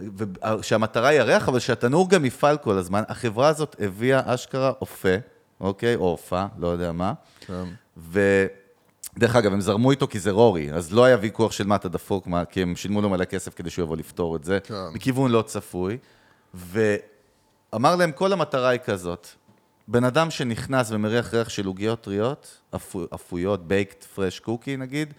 ושהמטרה 0.59 1.09
היא 1.09 1.21
הריח, 1.21 1.49
אבל 1.49 1.59
שהתנור 1.59 2.11
גם 2.11 2.25
יפעל 2.25 2.57
כל 2.57 2.79
הזמן. 2.79 3.03
החברה 3.09 3.49
הזאת 3.49 3.77
הביאה 3.81 4.35
אשכרה 4.35 4.73
אופה, 4.81 5.17
אוקיי? 5.61 5.95
או 5.95 6.05
עופה, 6.05 6.45
לא 6.59 6.67
יודע 6.67 6.93
מה. 6.93 7.13
כן. 7.47 7.65
ודרך 7.97 9.37
אגב, 9.37 9.53
הם 9.53 9.61
זרמו 9.61 9.91
איתו 9.91 10.09
כי 10.09 10.19
זה 10.19 10.31
רורי, 10.31 10.73
אז 10.73 10.93
לא 10.93 11.05
היה 11.05 11.17
ויכוח 11.21 11.53
של 11.53 11.67
מה 11.67 11.77
אתה 11.77 11.89
דפוק, 11.89 12.27
מה, 12.27 12.45
כי 12.45 12.63
הם 12.63 12.77
שילמו 12.77 13.03
לו 13.03 13.09
מלא 13.09 13.25
כסף 13.25 13.55
כדי 13.55 13.71
שהוא 13.71 13.83
יבוא 13.83 13.97
לפתור 13.97 14.37
את 14.37 14.45
זה, 14.45 14.59
כן. 14.65 14.75
מכיוון 14.93 15.31
לא 15.31 15.43
צפוי. 15.43 15.99
ואמר 16.55 17.97
להם, 17.97 18.13
כל 18.13 18.33
המטרה 18.33 18.69
היא 18.69 18.81
כזאת, 18.85 19.29
בן 19.89 20.05
אדם 20.05 20.31
שנכנס 20.31 20.91
ומריח 20.91 21.35
ריח 21.35 21.49
של 21.49 21.67
עוגיות 21.67 22.01
טריות, 22.01 22.59
אפו- 22.77 23.07
אפויות, 23.15 23.69
בייקט 23.69 24.05
פרש 24.05 24.41
קוקי 24.41 24.77
נגיד, 24.77 25.15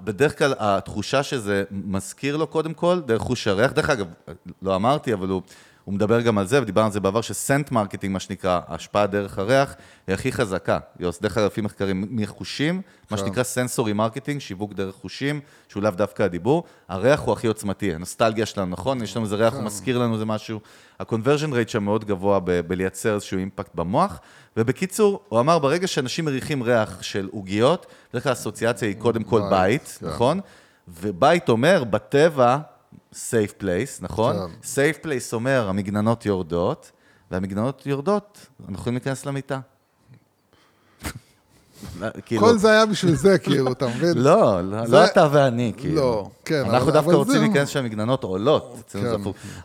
בדרך 0.00 0.38
כלל 0.38 0.54
התחושה 0.58 1.22
שזה 1.22 1.64
מזכיר 1.70 2.36
לו 2.36 2.46
קודם 2.46 2.74
כל, 2.74 3.00
דרך 3.06 3.22
חוש 3.22 3.46
הריח, 3.48 3.72
דרך 3.72 3.90
אגב, 3.90 4.06
לא 4.62 4.76
אמרתי, 4.76 5.12
אבל 5.14 5.28
הוא, 5.28 5.42
הוא 5.86 5.94
מדבר 5.94 6.20
גם 6.20 6.38
על 6.38 6.46
זה, 6.46 6.62
ודיברנו 6.62 6.86
על 6.86 6.92
זה 6.92 7.00
בעבר, 7.00 7.20
ש 7.20 7.34
scent 7.34 7.70
marketing, 7.70 8.12
מה 8.12 8.20
שנקרא, 8.20 8.60
ההשפעה 8.68 9.06
דרך 9.06 9.38
הריח, 9.38 9.74
היא 10.06 10.14
הכי 10.14 10.32
חזקה. 10.32 10.78
יוס, 11.00 11.20
דרך 11.20 11.38
אגב, 11.38 11.46
לפי 11.46 11.60
מחקרים 11.60 12.06
מחוּשים, 12.10 12.82
מה 13.10 13.16
שנקרא 13.16 13.42
sensory 13.42 13.92
marketing, 13.92 14.40
שיווק 14.40 14.72
דרך 14.72 14.94
חושים, 14.94 15.40
שהוא 15.68 15.82
לאו 15.82 15.90
דווקא 15.90 16.22
הדיבור, 16.22 16.64
הריח 16.88 17.20
הוא 17.20 17.32
הכי 17.32 17.46
עוצמתי, 17.46 17.94
הנוסטלגיה 17.94 18.46
שלנו, 18.46 18.70
נכון? 18.70 19.02
יש 19.02 19.16
לנו 19.16 19.24
איזה 19.24 19.36
ריח, 19.36 19.54
הוא 19.54 19.62
מזכיר 19.62 19.98
לנו 19.98 20.14
איזה 20.14 20.24
משהו. 20.24 20.60
ה-conversion 21.00 21.52
rate 21.52 21.68
שם 21.68 21.84
מאוד 21.84 22.04
גבוה 22.04 22.40
ב- 22.40 22.60
בלייצר 22.60 23.14
איזשהו 23.14 23.38
אימפקט 23.38 23.74
במוח, 23.74 24.20
ובקיצור, 24.56 25.20
הוא 25.28 25.40
אמר, 25.40 25.58
ברגע 25.58 25.86
שאנשים 25.86 26.24
מריחים 26.24 26.62
ריח 26.62 27.02
של 27.02 27.28
עוגיות, 27.32 27.86
בדרך 28.10 28.22
כלל 28.22 28.30
האסוציאציה 28.30 28.88
היא 28.88 28.96
קודם 28.96 29.22
כל 29.24 29.40
בית, 29.40 29.50
בית, 29.50 29.98
כן. 30.00 30.06
נכון? 30.06 30.40
ובית 30.88 31.48
אומר, 31.48 31.84
בטבע, 31.84 32.58
safe 33.16 33.62
place, 33.62 33.98
נכון? 34.00 34.36
כן. 34.36 34.52
safe 34.62 35.04
place 35.04 35.32
אומר, 35.32 35.68
המגננות 35.68 36.26
יורדות, 36.26 36.90
והמגננות 37.30 37.86
יורדות, 37.86 38.46
אנחנו 38.60 38.74
יכולים 38.74 38.94
להיכנס 38.94 39.26
למיטה. 39.26 39.60
כאילו, 42.26 42.42
כל 42.42 42.58
זה 42.58 42.70
היה 42.70 42.86
בשביל 42.86 43.14
זה, 43.14 43.38
כאילו, 43.38 43.72
אתה 43.72 43.86
מבין? 43.86 44.18
לא, 44.18 44.60
לא, 44.60 44.84
לא 44.88 45.04
אתה 45.04 45.28
ואני, 45.32 45.72
כאילו. 45.76 45.96
לא, 45.96 46.28
כן, 46.44 46.62
אנחנו 46.64 46.90
דווקא 46.90 47.10
רוצים 47.10 47.40
להיכנס 47.40 47.68
שהמגננות 47.68 48.24
עולות, 48.24 48.82
כן. 48.92 49.00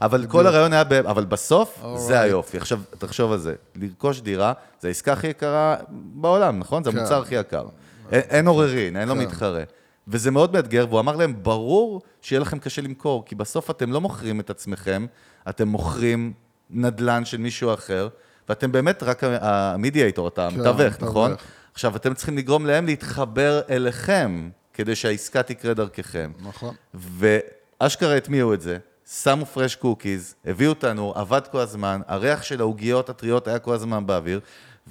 אבל 0.01 0.25
כל 0.27 0.47
הרעיון 0.47 0.73
היה, 0.73 0.83
אבל 1.05 1.25
בסוף, 1.25 1.83
זה. 1.95 2.19
היופי. 2.19 2.57
עכשיו, 2.57 2.79
תחשוב 2.97 3.31
על 3.31 3.39
זה, 3.39 3.55
לרכוש 3.75 4.21
דירה, 4.21 4.53
זה 4.81 4.87
העסקה 4.87 5.13
הכי 5.13 5.27
יקרה 5.27 5.75
בעולם, 5.89 6.59
נכון? 6.59 6.83
זה 6.83 6.91
כן. 6.91 6.97
המוצר 6.97 7.21
הכי 7.21 7.35
יקר. 7.35 7.65
אין- 8.11 8.47
עוררין, 8.47 8.97
אין 8.97 9.07
לו. 9.07 9.15
מתחרה. 9.15 9.63
וזה 10.07 10.31
מאוד 10.31 10.53
מאתגר, 10.53 10.85
והוא 10.89 10.99
אמר 10.99 11.15
להם, 11.15 11.43
ברור 11.43 12.01
שיהיה 12.21 12.39
לכם 12.39 12.59
קשה 12.59 12.81
למכור, 12.81 13.25
כי 13.25 13.35
בסוף 13.35 13.69
אתם 13.69 13.91
לא 13.91 14.01
מוכרים 14.01 14.39
את 14.39 14.49
עצמכם, 14.49 15.05
אתם 15.49 15.67
מוכרים 15.67 16.33
נדלן 16.69 17.25
של 17.25 17.37
מישהו 17.37 17.73
אחר, 17.73 18.07
ואתם 18.49 18.71
באמת 18.71 19.03
רק 19.03 19.21
המדיאטור, 19.23 20.27
אתה 20.27 20.47
כן, 20.51 20.59
המתווך. 20.59 21.03
נכון? 21.03 21.35
עכשיו, 21.73 21.95
אתם 21.95 22.13
צריכים 22.13 22.37
לגרום 22.37 22.65
להם 22.65 22.85
להתחבר 22.85 23.61
אליכם, 23.69 24.49
כדי 24.73 24.95
שהעסקה 24.95 25.43
תקרה 25.43 25.73
דרככם. 25.73 26.31
נכון. 26.41 26.75
ואשכרה 26.93 28.17
הטמיעו 28.17 28.53
את 28.53 28.61
זה, 28.61 28.77
שמו 29.11 29.45
פרש 29.45 29.75
קוקיז, 29.75 30.35
הביאו 30.45 30.69
אותנו, 30.69 31.13
עבד 31.15 31.41
כל 31.51 31.59
הזמן, 31.59 32.01
הריח 32.07 32.43
של 32.43 32.59
העוגיות 32.59 33.09
הטריות 33.09 33.47
היה 33.47 33.59
כל 33.59 33.73
הזמן 33.73 34.05
באוויר, 34.05 34.39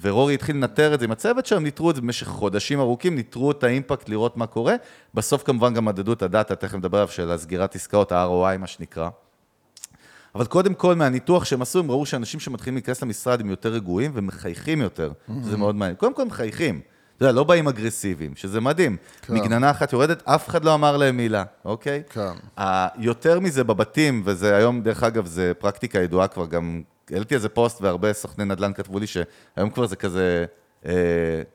ורורי 0.01 0.33
התחיל 0.33 0.55
לנטר 0.55 0.93
את 0.93 0.99
זה 0.99 1.05
עם 1.05 1.11
הצוות 1.11 1.45
שלהם, 1.45 1.63
ניטרו 1.63 1.89
את 1.91 1.95
זה 1.95 2.01
במשך 2.01 2.27
חודשים 2.27 2.79
ארוכים, 2.79 3.15
ניטרו 3.15 3.51
את 3.51 3.63
האימפקט 3.63 4.09
לראות 4.09 4.37
מה 4.37 4.47
קורה. 4.47 4.75
בסוף 5.13 5.43
כמובן 5.43 5.73
גם 5.73 5.85
מדדו 5.85 6.13
את 6.13 6.21
הדאטה, 6.21 6.55
תכף 6.55 6.73
נדבר 6.75 6.97
עליו, 6.97 7.07
של 7.07 7.31
הסגירת 7.31 7.75
עסקאות, 7.75 8.11
ה-ROI 8.11 8.57
מה 8.57 8.67
שנקרא. 8.67 9.09
אבל 10.35 10.45
קודם 10.45 10.73
כל, 10.73 10.95
מהניתוח 10.95 11.45
שהם 11.45 11.61
עשו, 11.61 11.79
הם 11.79 11.91
ראו 11.91 12.05
שאנשים 12.05 12.39
שמתחילים 12.39 12.75
להיכנס 12.75 13.01
למשרד 13.01 13.41
הם 13.41 13.49
יותר 13.49 13.69
רגועים 13.73 14.11
ומחייכים 14.13 14.81
יותר, 14.81 15.11
שזה 15.43 15.57
מאוד 15.57 15.75
מעניין. 15.75 15.95
קודם 15.95 16.13
כל 16.13 16.25
מחייכים, 16.25 16.81
אתה 17.17 17.25
יודע, 17.25 17.31
לא 17.31 17.43
באים 17.43 17.67
אגרסיביים, 17.67 18.35
שזה 18.35 18.61
מדהים. 18.61 18.97
כן. 19.21 19.33
מגננה 19.33 19.71
אחת 19.71 19.93
יורדת, 19.93 20.27
אף 20.27 20.49
אחד 20.49 20.65
לא 20.65 20.73
אמר 20.73 20.97
להם 20.97 21.17
מילה, 21.17 21.43
אוקיי? 21.65 22.03
כן. 22.09 22.31
ה- 22.59 22.87
יותר 23.01 23.39
מזה 23.39 23.63
בבתים, 23.63 24.21
וזה 24.25 24.55
היום, 24.55 24.81
דרך 24.81 25.03
אגב, 25.03 25.25
זה 25.25 25.51
פרקטיקה 25.59 25.99
ידועה 25.99 26.27
כבר, 26.27 26.45
גם 26.45 26.81
העליתי 27.11 27.35
איזה 27.35 27.49
פוסט 27.49 27.81
והרבה 27.81 28.13
סוכני 28.13 28.45
נדל"ן 28.45 28.73
כתבו 28.73 28.99
לי 28.99 29.07
שהיום 29.07 29.69
כבר 29.73 29.85
זה 29.87 29.95
כזה, 29.95 30.45
אה, 30.85 30.91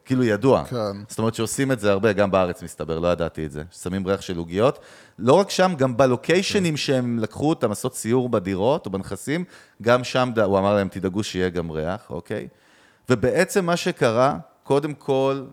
כאילו 0.05 0.25
ידוע. 0.25 0.65
כן. 0.65 0.77
זאת 1.09 1.19
אומרת 1.19 1.35
שעושים 1.35 1.73
את 1.73 1.81
זה 1.81 1.91
הרבה, 1.93 2.13
גם 2.13 2.31
בארץ 2.31 2.63
מסתבר, 2.63 2.99
לא 2.99 3.09
ידעתי 3.09 3.47
את 3.47 3.53
זה. 3.53 3.63
שמים 3.83 4.07
ריח 4.07 4.21
של 4.21 4.37
עוגיות. 4.39 4.79
לא 5.19 5.33
רק 5.33 5.51
שם, 5.51 5.73
גם 5.79 5.97
בלוקיישנים 5.97 6.77
שהם 6.77 7.19
לקחו 7.19 7.49
אותם, 7.49 7.69
לעשות 7.69 7.95
סיור 7.95 8.29
בדירות 8.29 8.87
או 8.87 8.91
בנכסים, 8.91 9.45
גם 9.83 10.05
שם 10.05 10.31
ד- 10.35 10.39
הוא 10.39 10.59
אמר 10.59 10.75
להם, 10.75 10.89
תדאגו 10.89 11.23
שיהיה 11.23 11.49
גם 11.49 11.71
ריח, 11.71 12.11
אוקיי? 12.11 12.49
ובעצם 13.11 13.65
מה 13.67 13.77
שקרה, 13.77 14.39
קודם 14.63 14.95
כל, 14.95 15.45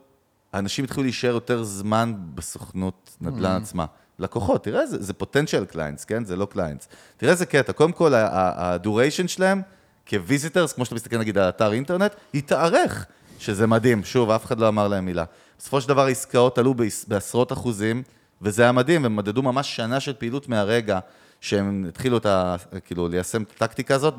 האנשים 0.54 0.86
התחילו 0.86 1.04
להישאר 1.04 1.34
יותר 1.34 1.64
זמן 1.64 2.14
בסוכנות 2.36 3.18
נדל"ן 3.22 3.62
עצמה. 3.62 3.86
לקוחות, 4.20 4.64
תראה, 4.64 4.86
זה, 4.86 5.04
זה 5.04 5.14
potential 5.22 5.74
clients, 5.76 6.06
כן? 6.08 6.26
זה 6.26 6.36
לא 6.36 6.48
clients. 6.54 6.86
תראה 7.18 7.32
איזה 7.32 7.46
קטע, 7.46 7.74
קודם 7.74 7.92
כל, 7.92 8.14
ה-duration 8.14 9.28
שלהם, 9.28 9.62
כ-visitors, 10.06 10.74
כמו 10.76 10.86
שאתה 10.86 10.96
מסתכל 10.96 11.18
נגיד 11.18 11.38
על 11.38 11.50
אתר 11.50 11.74
אינטרנט, 11.74 12.12
התארך, 12.34 13.06
שזה 13.40 13.68
מדהים. 13.68 14.04
שוב, 14.04 14.30
אף 14.30 14.46
אחד 14.46 14.60
לא 14.60 14.68
אמר 14.68 14.88
להם 14.88 15.06
מילה. 15.06 15.24
בסופו 15.60 15.82
של 15.82 15.88
דבר 15.88 16.06
העסקאות 16.06 16.58
עלו 16.58 16.74
בעש- 16.74 17.06
בעשרות 17.08 17.52
אחוזים, 17.52 18.04
וזה 18.42 18.64
היה 18.64 18.72
מדהים, 18.72 19.06
הם 19.06 19.16
מדדו 19.16 19.42
ממש 19.42 19.76
שנה 19.76 20.00
של 20.00 20.14
פעילות 20.14 20.50
מהרגע 20.50 21.00
שהם 21.42 21.86
התחילו 21.90 22.18
את 22.18 22.26
ה... 22.26 22.56
כאילו, 22.86 23.08
ליישם 23.08 23.44
את 23.44 23.52
הטקטיקה 23.56 23.96
הזאת, 23.96 24.14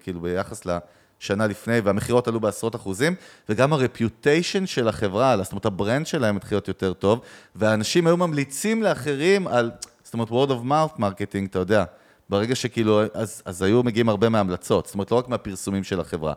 כאילו, 0.00 0.20
ביחס 0.20 0.62
לשנה 0.66 1.46
לפני, 1.46 1.80
והמכירות 1.80 2.28
עלו 2.28 2.40
בעשרות 2.40 2.76
אחוזים, 2.76 3.14
וגם 3.48 3.72
ה 3.72 3.80
reputation 3.80 4.66
של 4.66 4.88
החברה, 4.88 5.36
זאת 5.42 5.52
אומרת, 5.52 5.66
ה 5.66 5.73
brand 5.73 6.06
שלהם 6.06 6.36
התחיל 6.36 6.56
להיות 6.56 6.68
יותר 6.68 6.92
טוב, 6.92 7.20
ואנשים 7.56 8.06
היו 8.06 8.16
ממליצים 8.16 8.82
לאחרים 8.82 9.48
על, 9.48 9.70
זאת 10.04 10.14
אומרת, 10.14 10.28
word 10.28 10.50
of 10.50 10.66
mouth 10.66 11.00
marketing, 11.00 11.46
אתה 11.50 11.58
יודע, 11.58 11.84
ברגע 12.32 12.54
שכאילו, 12.54 13.00
אז, 13.14 13.42
אז 13.44 13.62
היו 13.62 13.82
מגיעים 13.82 14.08
הרבה 14.08 14.28
מהמלצות, 14.28 14.86
זאת 14.86 14.94
אומרת, 14.94 15.10
לא 15.10 15.16
רק 15.16 15.28
מהפרסומים 15.28 15.84
של 15.84 16.00
החברה. 16.00 16.32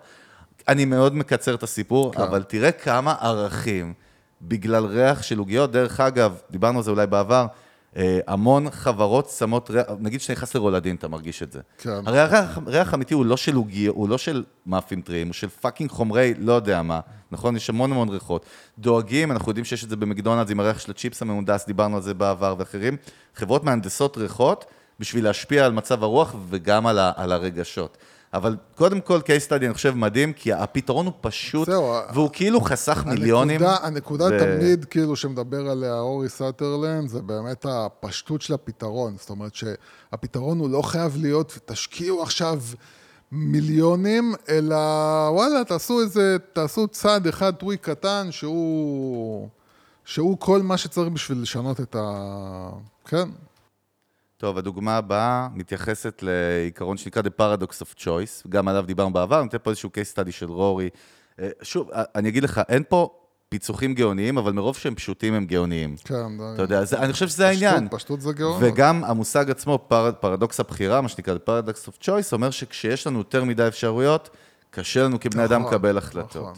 אני 0.68 0.86
מאוד 0.86 1.16
מקצר 1.16 1.56
את 1.56 1.64
הסיפור, 1.64 2.14
כן. 2.14 2.22
אבל 2.22 2.44
תראה 2.44 2.72
כמה 2.72 3.16
ערכים 3.22 3.94
בגלל 4.42 4.86
ריח 4.86 5.22
של 5.22 5.38
עוגיות. 5.38 5.72
דרך 5.72 6.00
אגב, 6.00 6.38
דיברנו 6.52 6.78
על 6.78 6.84
זה 6.84 6.92
אולי 6.92 7.08
בעבר, 7.08 7.46
אה, 7.98 8.20
המון 8.28 8.70
חברות 8.72 9.30
שמות 9.30 9.70
ריח, 9.70 9.86
נגיד 10.00 10.22
שאתה 10.22 10.34
נכנס 10.34 10.56
לרולדין, 10.56 10.96
אתה 10.96 11.08
מרגיש 11.08 11.44
את 11.44 11.52
זה. 11.52 11.60
כן. 11.78 11.90
הרי 12.06 12.20
הריח, 12.20 12.60
ריח 12.68 12.94
אמיתי 12.94 13.14
הוא 13.14 13.26
לא 13.26 13.38
של 13.38 13.56
עוגיות, 13.56 13.96
הוא 13.96 14.10
לא 14.10 14.18
של 14.18 14.44
מאפים 14.66 15.02
טריים, 15.02 15.28
הוא 15.28 15.34
של 15.34 15.50
fucking 15.50 15.90
חומרי 15.90 16.34
לא 16.38 16.54
יודע 16.54 16.82
מה, 16.82 17.00
נכון? 17.32 17.56
יש 17.56 17.70
המון 17.70 17.92
המון 17.92 18.10
ריחות. 18.10 18.46
דואגים, 18.80 19.32
אנחנו 19.32 19.50
יודעים 19.50 19.66
שיש 19.66 19.84
את 19.84 19.90
זה 19.90 19.96
במקדונלדס 19.96 20.52
עם 20.52 20.60
הריח 20.60 20.80
של 20.80 20.92
הצ'יפס 20.92 21.22
המהונדס, 21.22 21.66
דיברנו 21.66 21.96
על 21.96 22.02
זה 22.02 22.14
בעבר 22.14 22.56
ואחרים. 22.58 22.98
חברות 23.36 23.64
מהנדסות 23.64 24.18
ריחות 24.18 24.66
בשביל 25.00 25.24
להשפיע 25.24 25.66
על 25.66 25.72
מצב 25.72 26.04
הרוח 26.04 26.36
וגם 26.50 26.88
על, 26.88 27.00
ה, 27.00 27.12
על 27.16 27.32
הרגשות. 27.32 27.98
אבל 28.34 28.56
קודם 28.76 29.02
כל, 29.02 29.20
case 29.20 29.50
study, 29.50 29.66
אני 29.66 29.74
חושב, 29.74 29.94
מדהים, 29.96 30.34
כי 30.34 30.54
הפתרון 30.54 31.06
הוא 31.06 31.14
פשוט, 31.22 31.70
זהו, 31.70 31.94
והוא 32.14 32.30
כאילו 32.34 32.62
חסך 32.62 33.04
מיליונים. 33.06 33.62
הנקודה, 33.62 33.78
הנקודה 33.88 34.26
ו- 34.26 34.40
תמיד, 34.40 34.86
כאילו, 34.86 35.16
שמדבר 35.16 35.70
עליה 35.70 36.00
רורי 36.00 36.30
סאטרלנד, 36.30 37.10
זה 37.10 37.22
באמת 37.22 37.66
הפשטות 37.70 38.42
של 38.42 38.54
הפתרון. 38.54 39.16
זאת 39.20 39.30
אומרת 39.30 39.56
שהפתרון 39.56 40.60
הוא 40.60 40.70
לא 40.70 40.82
חייב 40.82 41.18
להיות, 41.22 41.60
תשקיעו 41.66 42.24
עכשיו 42.24 42.62
מיליונים, 43.32 44.34
אלא 44.50 44.76
וואלה, 45.30 45.64
תעשו 45.64 46.02
איזה, 46.02 46.38
תעשו 46.54 46.88
צעד 46.88 47.28
אחד 47.28 47.56
טרוי 47.56 47.78
קטן, 47.78 48.28
שהוא, 48.32 49.50
שהוא 50.06 50.38
כל 50.40 50.62
מה 50.62 50.78
שצריך 50.78 51.10
בשביל 51.10 51.42
לשנות 51.42 51.82
את 51.82 51.96
ה... 52.00 52.70
כן, 53.08 53.30
טוב, 54.46 54.58
הדוגמה 54.58 54.98
הבאה 54.98 55.48
מתייחסת 55.54 56.24
לעיקרון 56.24 56.98
שנקרא 56.98 57.22
The 57.22 57.40
Paradox 57.40 57.72
of 57.82 58.02
Choice, 58.02 58.50
גם 58.50 58.68
עליו 58.68 58.84
דיברנו 58.88 59.14
בעבר, 59.14 59.40
אני 59.40 59.48
אתן 59.48 59.58
פה 59.64 59.70
איזשהו 59.70 59.90
case 59.90 60.18
study 60.18 60.32
של 60.32 60.46
רורי. 60.46 60.90
אה, 61.40 61.50
שוב, 61.62 61.92
אה, 61.92 62.04
אני 62.16 62.30
אגיד 62.30 62.44
לך, 62.44 62.62
אין 62.70 62.84
פה 62.90 63.10
פיצוחים 63.50 63.94
גאוניים, 63.94 64.38
אבל 64.38 64.52
מרוב 64.52 64.76
שהם 64.78 64.96
פשוטים 64.96 65.34
הם 65.34 65.46
גאוניים. 65.46 65.96
כן, 66.04 66.16
אתה 66.54 66.62
יודע, 66.62 66.86
זה, 66.86 67.00
אני 67.00 67.14
חושב 67.14 67.28
שזה 67.28 67.48
העניין. 67.48 67.76
פשטות, 67.76 68.00
פשטות 68.00 68.22
זה 68.22 68.34
גאון. 68.34 68.64
וגם 68.64 69.04
המושג 69.04 69.52
עצמו, 69.52 69.80
פר, 69.88 70.12
פרדוקס 70.20 70.60
הבחירה, 70.60 71.02
מה 71.02 71.10
שנקרא 71.10 71.38
paradox 71.38 71.88
of 71.88 71.98
choice, 72.02 72.34
אומר 72.34 72.50
שכשיש 72.50 73.08
לנו 73.08 73.18
יותר 73.18 73.44
מדי 73.44 73.68
אפשרויות, 73.68 74.30
קשה 74.70 75.04
לנו 75.04 75.20
כבני 75.20 75.46
אדם 75.46 75.62
נכון, 75.62 75.74
לקבל 75.74 75.98
החלטות. 75.98 76.36
נכון. 76.36 76.54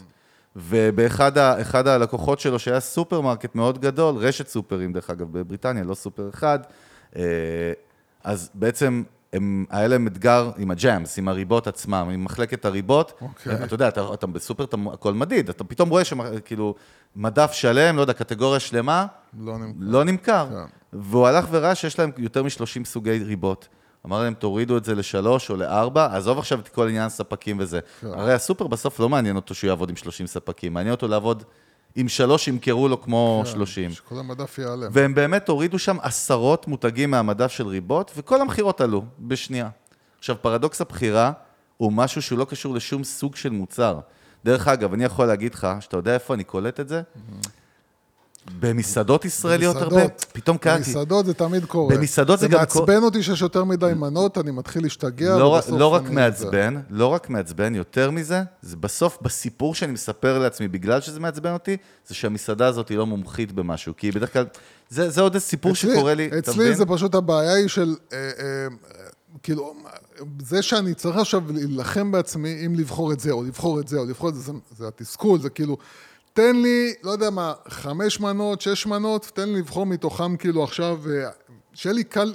ובאחד 0.56 1.86
הלקוחות 1.86 2.40
שלו, 2.40 2.58
שהיה 2.58 2.80
סופרמרקט 2.80 3.54
מאוד 3.54 3.78
גדול, 3.78 4.16
רשת 4.16 4.48
סופרים, 4.48 4.92
דרך 4.92 5.10
אגב, 5.10 5.32
בבריטניה, 5.32 5.84
לא 5.84 5.94
סופר 5.94 6.30
אחד, 6.34 6.58
אז 8.24 8.50
בעצם 8.54 9.02
הם, 9.32 9.64
היה 9.70 9.88
להם 9.88 10.06
אתגר 10.06 10.50
עם 10.58 10.70
ה 10.70 10.78
jams, 10.78 11.18
עם 11.18 11.28
הריבות 11.28 11.66
עצמם, 11.66 12.08
עם 12.12 12.24
מחלקת 12.24 12.64
הריבות. 12.64 13.12
אוקיי. 13.20 13.64
אתה 13.64 13.74
יודע, 13.74 13.88
אתה, 13.88 14.14
אתה 14.14 14.26
בסופר, 14.26 14.64
אתה, 14.64 14.76
הכל 14.92 15.14
מדיד, 15.14 15.48
אתה 15.48 15.64
פתאום 15.64 15.88
רואה 15.88 16.04
שכאילו, 16.04 16.74
מדף 17.16 17.52
שלם, 17.52 17.96
לא 17.96 18.00
יודע, 18.00 18.12
קטגוריה 18.12 18.60
שלמה, 18.60 19.06
לא 19.40 19.58
נמכר. 19.58 19.74
לא 19.78 20.04
נמכר. 20.04 20.46
כן. 20.50 20.98
והוא 21.00 21.26
הלך 21.26 21.46
וראה 21.50 21.74
שיש 21.74 21.98
להם 21.98 22.10
יותר 22.18 22.42
מ-30 22.42 22.84
סוגי 22.84 23.18
ריבות. 23.18 23.68
אמר 24.06 24.22
להם, 24.22 24.34
תורידו 24.34 24.76
את 24.76 24.84
זה 24.84 24.94
לשלוש 24.94 25.50
או 25.50 25.56
לארבע, 25.56 26.16
עזוב 26.16 26.38
עכשיו 26.38 26.60
את 26.60 26.68
כל 26.68 26.88
עניין 26.88 27.06
הספקים 27.06 27.56
וזה. 27.60 27.80
כן. 28.00 28.06
הרי 28.06 28.32
הסופר 28.32 28.66
בסוף 28.66 29.00
לא 29.00 29.08
מעניין 29.08 29.36
אותו 29.36 29.54
שהוא 29.54 29.68
יעבוד 29.68 29.90
עם 29.90 29.96
30 29.96 30.26
ספקים, 30.26 30.74
מעניין 30.74 30.94
אותו 30.94 31.08
לעבוד 31.08 31.44
עם 31.94 32.08
שלוש 32.08 32.44
שימכרו 32.44 32.88
לו 32.88 33.02
כמו 33.02 33.42
כן, 33.46 33.52
30. 33.52 33.90
שכל 33.90 34.18
המדף 34.18 34.58
ייעלם. 34.58 34.88
והם 34.92 35.14
באמת 35.14 35.48
הורידו 35.48 35.78
שם 35.78 35.96
עשרות 36.02 36.68
מותגים 36.68 37.10
מהמדף 37.10 37.52
של 37.52 37.66
ריבות, 37.66 38.12
וכל 38.16 38.40
המכירות 38.40 38.80
עלו 38.80 39.04
בשנייה. 39.18 39.68
עכשיו, 40.18 40.36
פרדוקס 40.42 40.80
הבחירה 40.80 41.32
הוא 41.76 41.92
משהו 41.92 42.22
שהוא 42.22 42.38
לא 42.38 42.44
קשור 42.44 42.74
לשום 42.74 43.04
סוג 43.04 43.36
של 43.36 43.50
מוצר. 43.50 44.00
דרך 44.44 44.68
אגב, 44.68 44.92
אני 44.92 45.04
יכול 45.04 45.26
להגיד 45.26 45.54
לך, 45.54 45.68
שאתה 45.80 45.96
יודע 45.96 46.14
איפה 46.14 46.34
אני 46.34 46.44
קולט 46.44 46.80
את 46.80 46.88
זה? 46.88 47.02
במסעדות 48.60 49.24
ישראליות 49.24 49.76
הרבה, 49.76 49.94
במסעדות. 49.96 50.26
פתאום 50.32 50.56
קראתי. 50.58 50.78
במסעדות 50.84 51.26
זה 51.26 51.34
תמיד 51.34 51.64
קורה. 51.64 51.96
במסעדות 51.96 52.38
זה 52.38 52.48
גם 52.48 52.64
קורה- 52.68 52.86
מעצבן 52.86 53.02
אותי 53.04 53.22
שיש 53.22 53.40
יותר 53.40 53.64
מדי 53.64 53.92
מנות, 53.96 54.38
אני 54.38 54.50
מתחיל 54.50 54.82
להשתגע, 54.82 55.36
לא, 55.38 55.44
ובסוף 55.44 55.78
לא 55.78 55.86
רק 55.86 56.02
אני- 56.06 56.14
מעצבן, 56.14 56.80
לא 56.90 57.06
רק 57.06 57.30
מעצבן, 57.30 57.74
יותר 57.74 58.10
מזה, 58.10 58.42
זה 58.62 58.76
בסוף, 58.76 59.18
בסיפור 59.22 59.74
שאני 59.74 59.92
מספר 59.92 60.38
לעצמי, 60.38 60.68
בגלל 60.68 61.00
שזה 61.00 61.20
מעצבן 61.20 61.52
אותי, 61.52 61.76
זה 62.06 62.14
שהמסעדה 62.14 62.66
הזאת 62.66 62.88
היא 62.88 62.98
לא 62.98 63.06
מומחית 63.06 63.52
במשהו, 63.52 63.94
כי 63.96 64.10
בדרך 64.10 64.32
כלל, 64.32 64.44
זה, 64.90 65.10
זה 65.10 65.20
עוד 65.20 65.34
איזה 65.34 65.46
סיפור 65.46 65.72
אצלי- 65.72 65.92
שקורה 65.94 66.14
לי, 66.14 66.26
אתה 66.26 66.38
אצלי 66.38 66.64
מבין? 66.64 66.74
זה 66.74 66.86
פשוט 66.86 67.14
הבעיה 67.14 67.54
היא 67.54 67.68
של, 67.68 67.94
אה, 68.12 68.18
אה, 68.38 68.66
כאילו, 69.42 69.74
זה 70.42 70.62
שאני 70.62 70.94
צריך 70.94 71.16
עכשיו 71.16 71.42
להילחם 71.52 72.12
בעצמי 72.12 72.66
אם 72.66 72.74
לבחור 72.74 73.12
את 73.12 73.20
זה, 73.20 73.30
או 73.30 73.42
לבחור 73.44 73.80
את 73.80 73.88
זה, 73.88 73.98
או 73.98 74.04
לבחור 74.04 74.28
את 74.28 74.34
זה, 74.34 74.40
זה, 74.40 74.52
זה 74.78 74.88
התסכול, 74.88 75.40
זה 75.40 75.50
כאילו, 75.50 75.76
תן 76.38 76.56
לי, 76.56 76.94
לא 77.02 77.10
יודע 77.10 77.30
מה, 77.30 77.52
חמש 77.68 78.20
מנות, 78.20 78.60
שש 78.60 78.86
מנות, 78.86 79.30
תן 79.34 79.48
לי 79.48 79.58
לבחור 79.58 79.86
מתוכם 79.86 80.36
כאילו 80.36 80.64
עכשיו, 80.64 80.98
אה, 81.10 81.30
שיהיה 81.74 81.94
לי 81.94 82.04
קל, 82.04 82.32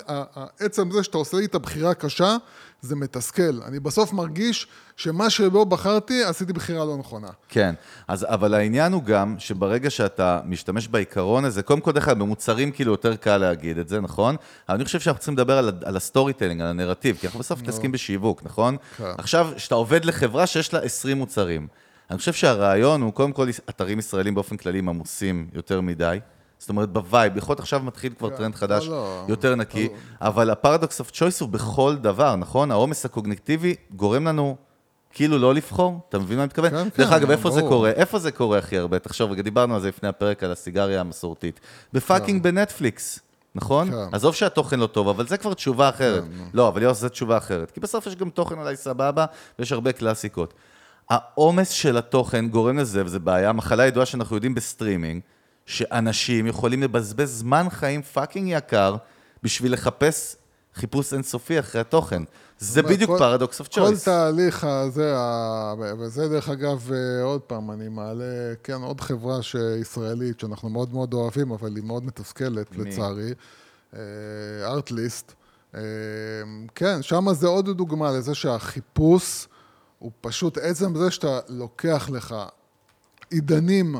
עצם 0.60 0.92
זה 0.92 1.04
שאתה 1.04 1.18
עושה 1.18 1.38
לי 1.38 1.46
את 1.46 1.56
הבחירה 1.56 1.92
הקשה, 1.92 2.38
זה 2.82 2.96
מתסכל. 2.96 3.62
אני 3.66 3.80
בסוף 3.80 4.14
מרגיש 4.14 4.68
שמה 4.96 5.30
שלא 5.30 5.64
בחרתי, 5.64 6.24
עשיתי 6.24 6.54
בחירה 6.54 6.86
לא 6.86 6.98
נכונה. 6.98 7.28
כן, 7.50 7.76
אז, 8.08 8.26
אבל 8.30 8.54
העניין 8.54 8.94
הוא 8.94 9.04
גם 9.04 9.36
שברגע 9.40 9.90
שאתה 9.90 10.40
משתמש 10.46 10.88
בעיקרון 10.88 11.46
הזה, 11.46 11.64
קודם 11.64 11.82
כל, 11.82 11.92
דרך 11.92 12.08
אגב, 12.08 12.20
במוצרים 12.20 12.72
כאילו 12.72 12.92
יותר 12.92 13.16
קל 13.16 13.38
להגיד 13.38 13.78
את 13.78 13.90
זה, 13.90 14.02
נכון? 14.02 14.36
אבל 14.70 14.76
אני 14.76 14.86
חושב 14.86 15.00
שאנחנו 15.00 15.20
צריכים 15.20 15.34
לדבר 15.34 15.58
על, 15.58 15.72
על 15.84 15.98
ה 15.98 16.34
storytelling, 16.34 16.62
על 16.62 16.68
הנרטיב, 16.68 17.18
כי 17.18 17.28
אנחנו 17.28 17.40
בסוף 17.40 17.62
מתעסקים 17.62 17.92
בשיווק, 17.92 18.44
נכון? 18.44 18.78
כן. 18.98 19.04
עכשיו, 19.18 19.50
כשאתה 19.56 19.76
עובד 19.76 20.06
לחברה 20.06 20.48
שיש 20.48 20.74
לה 20.74 20.80
20 20.80 21.18
מוצרים, 21.18 21.68
אני 22.14 22.18
חושב 22.20 22.34
שהרעיון 22.34 23.02
הוא, 23.02 23.14
קודם 23.14 23.32
כל, 23.32 23.48
אתרים 23.70 24.00
ישראלים 24.00 24.36
באופן 24.36 24.58
כללי 24.58 24.80
הם 24.80 24.90
עמוסים 24.90 25.48
יותר 25.54 25.82
מדי. 25.82 26.20
זאת 26.60 26.70
אומרת, 26.70 26.90
ב 26.90 26.99
web, 26.99 27.38
יכול 27.38 27.54
להיות 27.54 27.60
עכשיו 27.60 27.80
מתחיל 27.80 28.14
כבר 28.18 28.30
טרנד 28.30 28.56
חדש, 28.56 28.88
לא. 28.88 29.26
יותר 29.28 29.56
נקי, 29.56 29.90
אבל 30.22 30.50
ה 30.50 30.56
paradox 30.56 31.00
of 31.00 31.12
choice 31.12 31.42
הוא 31.42 31.50
בכל 31.50 31.96
דבר, 31.96 32.36
נכון? 32.36 32.72
העומס 32.72 33.06
הקוגניטיבי 33.06 33.76
גורם 33.92 34.28
לנו 34.28 34.56
כאילו 35.12 35.38
לא 35.38 35.54
לבחור, 35.54 36.00
אתה 36.10 36.20
מבין 36.20 36.38
מה 36.38 36.44
אני 36.44 36.48
מתכוון? 36.48 36.70
כן, 36.70 36.88
דרך 36.98 37.10
כן, 37.10 37.16
אגב, 37.16 37.32
איפה 37.32 37.52
זה. 37.52 37.62
קורה? 37.62 37.90
איפה 37.90 38.20
זה 38.20 38.32
קורה 38.32 38.58
הכי 38.58 38.78
הרבה? 38.78 39.00
תחשוב, 39.00 39.32
רגע, 39.32 39.42
דיברנו 39.42 39.76
על 39.76 39.82
זה 39.82 39.88
לפני 39.88 40.10
הפרק, 40.10 40.44
על 40.44 40.52
הסיגריה 40.52 41.02
המסורתית. 41.02 41.60
ב 41.94 42.00
fucking 42.00 42.44
בנטפליקס, 42.44 43.20
נכון? 43.56 43.92
כן. 43.92 44.16
עזוב 44.16 44.36
שהתוכן 44.36 44.80
לא 44.80 44.88
טוב, 44.88 45.08
אבל 45.08 45.28
זה 45.28 45.38
כבר 45.38 45.54
תשובה 45.54 45.90
אחרת. 45.90 46.24
לא, 46.54 46.68
אבל 46.68 46.82
יוס, 46.82 47.00
זו 47.00 47.10
תשובה 47.10 47.38
אחרת. 47.38 47.72
כי 47.72 47.80
בסוף 47.80 48.08
יש 48.08 48.16
גם 48.16 48.30
תוכן 48.30 48.60
אולי 48.60 48.76
סבבה, 48.76 49.26
ויש 49.60 49.72
הרבה 49.72 49.92
קלאסיקות. 49.92 50.54
העומס 51.10 51.70
של 51.70 51.98
התוכן 51.98 52.48
גורם 52.48 52.78
לזה, 52.78 53.06
וזו 53.06 53.20
בעיה, 53.20 53.52
מחלה 53.54 53.86
ידועה 53.86 54.06
שאנחנו 54.06 54.36
יודעים 54.36 54.56
בסטרימינג, 54.56 55.22
שאנשים 55.66 56.48
יכולים 56.48 56.84
לבזבז 56.84 57.40
זמן 57.40 57.68
חיים 57.70 58.02
fucking 58.02 58.48
יקר 58.52 58.96
בשביל 59.44 59.74
לחפש 59.74 60.36
חיפוש 60.76 61.14
אינסופי 61.14 61.60
אחרי 61.60 61.82
התוכן. 61.82 62.24
זה 62.60 62.82
בדיוק 62.84 63.12
כל- 63.12 63.18
paradox 63.20 63.60
of 63.60 63.68
כל 63.68 63.74
choice. 63.74 64.04
תהליך 64.04 64.64
הזה, 64.64 65.16
וזה 66.00 66.28
דרך 66.30 66.50
אגב, 66.50 66.90
אה, 66.94 67.24
עוד 67.24 67.42
פעם, 67.42 67.72
אני 67.72 67.90
מעלה, 67.90 68.24
כן, 68.64 68.82
עוד 68.82 69.02
חברה 69.02 69.40
ישראלית 69.82 70.40
שאנחנו 70.40 70.70
מאוד 70.70 70.94
מאוד 70.94 71.14
אוהבים, 71.14 71.52
אבל 71.52 71.76
היא 71.76 71.84
מאוד 71.84 72.06
מתסכלת, 72.06 72.78
מי? 72.78 72.86
לצערי, 72.86 73.34
ארטליסט. 74.64 75.34
כן, 76.76 77.02
שם 77.02 77.34
זה 77.34 77.48
עוד 77.48 77.70
דוגמה 77.78 78.12
לזה 78.12 78.36
שהחיפוש 78.36 79.48
הוא 80.04 80.12
פשוט 80.22 80.58
עצם 80.58 80.96
זה 80.96 81.12
שאתה 81.12 81.40
לוקח 81.50 82.10
לך 82.10 82.36
עידנים 83.30 83.96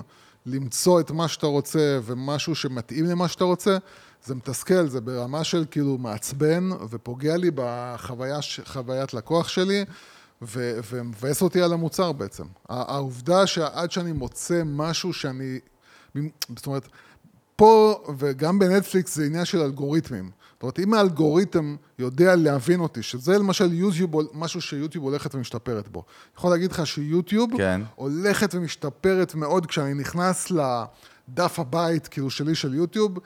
למצוא 0.46 1.00
את 1.00 1.12
מה 1.12 1.28
שאתה 1.28 1.48
רוצה 1.48 2.00
ומשהו 2.04 2.56
שמתאים 2.56 3.06
למה 3.06 3.28
שאתה 3.28 3.44
רוצה, 3.44 3.78
זה 4.26 4.36
מתסכל, 4.36 4.88
זה 4.88 5.02
ברמה 5.02 5.44
של 5.44 5.66
כאילו 5.72 5.98
מעצבן 5.98 6.70
ופוגע 6.90 7.38
לי 7.38 7.52
בחוויית 7.56 9.14
לקוח 9.14 9.48
שלי 9.48 9.86
ו- 10.42 10.80
ומבאס 10.92 11.42
אותי 11.42 11.62
על 11.62 11.74
המוצר 11.74 12.12
בעצם. 12.12 12.46
העובדה 12.70 13.48
שעד 13.48 13.92
שאני 13.92 14.12
מוצא 14.12 14.62
משהו 14.66 15.14
שאני... 15.14 15.60
זאת 16.56 16.66
אומרת, 16.68 16.88
פה 17.56 18.04
וגם 18.18 18.60
בנטפליקס 18.60 19.16
זה 19.16 19.26
עניין 19.26 19.46
של 19.46 19.62
אלגוריתמים. 19.62 20.32
זאת 20.64 20.78
אומרת, 20.78 20.88
אם 20.88 20.94
האלגוריתם 20.94 21.76
יודע 22.00 22.36
להבין 22.36 22.80
אותי, 22.80 23.04
שזה 23.04 23.38
למשל 23.38 23.74
יוטיוב, 23.74 24.12
משהו 24.34 24.62
שיוטיוב 24.62 25.06
הולכת 25.06 25.36
ומשתפרת 25.36 25.88
בו. 25.88 26.00
אני 26.00 26.38
יכול 26.38 26.52
להגיד 26.52 26.72
לך 26.72 26.88
שיוטיוב 26.88 27.58
כן. 27.58 27.82
הולכת 27.96 28.56
ומשתפרת 28.56 29.36
מאוד 29.36 29.66
כשאני 29.66 29.94
נכנס 29.94 30.52
לדף 30.52 31.60
הבית, 31.60 32.08
כאילו 32.08 32.30
שלי 32.30 32.56
של 32.56 32.74
יוטיוב, 32.74 33.20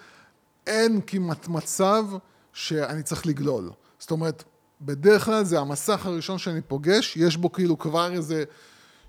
אין 0.67 1.01
כמעט 1.07 1.47
מצב 1.47 2.05
שאני 2.53 3.03
צריך 3.03 3.25
לגלול. 3.27 3.69
זאת 3.99 4.11
אומרת, 4.11 4.43
בדרך 4.81 5.25
כלל 5.25 5.43
זה 5.43 5.59
המסך 5.59 6.05
הראשון 6.05 6.37
שאני 6.37 6.61
פוגש, 6.61 7.17
יש 7.17 7.37
בו 7.37 7.51
כאילו 7.51 7.79
כבר 7.79 8.13
איזה 8.13 8.43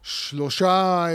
שלושה 0.02 0.68
אה, 1.06 1.08
אה, 1.08 1.12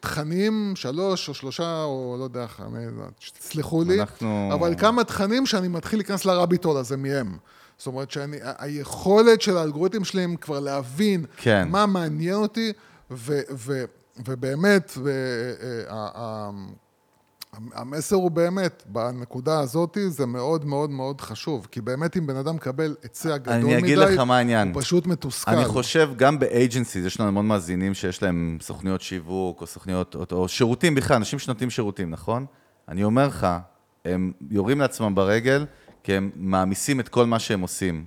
תכנים, 0.00 0.72
שלוש 0.76 1.28
או 1.28 1.34
שלושה, 1.34 1.82
או 1.82 2.16
לא 2.18 2.24
יודע, 2.24 2.46
חמש, 2.46 3.30
תסלחו 3.38 3.84
לי, 3.84 4.00
אנחנו- 4.00 4.50
אבל 4.54 4.74
כמה 4.78 5.04
תכנים 5.04 5.46
שאני 5.46 5.68
מתחיל 5.68 5.98
להיכנס 5.98 6.24
לרביטול 6.24 6.76
הזה 6.76 6.96
מהם. 6.96 7.36
זאת 7.78 7.86
אומרת 7.86 8.10
שאני, 8.10 8.36
ה- 8.42 8.52
היכולת 8.58 9.42
של 9.42 9.56
האלגוריתם 9.56 10.04
שלהם 10.04 10.36
כבר 10.36 10.60
להבין 10.60 11.24
כן. 11.36 11.68
מה 11.70 11.86
מעניין 11.86 12.34
אותי, 12.34 12.72
ו, 13.10 13.40
ו, 13.54 13.84
ובאמת, 14.26 14.92
ו, 14.96 15.10
אה, 15.88 16.50
המסר 17.74 18.16
הוא 18.16 18.30
באמת, 18.30 18.82
בנקודה 18.86 19.60
הזאת 19.60 19.98
זה 20.08 20.26
מאוד 20.26 20.64
מאוד 20.64 20.90
מאוד 20.90 21.20
חשוב, 21.20 21.66
כי 21.70 21.80
באמת 21.80 22.16
אם 22.16 22.26
בן 22.26 22.36
אדם 22.36 22.54
מקבל 22.54 22.96
היצע 23.02 23.36
גדול 23.36 23.56
מדי, 23.56 23.74
אני 23.74 23.78
אגיד 23.78 23.98
לך 23.98 24.18
מה 24.18 24.36
העניין. 24.36 24.72
הוא 24.74 24.82
פשוט 24.82 25.06
מתוסכל. 25.06 25.50
אני 25.50 25.64
חושב, 25.64 26.10
גם 26.16 26.38
באג'נסיז, 26.38 27.06
יש 27.06 27.20
לנו 27.20 27.28
המון 27.28 27.46
מאזינים 27.46 27.94
שיש 27.94 28.22
להם 28.22 28.58
סוכניות 28.60 29.00
שיווק, 29.00 29.60
או 29.60 29.66
סוכניות, 29.66 30.14
או, 30.14 30.24
או 30.32 30.48
שירותים 30.48 30.94
בכלל, 30.94 31.16
אנשים 31.16 31.38
שנותנים 31.38 31.70
שירותים, 31.70 32.10
נכון? 32.10 32.46
אני 32.88 33.04
אומר 33.04 33.26
לך, 33.26 33.46
הם 34.04 34.32
יורים 34.50 34.80
לעצמם 34.80 35.14
ברגל, 35.14 35.66
כי 36.02 36.14
הם 36.14 36.30
מעמיסים 36.36 37.00
את 37.00 37.08
כל 37.08 37.26
מה 37.26 37.38
שהם 37.38 37.60
עושים. 37.60 38.04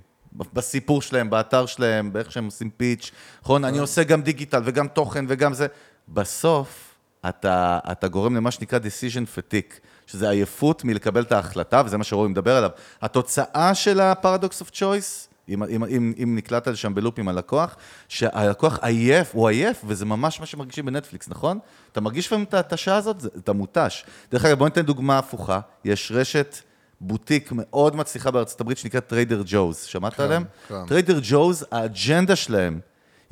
בסיפור 0.52 1.02
שלהם, 1.02 1.30
באתר 1.30 1.66
שלהם, 1.66 2.12
באיך 2.12 2.32
שהם 2.32 2.44
עושים 2.44 2.70
פיץ', 2.70 3.10
נכון? 3.42 3.64
אני 3.64 3.78
עושה 3.78 4.04
גם 4.04 4.22
דיגיטל 4.22 4.62
וגם 4.64 4.88
תוכן 4.88 5.24
וגם 5.28 5.54
זה. 5.54 5.66
בסוף, 6.08 6.91
אתה, 7.28 7.78
אתה 7.92 8.08
גורם 8.08 8.36
למה 8.36 8.50
שנקרא 8.50 8.78
decision 8.78 9.38
fatigue, 9.38 9.80
שזה 10.06 10.30
עייפות 10.30 10.84
מלקבל 10.84 11.22
את 11.22 11.32
ההחלטה, 11.32 11.82
וזה 11.86 11.98
מה 11.98 12.04
שרורי 12.04 12.28
מדבר 12.28 12.56
עליו. 12.56 12.70
התוצאה 13.02 13.74
של 13.74 14.00
ה-paradox 14.00 14.62
of 14.62 14.74
choice, 14.74 15.32
אם, 15.48 15.62
אם, 15.62 15.84
אם, 15.84 16.12
אם 16.22 16.36
נקלטת 16.36 16.76
שם 16.76 16.94
בלופ 16.94 17.18
עם 17.18 17.28
הלקוח, 17.28 17.76
שהלקוח 18.08 18.78
עייף, 18.82 19.30
הוא 19.32 19.48
עייף, 19.48 19.82
וזה 19.84 20.04
ממש 20.04 20.40
מה 20.40 20.46
שמרגישים 20.46 20.86
בנטפליקס, 20.86 21.28
נכון? 21.28 21.58
אתה 21.92 22.00
מרגיש 22.00 22.26
לפעמים 22.26 22.44
את 22.44 22.54
ההתשה 22.54 22.96
הזאת? 22.96 23.36
אתה 23.36 23.52
מותש. 23.52 24.04
דרך 24.30 24.44
אגב, 24.44 24.58
בוא 24.58 24.66
ניתן 24.66 24.82
דוגמה 24.82 25.18
הפוכה. 25.18 25.60
יש 25.84 26.12
רשת 26.14 26.56
בוטיק 27.00 27.52
מאוד 27.52 27.96
מצליחה 27.96 28.30
בארצות 28.30 28.60
הברית 28.60 28.78
שנקראת 28.78 29.06
טריידר 29.06 29.42
ג'וז. 29.46 29.82
שמעת 29.82 30.14
כן, 30.14 30.22
עליהם? 30.22 30.44
כן. 30.68 30.86
טריידר 30.86 31.18
ג'וז, 31.22 31.66
האג'נדה 31.70 32.36
שלהם 32.36 32.80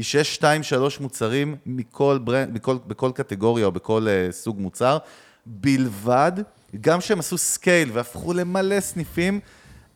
היא 0.01 0.05
שיש 0.05 0.34
שתיים, 0.34 0.62
שלוש 0.62 1.01
מוצרים 1.01 1.57
מכל 1.66 2.18
ברנד, 2.24 2.55
בכל, 2.55 2.78
בכל 2.86 3.11
קטגוריה 3.14 3.66
או 3.66 3.72
בכל 3.72 4.07
uh, 4.07 4.32
סוג 4.32 4.61
מוצר, 4.61 4.98
בלבד, 5.46 6.32
גם 6.80 7.01
שהם 7.01 7.18
עשו 7.18 7.38
scale 7.38 7.90
והפכו 7.92 8.32
למלא 8.32 8.80
סניפים, 8.80 9.40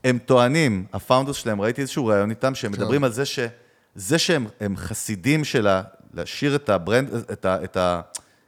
הם 0.04 0.18
טוענים, 0.18 0.86
ה 0.92 0.97
founders 0.97 1.36
שלהם, 1.36 1.60
ראיתי 1.60 1.80
איזשהו 1.80 2.06
ראיון 2.06 2.30
איתם, 2.30 2.54
שהם 2.54 2.72
מדברים 2.72 3.04
על 3.04 3.12
זה 3.12 3.24
ש... 3.24 3.38
זה 3.94 4.18
שהם 4.18 4.46
הם 4.60 4.76
חסידים 4.76 5.44
של 5.44 5.66
ה- 5.66 5.82
להשאיר 6.14 6.54
את 6.54 6.68
ה 6.68 6.75
brand, 6.75 7.14
את 7.32 7.44
ה... 7.44 7.64
את 7.64 7.76
ה 7.76 8.00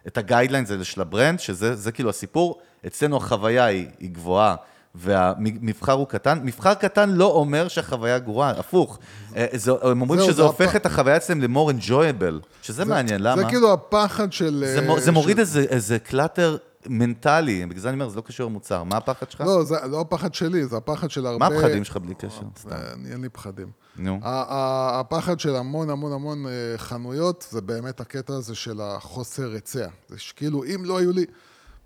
את 0.07 0.19
ה 0.19 0.24
guidelines 0.24 0.71
האלה 0.71 0.85
של 0.85 1.01
ה 1.01 1.07
brand, 1.07 1.41
שזה 1.41 1.75
זה 1.75 1.93
כאילו 1.93 2.11
הסיפור, 2.11 2.61
אצלנו 2.87 3.17
החוויה 3.17 3.65
היא, 3.65 3.87
היא 3.99 4.11
גבוהה. 4.11 4.57
והמבחר 4.97 5.93
הוא 5.93 6.07
קטן, 6.07 6.39
מבחר 6.45 6.75
קטן 6.75 7.11
לא 7.11 7.25
אומר 7.33 7.69
שהחוויה 7.69 8.19
גרועה, 8.19 8.51
הפוך. 8.51 8.99
אה, 9.37 9.47
זה, 9.53 9.73
הם 9.83 10.01
אומרים 10.01 10.21
שזה 10.21 10.33
זה 10.33 10.43
הופך 10.43 10.69
הפ- 10.71 10.77
את 10.77 10.87
החוויה 10.87 11.17
אצלם 11.17 11.41
למור 11.41 11.71
enjoyable, 11.71 12.47
שזה 12.63 12.85
מעניין, 12.85 13.23
למה? 13.23 13.43
זה 13.43 13.49
כאילו 13.49 13.73
הפחד 13.73 14.33
של... 14.33 14.65
זה, 14.67 14.79
אה, 14.81 14.87
מו- 14.87 15.01
זה 15.01 15.13
מוריד 15.13 15.37
של- 15.37 15.41
איזה, 15.41 15.61
איזה 15.61 15.99
קלאטר 15.99 16.57
מנטלי, 16.87 17.67
בגלל 17.67 17.81
זה 17.81 17.89
אני 17.89 17.95
אומר, 17.95 18.09
זה 18.09 18.17
לא 18.17 18.21
קשור 18.21 18.47
למוצר. 18.51 18.83
מה 18.83 18.97
הפחד 18.97 19.31
שלך? 19.31 19.41
לא, 19.41 19.65
זה 19.65 19.75
לא 19.91 20.01
הפחד 20.01 20.35
שלי, 20.35 20.67
זה 20.67 20.77
הפחד 20.77 21.11
של 21.11 21.27
הרבה... 21.27 21.49
מה 21.49 21.57
הפחדים 21.57 21.85
שלך 21.85 21.97
בלי 21.97 22.15
קשר? 22.15 22.43
אה, 22.73 22.77
אין 23.13 23.21
לי 23.21 23.29
פחדים. 23.29 23.67
נו. 23.97 24.21
הפחד 24.23 25.41
של 25.41 25.57
המון 25.57 25.91
המון 25.91 26.13
המון 26.13 26.45
חנויות, 26.77 27.47
זה 27.51 27.61
באמת 27.61 28.01
הקטע 28.01 28.35
הזה 28.35 28.55
של 28.55 28.81
החוסר 28.81 29.51
היצע. 29.53 29.87
זה 30.09 30.19
שכאילו, 30.19 30.65
אם 30.65 30.85
לא 30.85 30.99
היו 30.99 31.13
לי... 31.13 31.25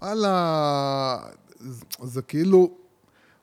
וואלה, 0.03 1.17
זה- 1.59 1.85
זה 2.03 2.23
כאילו... 2.23 2.71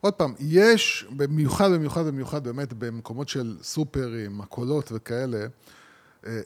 עוד 0.01 0.13
פעם, 0.13 0.33
יש, 0.39 1.05
במיוחד, 1.17 1.71
במיוחד, 1.71 2.05
במיוחד, 2.05 2.43
באמת, 2.43 2.73
במקומות 2.73 3.29
של 3.29 3.57
סופרים, 3.61 4.37
מכולות 4.37 4.89
וכאלה, 4.91 5.37
אה, 5.37 5.45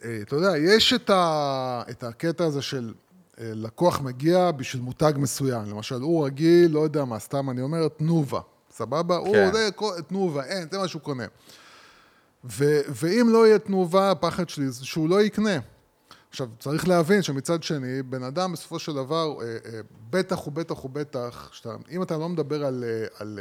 אה, 0.04 0.18
אתה 0.22 0.36
יודע, 0.36 0.58
יש 0.58 0.92
את, 0.92 1.10
ה, 1.10 1.82
את 1.90 2.04
הקטע 2.04 2.44
הזה 2.44 2.62
של 2.62 2.94
אה, 3.40 3.50
לקוח 3.54 4.00
מגיע 4.00 4.50
בשביל 4.50 4.82
מותג 4.82 5.12
מסוים. 5.16 5.70
למשל, 5.70 6.00
הוא 6.00 6.26
רגיל, 6.26 6.70
לא 6.70 6.80
יודע 6.80 7.04
מה, 7.04 7.18
סתם 7.18 7.50
אני 7.50 7.62
אומר, 7.62 7.88
תנובה, 7.88 8.40
סבבה? 8.70 9.16
הוא 9.16 9.34
כן. 9.34 9.50
זה, 9.52 9.68
כל- 9.74 10.00
תנובה, 10.08 10.44
אין, 10.44 10.68
זה 10.70 10.78
מה 10.78 10.88
שהוא 10.88 11.02
קונה. 11.02 11.24
ו, 12.44 12.80
ואם 12.88 13.26
לא 13.30 13.46
יהיה 13.46 13.58
תנובה, 13.58 14.10
הפחד 14.10 14.48
שלי 14.48 14.70
זה 14.70 14.84
שהוא 14.86 15.08
לא 15.08 15.22
יקנה. 15.22 15.58
עכשיו, 16.32 16.48
צריך 16.58 16.88
להבין 16.88 17.22
שמצד 17.22 17.62
שני, 17.62 18.02
בן 18.02 18.22
אדם 18.22 18.52
בסופו 18.52 18.78
של 18.78 18.94
דבר, 18.94 19.34
אה, 19.40 19.46
אה, 19.46 19.80
בטח 20.10 20.46
ובטח 20.46 20.84
ובטח, 20.84 21.50
שאתה, 21.52 21.74
אם 21.90 22.02
אתה 22.02 22.18
לא 22.18 22.28
מדבר 22.28 22.64
על, 22.64 22.84
אה, 22.86 23.06
על 23.18 23.38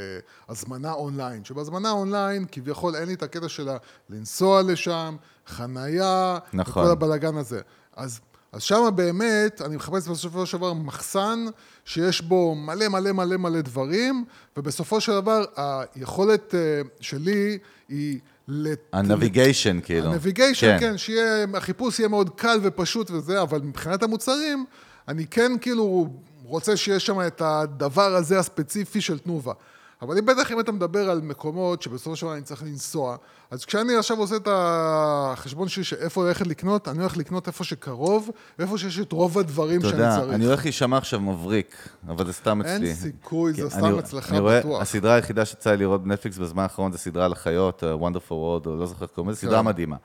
הזמנה 0.50 0.94
אונליין, 0.94 1.46
שבהזמנה 1.46 1.92
אונליין 1.92 2.46
כביכול 2.52 2.96
אין 2.96 3.08
לי 3.08 3.14
את 3.14 3.24
הקטע 3.24 3.50
של 3.50 3.70
לנסוע 4.10 4.62
לשם, 4.62 5.16
חנייה, 5.48 6.39
נכון. 6.54 6.84
וכל 6.84 6.92
הבלגן 6.92 7.38
הזה. 7.38 7.62
אז, 7.96 8.20
אז 8.52 8.62
שם 8.62 8.89
באמת, 8.96 9.62
אני 9.62 9.76
מחפש 9.76 10.08
בסופו 10.08 10.46
של 10.46 10.58
דבר 10.58 10.74
מחסן 10.74 11.46
שיש 11.86 12.22
בו 12.22 12.56
מלא 12.56 12.88
מלא 12.88 13.12
מלא 13.12 13.38
מלא 13.38 13.62
דברים, 13.62 14.26
ובסופו 14.58 15.02
של 15.02 15.12
דבר 15.12 15.44
היכולת 15.56 16.56
שלי 17.00 17.58
היא... 17.89 18.20
לת- 18.54 18.80
הנביגיישן, 18.93 19.80
כאילו. 19.84 20.08
הנביגיישן, 20.12 20.68
כן, 20.80 20.97
שיהיה, 20.97 21.45
החיפוש 21.54 21.99
יהיה 21.99 22.08
מאוד 22.10 22.30
קל 22.30 22.60
ופשוט 22.64 23.12
וזה, 23.12 23.41
אבל 23.41 23.60
מבחינת 23.62 24.04
המוצרים, 24.04 24.66
אני 25.08 25.28
כן 25.28 25.52
כאילו 25.62 26.10
רוצה 26.43 26.78
שיש 26.78 27.06
שם 27.06 27.22
את 27.28 27.41
הדבר 27.45 28.16
הזה 28.16 28.39
הספציפי 28.39 29.02
של 29.02 29.20
תנובה. 29.20 29.54
אבל 30.02 30.18
אם 30.18 30.26
בטח 30.26 30.52
אם 30.52 30.60
אתה 30.60 30.72
מדבר 30.72 31.10
על 31.10 31.22
מקומות 31.22 31.82
שבסופו 31.82 32.16
של 32.16 32.26
דבר 32.26 32.34
אני 32.36 32.41
צריך 32.41 32.64
לנסוע, 32.64 33.16
אז 33.52 33.66
כשאני 33.66 33.95
עכשיו 33.95 34.18
עושה 34.18 34.36
את 34.36 34.47
החשבון 34.52 35.68
שלי 35.68 35.84
שאיפה 35.84 36.28
ללכת 36.28 36.47
לקנות, 36.47 36.88
אני 36.88 36.99
הולך 36.99 37.18
לקנות 37.18 37.47
איפה 37.47 37.64
שקרוב, 37.64 38.30
ואיפה 38.60 38.78
שיש 38.78 38.99
את 38.99 39.12
רוב 39.12 39.38
הדברים 39.39 39.80
אתה 39.80 39.89
שאני 39.89 40.02
יודע, 40.02 40.16
צריך. 40.16 40.34
אני 40.34 40.45
הולך 40.45 40.64
להישמע 40.64 40.97
עכשיו 40.97 41.20
מבריק, 41.20 41.76
אבל 42.08 42.26
זה 42.26 42.34
סתם 42.34 42.62
אין 42.62 42.76
אצלי. 42.76 42.95
סיכוי, 42.95 43.54
זה 43.54 43.70
סתם 43.70 43.86
אני- 43.86 43.99
אצלך 43.99 44.32
בטוח. 44.34 44.82
הסדרה 44.82 45.14
היחידה 45.16 45.45
שיצא 45.45 45.72
לי 45.72 45.78
לראות 45.78 46.04
בנטפליקס 46.04 46.38
בזמן 46.38 46.64
האחרון 46.64 46.91
זה 46.91 46.97
סדרה 46.97 47.26
על 47.26 47.32
החיות, 47.32 47.84
אה, 47.84 47.93
Wonderful 47.95 48.30
World, 48.32 48.66
או 48.66 48.76
לא 48.80 48.86
זוכר 48.86 49.06
איך 49.06 49.12
קוראים 49.16 49.32
לזה, 49.32 49.39
סדרה 49.41 49.60
כן. 49.60 49.66
מדהימה. 49.66 49.95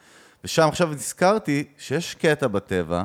ושם 0.44 0.68
עכשיו 0.68 0.88
נזכרתי 0.88 1.64
שיש 1.78 2.14
קטע 2.14 2.46
בטבע, 2.46 3.04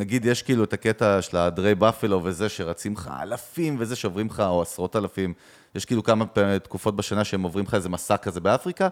שנגיד 0.00 0.24
יש 0.24 0.42
כאילו 0.42 0.64
את 0.64 0.72
הקטע 0.72 1.22
של 1.22 1.36
הדרי 1.36 1.74
בפלו 1.74 2.20
וזה, 2.24 2.48
שרצים 2.48 2.92
לך 2.92 3.10
אלפים 3.22 3.76
וזה, 3.78 3.96
שעוברים 3.96 4.26
לך, 4.26 4.40
או 4.40 4.62
עשרות 4.62 4.96
אלפים, 4.96 5.34
יש 5.74 5.84
כאילו 5.84 6.02
כמה 6.02 6.24
תקופות 6.62 6.96
בשנה 6.96 7.24
שהם 7.24 7.42
עוברים 7.42 7.64
לך 7.64 7.74
איזה 7.74 7.88
מסע 7.88 8.16
כזה 8.16 8.40
באפריקה. 8.40 8.88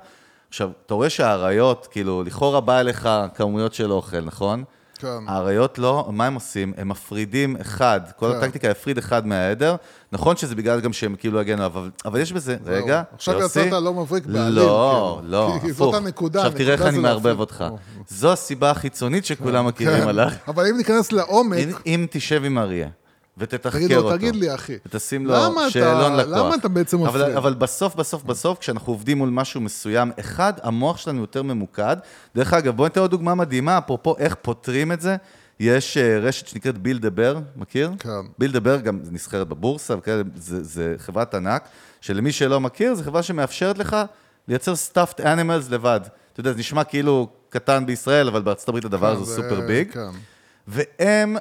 עכשיו, 0.48 0.70
אתה 0.86 0.94
רואה 0.94 1.10
שהאריות, 1.10 1.88
כאילו, 1.90 2.22
לכאורה 2.22 2.60
בא 2.60 2.80
אליך 2.80 3.08
כמויות 3.34 3.74
של 3.74 3.92
אוכל, 3.92 4.20
נכון? 4.20 4.64
כן. 4.98 5.06
האריות 5.26 5.78
לא, 5.78 6.08
מה 6.12 6.26
הם 6.26 6.34
עושים? 6.34 6.72
הם 6.76 6.88
מפרידים 6.88 7.56
אחד, 7.60 8.00
כל 8.16 8.30
כן. 8.32 8.36
הטקטיקה 8.38 8.68
יפריד 8.68 8.98
אחד 8.98 9.26
מהעדר. 9.26 9.76
נכון 10.12 10.36
שזה 10.36 10.54
בגלל 10.54 10.80
גם 10.80 10.92
שהם 10.92 11.14
כאילו 11.18 11.40
יגנו, 11.40 11.66
אבל, 11.66 11.90
אבל 12.04 12.20
יש 12.20 12.32
בזה, 12.32 12.56
רגע, 12.66 13.02
עכשיו. 13.14 13.40
יצאת 13.42 13.72
לא 13.72 13.94
מבריק 13.94 14.26
בעליל, 14.26 14.48
לא, 14.48 15.18
כאילו. 15.20 15.30
לא, 15.32 15.52
כי 15.62 15.70
הפוך. 15.70 15.76
זאת 15.92 15.94
הנקודה, 15.94 16.38
עכשיו 16.46 16.58
תראה 16.58 16.72
איך 16.72 16.82
אני 16.82 16.94
זה 16.96 17.00
מערבב. 17.00 17.40
אותך. 17.40 17.64
או. 17.70 17.76
זו 18.08 18.32
הסיבה 18.32 18.70
החיצונית 18.70 19.24
שכולם 19.24 19.66
מכירים 19.66 20.02
כן. 20.02 20.08
עליו. 20.08 20.28
אבל 20.48 20.66
אם 20.66 20.76
ניכנס 20.76 21.12
לעומק, 21.12 21.58
אם- 21.58 21.72
אם 21.86 22.06
תשב 22.10 22.42
עם 22.44 22.58
אריה. 22.58 22.88
ותתחקר 23.38 23.78
תגיד 23.78 23.90
לו, 23.92 23.96
אותו. 24.02 24.16
תגיד 24.16 24.36
לי, 24.36 24.54
אחי, 24.54 24.76
ותשים 24.86 25.26
לו 25.26 25.34
למה 25.34 25.62
אתה- 25.62 25.70
שאלון 25.70 26.16
לקוח. 26.16 26.36
למה 26.36 26.54
אתה 26.54 26.68
בעצם 26.68 27.04
אבל, 27.04 27.20
מפריד? 27.20 27.36
אבל 27.36 27.54
בסוף, 27.54 27.94
בסוף, 27.94 28.22
בסוף, 28.22 28.58
כשאנחנו 28.58 28.92
עובדים 28.92 29.18
מול 29.18 29.28
משהו 29.28 29.60
מסוים, 29.60 30.10
אחד, 30.20 30.52
המוח 30.62 30.96
שלנו 30.96 31.20
יותר 31.20 31.42
ממוקד. 31.42 31.96
דרך 32.34 32.52
אגב, 32.54 32.76
בואו 32.76 32.86
ניתן 32.88 33.00
עוד 33.00 33.10
דוגמה 33.10 33.34
מדהימה, 33.34 33.78
אפרופו 33.78 34.14
איך 34.18 34.36
פותרים 34.42 34.92
את 34.92 35.00
זה. 35.00 35.16
יש 35.60 35.96
אה, 35.96 36.18
רשת 36.18 36.46
שנקראת 36.48 36.78
ביל 36.78 36.98
דבר, 36.98 37.38
מכיר? 37.56 37.90
כן. 37.98 38.10
ביל 38.38 38.52
דבר 38.52 38.76
גם 38.80 39.00
נסחרת 39.10 39.48
בבורסה, 39.48 39.96
וכאלה, 39.98 40.22
זה, 40.36 40.62
זה 40.64 40.94
חברת 40.98 41.34
ענק, 41.34 41.64
שלמי 42.00 42.32
שלא 42.32 42.60
מכיר, 42.60 42.94
זו 42.94 43.04
חברה 43.04 43.22
שמאפשרת 43.22 43.78
לך 43.78 43.96
לייצר 44.48 44.72
stuffed 44.92 45.20
animals 45.20 45.70
לבד. 45.70 46.00
אתה 46.32 46.40
יודע, 46.40 46.52
זה 46.52 46.58
נשמע 46.58 46.84
כאילו 46.84 47.28
קטן 47.50 47.86
בישראל, 47.86 48.28
אבל 48.28 48.42
בארצות 48.42 48.68
הברית 48.68 48.84
הדבר 48.84 49.12
הזה 49.12 49.24
זה- 49.24 49.36
super 49.36 49.60
big. 49.66 49.92
כן. 49.92 50.00
והם 50.68 51.36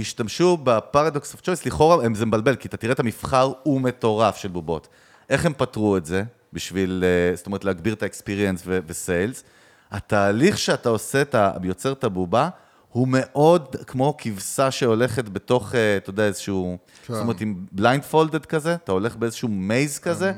השתמשו 0.00 0.56
ב 0.64 0.73
paradox 0.73 1.32
of 1.32 1.40
choice, 1.40 1.66
לכאורה 1.66 2.04
זה 2.14 2.26
מבלבל, 2.26 2.56
כי 2.56 2.68
אתה 2.68 2.76
תראה 2.76 2.92
את 2.92 3.00
המבחר 3.00 3.52
הוא 3.62 3.80
מטורף 3.80 4.36
של 4.36 4.48
בובות. 4.48 4.88
איך 5.30 5.46
הם 5.46 5.52
פתרו 5.56 5.96
את 5.96 6.06
זה, 6.06 6.22
בשביל, 6.52 7.04
אה, 7.06 7.36
זאת 7.36 7.46
אומרת, 7.46 7.64
להגביר 7.64 7.94
את 7.94 8.02
ה 8.02 8.08
experience 8.08 8.62
ו 8.66 8.77
sales? 8.77 9.44
התהליך 9.90 10.58
שאתה 10.58 10.88
עושה, 10.88 11.22
אתה 11.22 11.52
יוצר 11.62 11.92
את 11.92 12.04
הבובה, 12.04 12.48
הוא 12.88 13.08
מאוד 13.10 13.76
כמו 13.86 14.14
כבשה 14.18 14.70
שהולכת 14.70 15.28
בתוך, 15.28 15.74
אה, 15.74 15.96
אתה 15.96 16.10
יודע, 16.10 16.26
איזשהו, 16.26 16.78
כן. 17.06 17.14
זאת 17.14 17.22
אומרת, 17.22 17.40
עם 17.40 17.54
blindfolded 17.72 18.46
כזה, 18.46 18.74
אתה 18.74 18.92
הולך 18.92 19.16
באיזשהו 19.16 19.48
maze 19.48 19.98
כזה. 19.98 20.32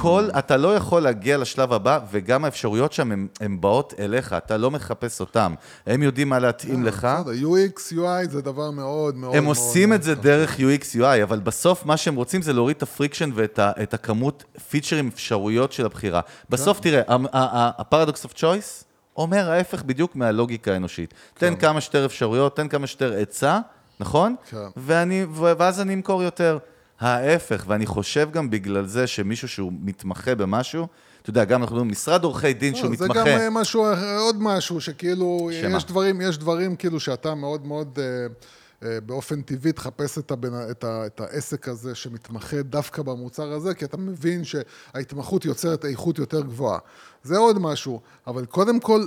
כל, 0.00 0.28
אתה 0.38 0.56
לא 0.56 0.76
יכול 0.76 1.02
להגיע 1.02 1.38
לשלב 1.38 1.72
הבא, 1.72 2.00
וגם 2.10 2.44
האפשרויות 2.44 2.92
שם 2.92 3.26
הן 3.40 3.60
באות 3.60 3.94
אליך, 3.98 4.32
אתה 4.32 4.56
לא 4.56 4.70
מחפש 4.70 5.20
אותם. 5.20 5.54
הם 5.86 6.02
יודעים 6.02 6.28
מה 6.28 6.38
להתאים 6.38 6.84
לך. 6.84 7.08
בסדר, 7.20 7.48
UX, 7.48 7.92
UI 7.96 8.30
זה 8.30 8.42
דבר 8.42 8.70
מאוד 8.70 9.16
מאוד... 9.16 9.36
הם 9.36 9.44
עושים 9.44 9.92
את 9.92 10.02
זה. 10.02 10.14
דרך 10.14 10.56
UX 10.58 10.96
UI, 10.96 11.22
אבל 11.22 11.38
בסוף 11.38 11.86
מה 11.86 11.96
שהם 11.96 12.14
רוצים 12.14 12.42
זה 12.42 12.52
להוריד 12.52 12.76
את 12.76 12.82
ה 12.82 12.87
friction 12.87 13.30
ואת 13.34 13.94
הכמות 13.94 14.44
פיצ'רים, 14.70 15.10
אפשרויות 15.14 15.72
של 15.72 15.86
הבחירה. 15.86 16.20
בסוף 16.50 16.80
כן. 16.80 16.82
תראה, 16.82 17.02
ה 17.78 17.84
paradox 17.84 18.24
of 18.24 18.32
choice 18.32 18.84
אומר 19.16 19.50
ההפך 19.50 19.82
בדיוק 19.82 20.16
מהלוגיקה 20.16 20.72
האנושית. 20.72 21.14
תן 21.34 21.56
כמה 21.56 21.80
שיותר 21.80 22.06
אפשרויות, 22.06 22.56
תן 22.56 22.68
כמה 22.68 22.86
שיותר 22.86 23.12
עצה, 23.12 23.58
נכון? 24.00 24.34
כן. 24.50 24.56
ואני, 24.76 25.26
ואז 25.34 25.80
אני 25.80 25.94
אמכור 25.94 26.22
יותר. 26.22 26.58
ההפך, 27.00 27.64
ואני 27.68 27.86
חושב 27.86 28.28
גם 28.32 28.50
בגלל 28.50 28.86
זה 28.86 29.06
שמישהו 29.06 29.48
שהוא 29.48 29.72
מתמחה 29.80 30.34
במשהו, 30.34 30.86
אתה 31.22 31.30
יודע, 31.30 31.44
גם 31.44 31.62
אנחנו 31.62 31.76
מדברים, 31.76 31.90
משרד 31.90 32.24
עורכי 32.24 32.52
דין 32.52 32.74
שהוא 32.74 32.96
זה 32.96 33.04
מתמחה. 33.04 33.20
גם 33.20 33.26
אה, 33.26 33.50
משהו, 33.50 33.92
אחר- 33.92 34.18
עוד 34.18 34.36
משהו, 34.42 34.80
שכאילו, 34.80 35.50
שמה? 35.60 35.76
יש 35.76 35.84
דברים, 35.84 36.20
יש 36.20 36.38
דברים 36.38 36.76
כאילו 36.76 37.00
שאתה 37.00 37.34
מאוד 37.34 37.66
מאוד 37.66 37.98
אה, 38.02 38.26
אה, 38.88 39.00
באופן 39.00 39.42
טבעי 39.42 39.72
תחפש 39.72 40.18
את, 40.18 40.30
הבן, 40.30 40.70
את, 40.70 40.84
ה, 40.84 41.06
את 41.06 41.20
העסק 41.20 41.68
הזה 41.68 41.94
שמתמחה 41.94 42.62
דווקא 42.62 43.02
במוצר 43.02 43.52
הזה, 43.52 43.74
כי 43.74 43.84
אתה 43.84 43.96
מבין 43.96 44.44
שההתמחות 44.44 45.44
יוצרת 45.44 45.84
איכות 45.84 46.18
יותר 46.18 46.40
גבוהה. 46.40 46.78
זה 47.22 47.38
עוד 47.38 47.58
משהו, 47.58 48.00
אבל 48.26 48.44
קודם 48.44 48.80
כל, 48.80 49.06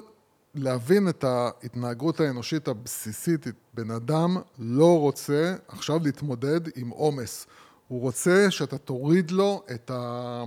להבין 0.56 1.10
את 1.10 1.24
ההתנהגות 1.24 2.20
האנושית 2.20 2.68
הבסיסית, 2.68 3.46
בן 3.74 3.92
אדם 3.92 4.38
לא 4.60 5.00
רוצה 5.00 5.56
עכשיו 5.68 6.00
להתמודד 6.04 6.62
עם 6.76 6.90
עומס. 6.90 7.46
הוא 7.94 8.02
רוצה 8.02 8.52
שאתה 8.52 8.78
תוריד 8.78 9.32
לו 9.32 9.64
את 9.72 9.92
ה... 9.92 10.44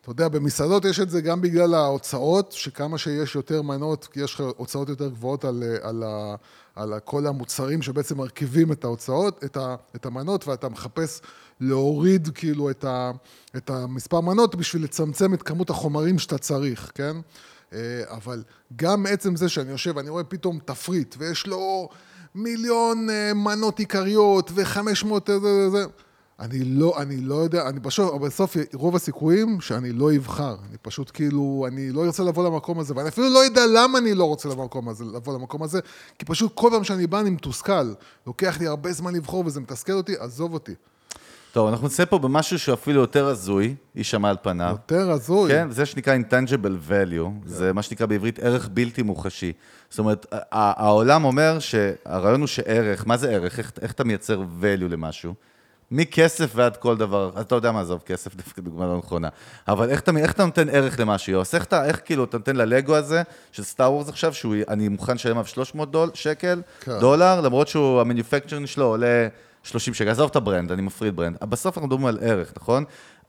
אתה 0.00 0.10
יודע, 0.10 0.28
במסעדות 0.28 0.84
יש 0.84 1.00
את 1.00 1.10
זה 1.10 1.20
גם 1.20 1.40
בגלל 1.40 1.74
ההוצאות, 1.74 2.52
שכמה 2.52 2.98
שיש 2.98 3.34
יותר 3.34 3.62
מנות, 3.62 4.08
כי 4.12 4.20
יש 4.20 4.34
לך 4.34 4.42
הוצאות 4.56 4.88
יותר 4.88 5.08
גבוהות 5.08 5.44
על, 5.44 5.62
על, 5.82 6.02
ה- 6.02 6.34
על 6.74 6.98
כל 7.04 7.26
המוצרים 7.26 7.82
שבעצם 7.82 8.16
מרכיבים 8.16 8.72
את 8.72 8.84
ההוצאות, 8.84 9.44
את, 9.44 9.56
ה, 9.56 9.76
את 9.96 10.06
המנות, 10.06 10.48
ואתה 10.48 10.68
מחפש 10.68 11.20
להוריד 11.60 12.28
כאילו 12.34 12.70
את, 12.70 12.84
ה, 12.84 13.10
את 13.56 13.70
המספר 13.70 14.20
מנות 14.20 14.54
בשביל 14.54 14.84
לצמצם 14.84 15.34
את 15.34 15.42
כמות 15.42 15.70
החומרים 15.70 16.18
שאתה 16.18 16.38
צריך, 16.38 16.90
כן? 16.94 17.16
אה, 17.72 18.02
אבל 18.10 18.42
גם 18.76 19.06
עצם 19.06 19.36
זה 19.36 19.48
שאני 19.48 19.70
יושב, 19.70 19.98
אני 19.98 20.10
רואה 20.10 20.24
פתאום 20.24 20.58
תפריט, 20.64 21.14
ויש 21.18 21.46
לו 21.46 21.88
מיליון 22.34 23.10
אה, 23.10 23.34
מנות 23.34 23.78
עיקריות, 23.78 24.50
ו-500 24.54 25.08
זה, 25.26 25.38
זה, 25.38 25.70
זה. 25.70 25.84
אני 26.40 26.64
לא, 26.64 26.94
אני 27.02 27.20
לא 27.20 27.34
יודע, 27.34 27.68
אני 27.68 27.80
בסוף, 27.80 28.14
בסוף 28.14 28.56
רוב 28.74 28.96
הסיכויים 28.96 29.60
שאני 29.60 29.92
לא 29.92 30.16
אבחר. 30.16 30.56
אני 30.68 30.78
פשוט 30.82 31.10
כאילו, 31.14 31.64
אני 31.68 31.90
לא 31.90 32.04
ארצה 32.04 32.22
לבוא 32.22 32.44
למקום 32.44 32.78
הזה, 32.78 32.96
ואני 32.96 33.08
אפילו 33.08 33.28
לא 33.28 33.38
יודע 33.38 33.62
למה 33.74 33.98
אני 33.98 34.14
לא 34.14 34.24
רוצה 34.24 34.48
למקום 34.48 34.88
הזה, 34.88 35.04
לבוא 35.04 35.34
למקום 35.34 35.62
הזה, 35.62 35.80
כי 36.18 36.24
פשוט 36.24 36.52
כל 36.54 36.68
פעם 36.72 36.84
שאני 36.84 37.06
בא 37.06 37.20
אני 37.20 37.30
מתוסכל. 37.30 37.92
לוקח 38.26 38.60
לי 38.60 38.66
הרבה 38.66 38.92
זמן 38.92 39.14
לבחור 39.14 39.46
וזה 39.46 39.60
מתסכל 39.60 39.92
אותי, 39.92 40.14
עזוב 40.18 40.52
אותי. 40.54 40.74
טוב, 41.52 41.68
אנחנו 41.68 41.86
נצא 41.86 42.04
פה 42.04 42.18
במשהו 42.18 42.58
שהוא 42.58 42.74
אפילו 42.74 43.00
יותר 43.00 43.26
הזוי, 43.26 43.74
יישמע 43.94 44.30
על 44.30 44.36
פניו. 44.42 44.70
יותר 44.70 45.10
הזוי. 45.10 45.50
כן, 45.50 45.70
זה 45.70 45.86
שנקרא 45.86 46.16
intangible 46.16 46.90
value, 46.90 47.28
זה 47.46 47.72
מה 47.72 47.82
שנקרא 47.82 48.06
בעברית 48.06 48.38
ערך 48.38 48.68
בלתי 48.72 49.02
מוחשי. 49.02 49.52
זאת 49.90 49.98
אומרת, 49.98 50.26
העולם 50.52 51.24
אומר 51.24 51.58
שהרעיון 51.58 52.40
הוא 52.40 52.46
שערך, 52.46 53.06
מה 53.06 53.16
זה 53.16 53.30
ערך? 53.30 53.58
איך, 53.58 53.72
איך 53.80 53.92
אתה 53.92 54.04
מייצר 54.04 54.40
value 54.40 54.88
למשהו? 54.88 55.34
מכסף 55.90 56.50
ועד 56.54 56.76
כל 56.76 56.96
דבר, 56.96 57.30
אתה 57.40 57.54
יודע 57.54 57.72
מה, 57.72 57.80
עזוב, 57.80 58.02
כסף 58.06 58.34
דווקא 58.42 58.62
דוגמה 58.62 58.86
לא 58.86 58.98
נכונה. 58.98 59.28
אבל 59.68 59.90
איך 59.90 60.00
אתה, 60.00 60.10
איך 60.16 60.32
אתה 60.32 60.44
נותן 60.44 60.68
ערך 60.68 61.00
למשהו, 61.00 61.32
יוס? 61.32 61.54
איך, 61.54 61.64
אתה, 61.64 61.84
איך 61.84 62.00
כאילו 62.04 62.24
אתה 62.24 62.38
נותן 62.38 62.56
ללגו 62.56 62.96
הזה, 62.96 63.22
של 63.52 63.62
סטאר 63.62 63.92
וורס 63.92 64.08
עכשיו, 64.08 64.34
שאני 64.34 64.88
מוכן 64.88 65.14
לשלם 65.14 65.32
עליו 65.32 65.46
300 65.46 65.90
דול, 65.90 66.10
שקל, 66.14 66.62
כן. 66.80 66.98
דולר, 67.00 67.40
למרות 67.40 67.68
שהוא, 67.68 68.00
ה 68.00 68.05
manufacturing 68.05 68.66
שלו 68.66 68.84
עולה 68.84 69.28
30 69.62 69.94
שקל. 69.94 70.10
עזוב 70.10 70.30
את 70.30 70.36
ה 70.36 70.41
brand, 70.41 70.72
אני 70.72 70.82
מפריד 70.82 71.16
brand. 71.16 71.36
בסוף 71.40 71.76
אנחנו 71.76 71.86
מדברים 71.86 72.06
על 72.06 72.18
ערך, 72.20 72.52
נכון? 72.56 72.84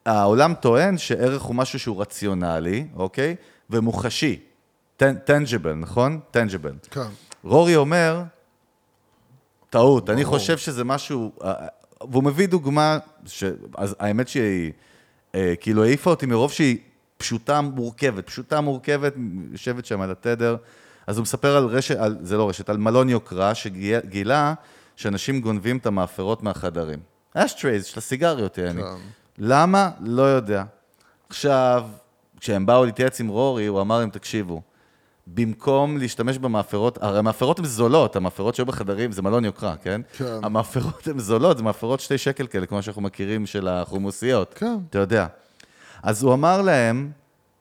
העולם 0.05 0.53
טוען 0.53 0.97
שערך 0.97 1.41
הוא 1.41 1.55
משהו 1.55 1.80
שהוא 1.80 2.01
רציונלי, 2.01 2.88
אוקיי? 2.95 3.36
ומוחשי. 3.70 4.39
tangible, 5.25 5.73
נכון? 5.74 6.20
Tangible. 6.32 6.73
כן. 6.91 7.01
רורי 7.43 7.76
אומר, 7.76 8.24
טעות, 9.70 10.10
אני 10.10 10.26
חושב 10.26 10.57
שזה 10.57 10.84
משהו, 10.84 11.32
אה, 11.43 11.53
והוא 12.11 12.23
מביא 12.23 12.47
דוגמה, 12.47 12.97
ש... 13.25 13.43
אז 13.77 13.95
האמת 13.99 14.27
שהיא, 14.27 14.71
אה, 15.35 15.53
כאילו 15.59 15.83
העיפה 15.83 16.09
אותי 16.09 16.25
מרוב 16.25 16.51
שהיא 16.51 16.77
פשוטה 17.17 17.61
מורכבת, 17.61 18.27
פשוטה 18.27 18.61
מורכבת, 18.61 19.13
יושבת 19.51 19.85
שם 19.85 20.01
על 20.01 20.11
התדר, 20.11 20.55
אז 21.07 21.17
הוא 21.17 21.23
מספר 21.23 21.57
על 21.57 21.65
רשת, 21.65 21.97
על, 21.97 22.17
זה 22.21 22.37
לא 22.37 22.49
רשת, 22.49 22.69
על 22.69 22.77
מלון 22.77 23.09
יוקרה, 23.09 23.55
שגילה 23.55 24.53
שאנשים 24.95 25.41
גונבים 25.41 25.77
את 25.77 25.85
המאפרות 25.85 26.43
מהחדרים. 26.43 26.99
Ashtrays 27.34 27.86
של 27.85 27.99
הסיגריות, 27.99 28.57
יעני. 28.57 28.81
כן. 28.81 28.87
למה? 29.37 29.91
לא 30.01 30.21
יודע. 30.21 30.63
עכשיו, 31.29 31.87
כשהם 32.39 32.65
באו 32.65 32.85
להתייעץ 32.85 33.19
עם 33.19 33.27
רורי, 33.27 33.65
הוא 33.65 33.81
אמר 33.81 33.99
להם, 33.99 34.09
תקשיבו, 34.09 34.61
במקום 35.34 35.97
להשתמש 35.97 36.38
במאפרות, 36.38 36.97
הרי 37.01 37.19
המאפרות 37.19 37.59
הן 37.59 37.65
זולות, 37.65 38.15
המאפרות 38.15 38.55
שהיו 38.55 38.65
בחדרים 38.65 39.11
זה 39.11 39.21
מלון 39.21 39.45
יוקרה, 39.45 39.75
כן? 39.84 40.01
כן. 40.17 40.39
המאפרות 40.43 41.07
הן 41.07 41.19
זולות, 41.19 41.57
זה 41.57 41.63
מאפרות 41.63 41.99
שתי 41.99 42.17
שקל 42.17 42.47
כאלה, 42.47 42.65
כמו 42.65 42.84
שאנחנו 42.84 43.01
מכירים 43.01 43.45
של 43.45 43.67
החומוסיות. 43.67 44.53
כן. 44.53 44.77
אתה 44.89 44.99
יודע. 44.99 45.25
אז 46.03 46.23
הוא 46.23 46.34
אמר 46.34 46.61
להם, 46.61 47.11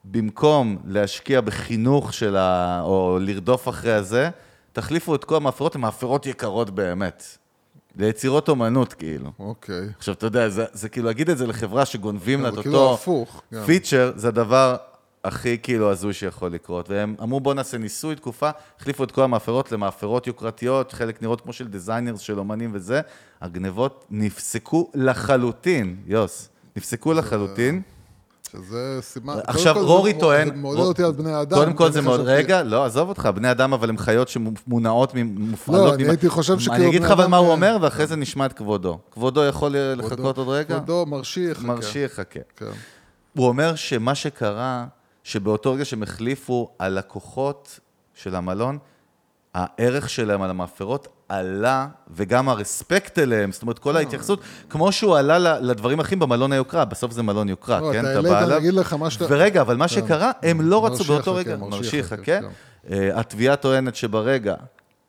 במקום 0.05 0.77
להשקיע 0.85 1.41
בחינוך 1.41 2.13
של 2.13 2.37
ה... 2.37 2.81
או 2.85 3.19
לרדוף 3.21 3.69
אחרי 3.69 3.93
הזה, 3.93 4.31
תחליפו 4.73 5.15
את 5.15 5.25
כל 5.25 5.37
המאפרות 5.37 5.75
למאפרות 5.75 6.27
יקרות 6.27 6.71
באמת. 6.71 7.25
ליצירות 7.97 8.49
אומנות, 8.49 8.93
כאילו. 8.93 9.31
אוקיי. 9.39 9.89
עכשיו, 9.99 10.15
אתה 10.15 10.27
יודע, 10.27 10.49
זה, 10.49 10.65
זה 10.73 10.89
כאילו 10.89 11.07
להגיד 11.07 11.31
את 11.31 11.39
זה 11.39 11.47
לחברה 11.47 11.87
שגונבים 11.87 12.43
לה 12.43 12.49
את 12.49 12.53
זה 12.53 12.59
אותו 12.59 12.71
כאילו 12.71 12.95
הפוך. 12.95 13.43
פיצ'ר, 13.67 14.13
זה 14.17 14.29
הדבר 14.29 14.77
הכי 15.29 15.59
כאילו 15.63 15.91
הזוי 15.91 16.13
שיכול 16.13 16.51
לקרות. 16.53 16.91
והם 16.91 17.15
אמרו, 17.23 17.41
בואו 17.41 17.55
נעשה 17.55 17.79
ניסוי 17.79 18.15
תקופה, 18.17 18.51
החליפו 18.81 19.05
את 19.05 19.11
כל 19.11 19.23
המאפרות 19.23 19.73
למאפרות 19.73 20.27
יוקרתיות, 20.27 20.93
חלק 20.93 21.23
נראות 21.23 21.41
כמו 21.41 21.53
של 21.53 21.69
designers, 21.69 22.21
של 22.21 22.39
אומנים 22.39 22.71
וזה. 22.73 23.01
הגנבות 23.43 24.05
נפסקו 24.11 24.91
לחלוטין, 24.95 25.97
יוס, 26.07 26.49
נפסקו 26.77 27.13
לחלוטין. 27.13 27.83
שזה 28.53 28.99
סימן... 29.01 29.35
עכשיו, 29.47 29.75
רורי 29.87 30.13
זה- 30.15 30.21
טוען... 30.21 30.49
זה 30.49 30.55
מעודד 30.55 30.81
אותי 30.81 31.03
על 31.03 31.13
בני 31.13 31.41
אדם. 31.43 31.59
קודם 31.59 31.73
כל 31.73 31.91
זה 31.93 32.01
מאוד... 32.03 32.21
חשבתי- 32.21 32.33
רגע, 32.35 32.63
לא, 32.63 32.85
עזוב 32.85 33.09
אותך, 33.09 33.29
בני 33.35 33.51
אדם, 33.51 33.73
אבל 33.73 33.89
הם 33.89 33.99
חיות 33.99 34.29
שמונעות, 34.29 35.13
מופעלות... 35.25 35.81
לא, 35.89 35.95
אני 35.95 36.09
הייתי 36.09 36.29
חושב 36.29 36.59
שכאילו 36.59 36.75
אני 36.83 36.89
אגיד 36.89 37.03
לך 37.03 37.11
אבל 37.11 37.27
מה 37.27 37.37
הוא 37.37 37.51
אומר, 37.53 37.77
ואחרי 37.81 38.07
זה 38.07 38.17
נשמע 38.17 38.47
את 38.47 38.53
כבודו. 38.53 38.99
כבודו 39.11 39.45
יכול 39.45 39.77
לחכות 39.77 40.39
עוד 40.39 40.49
רגע? 40.49 40.77
כבודו 40.77 41.07
מרשי 41.07 41.51
יחכה. 41.51 41.67
מרשי 41.67 41.99
יחכה. 41.99 42.41
כן. 42.57 42.67
הוא 43.37 43.49
אומר 43.49 43.75
שמה 43.75 44.15
שקרה, 44.15 44.87
שבאותו 45.29 45.73
רגע 45.73 45.85
שהם 45.85 46.03
החליפו, 46.03 46.69
הלקוחות 46.79 47.81
של 48.15 48.35
המלון, 48.35 48.79
הערך 49.55 50.09
שלהם 50.11 50.43
על 50.43 50.51
המאפרות 50.51 51.09
עלה, 51.29 51.87
וגם 52.11 52.49
הרספקט 52.49 53.19
אליהם, 53.19 53.53
זאת 53.53 53.63
אומרת, 53.63 53.79
כל 53.79 53.95
אה. 53.95 54.01
ההתייחסות, 54.01 54.41
כמו 54.71 54.93
שהוא 54.93 55.17
עלה 55.17 55.59
לדברים 55.61 56.01
אחרים 56.01 56.19
במלון 56.19 56.53
היוקרה, 56.53 56.85
בסוף 56.85 57.13
זה 57.13 57.23
מלון 57.23 57.49
יוקרה, 57.49 57.81
לא, 57.81 57.93
כן? 57.93 58.05
אתה 58.13 58.23
בא 58.23 58.45
אליו. 58.45 58.61
לך 58.73 58.93
מה 58.93 59.11
שאתה- 59.11 59.25
ורגע, 59.29 59.61
אבל 59.61 59.77
מה 59.77 59.89
כן. 59.89 59.95
שקרה, 59.95 60.31
הם 60.43 60.61
לא 60.61 60.87
רצו 60.87 61.05
באותו 61.05 61.31
יחכה, 61.31 61.51
רגע, 61.51 61.57
מרשי 61.57 61.97
יחכה, 61.97 62.15
יחכה. 62.15 62.25
כן. 62.25 62.45
אה, 62.91 63.21
התביעה 63.21 63.57
טוענת 63.57 63.95
שברגע 63.95 64.55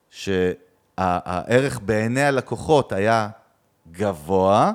שהערך 0.10 1.80
בעיני 1.86 2.24
הלקוחות 2.24 2.92
היה 2.92 3.30
גבוה, 3.92 4.72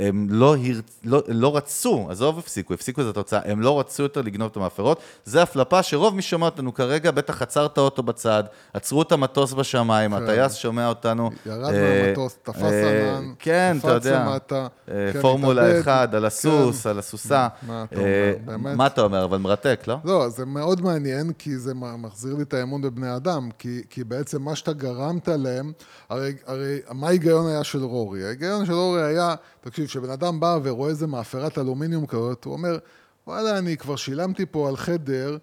הם 0.00 0.26
לא, 0.30 0.56
הר... 0.56 0.80
לא, 1.04 1.22
לא 1.28 1.56
רצו, 1.56 2.06
עזוב 2.10 2.38
הפסיקו, 2.38 2.74
הפסיקו 2.74 3.00
את 3.00 3.06
התוצאה, 3.06 3.40
הם 3.44 3.60
לא 3.60 3.80
רצו 3.80 4.02
יותר 4.02 4.22
לגנוב 4.22 4.48
את 4.50 4.56
המאפרות. 4.56 5.00
זה 5.24 5.42
הפלפה 5.42 5.82
שרוב 5.82 6.14
מי 6.14 6.22
שומע 6.22 6.46
אותנו 6.46 6.74
כרגע, 6.74 7.10
בטח 7.10 7.42
עצר 7.42 7.66
את 7.66 7.78
האוטו 7.78 8.02
בצד, 8.02 8.44
עצרו 8.74 9.02
את 9.02 9.12
המטוס 9.12 9.52
בשמיים, 9.52 10.14
הטייס 10.14 10.54
שומע 10.54 10.88
אותנו. 10.88 11.30
כן. 11.30 11.50
ירד 11.50 11.74
אה, 11.74 12.02
מהמטוס, 12.06 12.38
תפס 12.42 12.62
אה, 12.62 13.16
ענן, 13.18 13.32
כן, 13.38 13.76
קפץ 13.78 13.88
יודע. 13.88 14.24
למטה, 14.24 14.66
אה, 14.90 15.10
כן, 15.12 15.20
פורמולה 15.20 15.66
התאבד. 15.66 15.80
1, 15.80 16.14
על 16.14 16.24
הסוס, 16.24 16.82
כן. 16.82 16.90
על 16.90 16.98
הסוסה. 16.98 17.48
מה 17.62 17.84
אתה 17.84 18.00
אה, 18.00 18.32
אומר, 18.34 18.58
באמת? 18.58 18.76
מה 18.76 18.86
אתה 18.86 19.00
אומר? 19.00 19.24
אבל 19.24 19.38
מרתק, 19.38 19.84
לא? 19.86 19.96
לא, 20.04 20.28
זה 20.28 20.46
מאוד 20.46 20.82
מעניין, 20.82 21.32
כי 21.32 21.58
זה 21.58 21.74
מחזיר 21.74 22.34
לי 22.34 22.42
את 22.42 22.54
האמון 22.54 22.82
בבני 22.82 23.16
אדם, 23.16 23.48
כי, 23.58 23.82
כי 23.90 24.04
בעצם 24.04 24.42
מה 24.42 24.56
שאתה 24.56 24.72
גרמת 24.72 25.28
להם, 25.28 25.72
הרי, 26.08 26.34
הרי 26.46 26.78
מה 26.90 27.06
ההיגיון 27.06 27.46
היה 27.46 27.64
של 27.64 27.84
רורי? 27.84 28.24
ההיגיון 28.24 28.66
של 28.66 28.72
רורי 28.72 29.02
היה, 29.02 29.34
תקשיב, 29.60 29.86
כשבן 29.86 30.10
אדם 30.10 30.40
בא 30.40 30.58
ורואה 30.62 30.90
איזה 30.90 31.06
מאפרת 31.06 31.58
אלומיניום 31.58 32.06
כזאת, 32.06 32.44
הוא 32.44 32.52
אומר, 32.52 32.78
וואלה, 33.26 33.58
אני 33.58 33.76
כבר 33.76 33.96
שילמתי 33.96 34.46
פה 34.46 34.68
על 34.68 34.76
חדר 34.76 35.38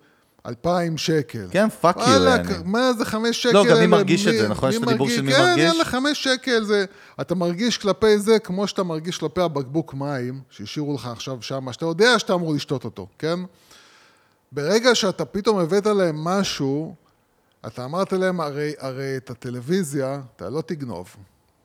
אלפיים 0.46 0.98
שקל. 0.98 1.48
כן, 1.52 1.68
you, 1.84 1.86
וואלה, 1.98 2.30
יעני. 2.30 2.54
מה 2.66 2.94
זה 2.94 3.06
חמש 3.06 3.44
שקל? 3.44 3.54
לא, 3.54 3.66
גם 3.70 3.78
מי? 3.80 3.88
מרגיש 3.88 4.28
את 4.28 4.34
זה, 4.34 4.48
נכון? 4.48 4.70
יש 4.70 4.78
את 4.78 4.84
הדיבור 4.88 5.10
של 5.10 5.22
מי 5.22 5.32
מרגיש? 5.32 5.56
כן, 5.56 5.60
יאללה, 5.60 5.86
חמש 5.86 6.24
שקל 6.24 6.64
זה... 6.64 6.86
אתה 7.22 7.36
מרגיש 7.36 7.78
כלפי 7.78 8.20
זה 8.20 8.40
כמו 8.40 8.68
שאתה 8.68 8.84
מרגיש 8.84 9.18
כלפי 9.18 9.42
הבקבוק 9.42 9.94
מים, 9.94 10.42
שהשאירו 10.50 10.96
לך 10.96 11.08
עכשיו 11.08 11.42
שם, 11.42 11.72
שאתה 11.72 11.86
יודע 11.86 12.20
שאתה 12.20 12.34
אמור 12.34 12.54
לשתות 12.54 12.86
אותו, 12.86 13.08
כן? 13.20 13.40
ברגע 14.52 14.96
שאתה 14.96 15.26
פתאום 15.26 15.60
הבאת 15.60 15.86
להם 15.86 16.24
משהו, 16.24 16.96
אתה 17.68 17.86
אמרת 17.86 18.14
להם, 18.14 18.42
הרי, 18.42 18.74
הרי 18.80 19.18
את 19.18 19.30
הטלוויזיה 19.30 20.22
אתה 20.36 20.50
לא 20.50 20.62
תגנוב, 20.62 21.16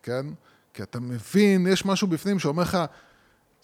כן? 0.02 0.26
כי 0.74 0.82
אתה 0.82 1.00
מבין, 1.00 1.66
יש 1.66 1.84
משהו 1.86 2.08
בפנים 2.08 2.38
שאומר 2.38 2.62
לך, 2.62 2.78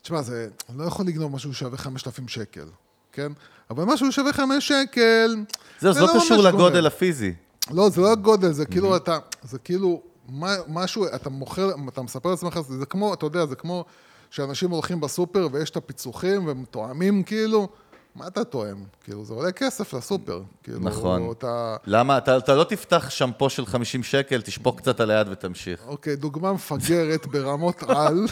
תשמע, 0.02 0.22
זה, 0.22 0.48
אני 0.68 0.78
לא 0.78 0.84
יכול 0.84 1.06
לגנוב 1.06 1.32
משהו 1.32 1.54
ששווה 1.54 1.78
5,000 1.78 2.28
שקל, 2.28 2.64
כן? 3.12 3.32
אבל 3.70 3.84
משהו 3.84 4.12
ששווה 4.12 4.32
5 4.32 4.68
שקל, 4.68 5.36
זהו, 5.80 5.92
זה 5.92 6.00
לא 6.00 6.06
קשור 6.06 6.36
ממש 6.36 6.46
לגודל 6.46 6.74
גונב. 6.74 6.86
הפיזי. 6.86 7.34
לא, 7.70 7.88
זה 7.88 8.00
לא 8.00 8.12
הגודל, 8.12 8.52
זה 8.52 8.66
כאילו 8.66 8.96
אתה, 8.96 9.18
זה 9.42 9.59
כאילו, 9.59 10.02
מה- 10.28 10.56
משהו, 10.68 11.06
אתה 11.14 11.30
מוכר, 11.30 11.70
אתה 11.88 12.02
מספר 12.02 12.30
לעצמך, 12.30 12.59
זה 12.78 12.86
כמו, 12.86 13.14
אתה 13.14 13.26
יודע, 13.26 13.46
זה 13.46 13.54
כמו 13.54 13.84
שאנשים 14.30 14.70
הולכים 14.70 15.00
בסופר 15.00 15.48
ויש 15.52 15.70
את 15.70 15.76
הפיצוחים 15.76 16.46
והם 16.46 16.64
תואמים 16.70 17.22
כאילו, 17.22 17.68
מה 18.16 18.26
אתה 18.26 18.44
תואם? 18.44 18.74
כאילו, 19.04 19.24
זה 19.24 19.34
עולה 19.34 19.52
כסף 19.52 19.94
לסופר. 19.94 20.42
כאילו, 20.62 20.78
נכון. 20.80 21.30
אתה... 21.38 21.76
למה? 21.86 22.18
אתה, 22.18 22.36
אתה 22.36 22.54
לא 22.54 22.64
תפתח 22.64 23.11
שמפו 23.11 23.50
של 23.50 23.66
50 23.66 24.02
שקל, 24.02 24.40
תשפוך 24.42 24.76
קצת 24.78 25.00
על 25.00 25.11
היד 25.11 25.26
ותמשיך. 25.30 25.80
אוקיי, 25.86 26.16
דוגמה 26.16 26.52
מפגרת 26.52 27.26
ברמות 27.26 27.82
על. 27.88 28.26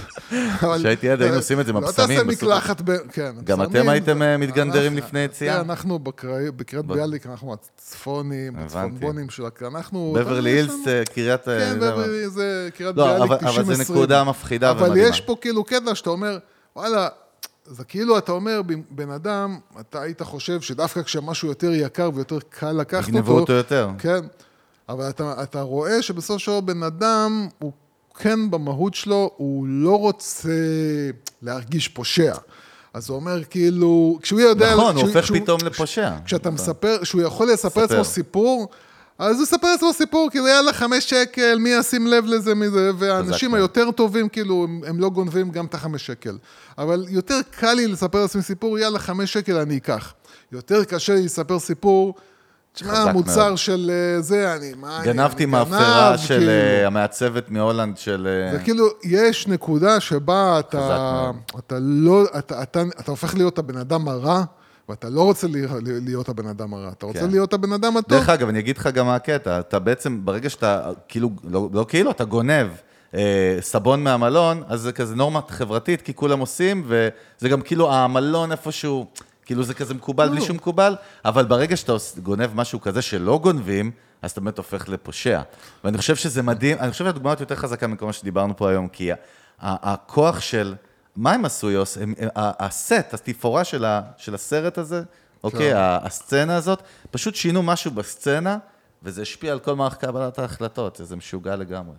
אבל- 0.63 0.79
כשהייתי 0.79 1.07
ילד 1.07 1.23
היינו 1.23 1.37
עושים 1.37 1.61
את 1.61 1.67
זה 1.67 1.73
עם 1.73 1.81
לא 1.83 1.89
הבשמים 1.89 2.09
תעשה 2.19 2.25
בסופר. 2.25 2.47
מקלחת 2.47 2.81
ב... 2.85 2.97
כן. 3.13 3.35
גם 3.45 3.63
אתם 3.63 3.89
הייתם, 3.89 4.23
אה, 4.23 4.37
מתגנדרים 4.37 4.97
לפני 4.97 5.21
יציאה? 5.21 5.55
כן, 5.55 5.61
אנחנו 5.61 5.99
בקרי- 5.99 6.51
בקריית 6.51 6.87
ביאליק, 6.87 7.27
אנחנו 7.27 7.53
הצפונים. 7.53 8.57
הצפונבונים 8.57 9.31
של... 9.31 9.43
הכ- 9.47 9.67
אנחנו... 9.67 10.13
בברלי 10.19 10.51
הילס, 10.51 10.89
אה, 10.89 11.03
קריית... 11.15 11.49
אה, 11.49 11.59
כן. 11.73 11.77
בברלי 11.81 12.29
זה 12.29 12.69
קריית 12.77 12.97
לא, 12.97 13.05
ביאליק 13.07 13.23
אבל- 13.33 13.39
90-20. 13.49 13.61
אבל 13.61 13.75
זה 13.75 13.83
נקודה 13.83 14.25
מפחידה 14.25 14.71
אבל 14.71 14.87
ומדהימה. 14.87 15.09
יש 15.09 15.21
פה 15.21 15.37
כאילו 15.41 15.65
קטע 15.65 15.95
שאתה 15.95 16.11
אומר, 16.11 16.39
וואלה, 16.77 17.09
זה 17.69 17.85
כאילו 17.85 18.19
אתה 18.19 18.33
אומר, 18.33 18.61
בן- 18.91 19.11
אדם, 19.11 19.59
אתה 19.81 20.03
היית 20.03 20.23
חושב 20.23 20.61
שדווקא 20.61 21.03
כשמשהו 21.03 21.49
יותר 21.49 21.71
יקר 21.73 22.11
ויותר 22.15 22.39
קל 22.49 22.73
לקחת 22.73 22.99
אותו... 23.03 23.11
יגנבו 23.19 23.39
אותו 23.39 23.53
יותר. 23.53 23.89
כן, 23.99 24.21
אבל 24.89 25.09
אתה, 25.09 25.43
אתה 25.43 25.61
רואה 25.61 26.03
שבסופו 26.03 26.39
של 26.39 26.51
דבר 26.51 26.61
בן 26.61 26.83
אדם, 26.83 27.49
הוא 27.59 27.73
כן 28.19 28.51
במהות 28.51 28.95
שלו, 28.95 29.31
הוא 29.37 29.67
לא 29.67 29.99
רוצה 29.99 30.49
להרגיש 31.43 31.89
פושע. 31.89 32.35
אז 32.95 33.09
הוא 33.11 33.17
אומר 33.17 33.45
כאילו, 33.45 34.19
כשהוא 34.23 34.41
יודע... 34.41 34.73
נכון, 34.73 34.85
הוא 34.85 34.93
כשהוא- 34.95 35.09
הופך 35.09 35.25
כשהוא- 35.25 35.39
פתאום 35.39 35.61
לפושע. 35.65 36.11
כשאתה 36.25 36.51
מספר, 36.51 36.99
שהוא 37.05 37.23
יכול 37.23 37.51
לספר 37.53 37.69
ספר. 37.71 37.81
לעצמו 37.81 38.05
סיפור, 38.05 38.69
אז 39.19 39.37
הוא 39.37 39.43
יספר 39.43 39.73
לעצמו 39.73 39.93
סיפור, 39.93 40.31
כאילו, 40.31 40.49
יאללה, 40.49 40.73
חמש 40.73 41.11
שקל, 41.11 41.59
מי 41.59 41.71
ישים 41.71 42.07
לב 42.07 42.25
לזה 42.27 42.55
מזה, 42.55 42.91
והאנשים. 42.99 43.55
היותר 43.55 43.91
טובים, 43.91 44.29
כאילו, 44.29 44.65
הם, 44.65 44.81
הם 44.87 45.01
לא 45.01 45.11
גונבים 45.11 45.51
גם 45.51 45.67
את 45.67 45.75
החמש 45.75 46.07
שקל. 46.07 46.39
אבל 46.79 47.05
יותר 47.09 47.41
קל 47.51 47.73
לי 47.73 47.87
לספר 47.87 48.23
לעצמי 48.23 48.43
סיפור, 48.43 48.79
יאללה, 48.79 48.99
חמש 48.99 49.33
שקל 49.33 49.57
אני 49.57 49.77
אקח. 49.77 50.13
יותר 50.53 50.85
קשה 50.85 51.15
לי 51.15 51.25
לספר 51.25 51.59
סיפור, 51.59 52.15
תשמע, 52.73 53.13
מוצר 53.13 53.47
מאוד. 53.47 53.59
של 53.59 53.91
אה, 53.93 54.23
זה, 54.23 54.55
אני, 54.55 54.75
מה 54.81 55.01
גנבתי 55.05 55.45
אני 55.45 55.53
מאפרה 55.53 56.11
גנב, 56.11 56.17
של 56.17 56.39
כאילו. 56.39 56.51
אה, 56.51 56.87
המעצבת 56.87 57.51
מהולנד 57.51 57.99
של... 57.99 58.29
אה, 58.31 58.57
זה 58.59 58.65
כאילו, 58.65 58.87
יש 59.05 59.49
נקודה 59.49 60.01
שבה 60.01 60.59
אתה, 60.59 60.79
מאוד. 60.79 61.63
אתה 61.67 61.77
לא, 61.81 62.25
אתה, 62.39 62.63
אתה, 62.63 62.83
אתה 63.01 63.11
הופך 63.11 63.35
להיות 63.35 63.59
הבן 63.59 63.77
אדם 63.77 64.09
הרע, 64.09 64.45
ואתה 64.89 65.09
לא 65.09 65.23
רוצה 65.23 65.47
להיות, 66.03 66.29
הבן 66.29 66.47
אדם 66.47 66.75
הרע, 66.75 66.89
אתה 66.89 67.07
רוצה 67.07 67.21
כן. 67.21 67.31
להיות 67.31 67.53
הבן 67.53 67.73
אדם 67.73 67.97
הטוב. 67.97 68.19
דרך 68.19 68.29
אגב, 68.29 68.49
אני 68.49 68.59
אגיד 68.59 68.79
לך 68.79 68.87
גם 68.87 69.07
מה 69.07 69.15
הקטע, 69.15 69.61
אתה 69.61 69.79
בעצם, 69.79 70.25
ברגע 70.25 70.51
שאתה, 70.51 70.91
כאילו, 71.09 71.31
לא, 71.45 71.69
לא 71.73 71.87
כאילו, 71.89 72.11
אתה 72.11 72.25
גונב 72.25 72.67
אה, 73.15 73.59
סבון 73.61 74.05
מהמלון, 74.05 74.63
אז 74.69 74.81
זה 74.81 74.93
כזה 74.93 75.15
נורמה 75.15 75.41
חברתית, 75.49 76.03
כי 76.03 76.15
כולם 76.15 76.39
עושים, 76.39 76.85
וזה 76.87 77.49
גם 77.49 77.61
כאילו 77.61 77.93
המלון 77.93 78.53
איפשהו, 78.53 79.07
כאילו 79.45 79.63
זה 79.63 79.75
כזה 79.75 79.95
מקובל 79.95 80.29
בלי 80.29 80.41
שום 80.41 80.57
מקובל, 80.57 80.97
אבל 81.25 81.45
ברגע 81.45 81.77
שאתה 81.77 81.93
גונב 82.23 82.51
משהו 82.55 82.81
כזה 82.81 83.03
שלא 83.03 83.39
גונבים, 83.43 83.91
אז 84.23 84.31
אתה 84.31 84.41
באמת 84.41 84.59
הופך 84.59 84.89
לפושע. 84.89 85.41
ואני 85.85 85.99
חושב 85.99 86.17
שזה 86.17 86.43
מדהים, 86.43 86.79
אני 86.81 86.91
חושב 86.91 87.05
שהדוגמה 87.05 87.31
הזאת 87.31 87.41
יותר 87.41 87.55
חזקה 87.55 87.87
מכל 87.87 88.07
מה 88.07 88.13
שדיברנו 88.13 88.57
פה 88.57 88.71
היום, 88.71 88.89
כי 88.89 89.11
הכוח 89.61 90.41
של, 90.41 90.75
מה 91.17 91.33
הם 91.33 91.45
עשו, 91.45 91.71
יוס? 91.71 91.97
הם- 91.99 92.15
ה- 92.37 92.67
הסט, 92.67 93.15
התפאורה 93.15 93.65
של 93.65 93.85
ה- 93.85 94.03
של 94.17 94.35
הסרט 94.35 94.79
הזה, 94.79 95.03
אוקיי, 95.45 95.73
ה- 95.73 95.99
הסצנה 96.03 96.57
הזאת, 96.57 96.81
פשוט 97.11 97.35
שינו 97.35 97.63
משהו 97.63 97.91
בסצנה, 97.91 98.59
וזה 99.03 99.23
השפיע 99.23 99.53
על 99.53 99.59
כל 99.59 99.77
מערכת 99.77 100.01
קבלת 100.01 100.39
ההחלטות, 100.39 101.01
זה 101.05 101.17
משוגע 101.17 101.57
לגמרי. 101.57 101.95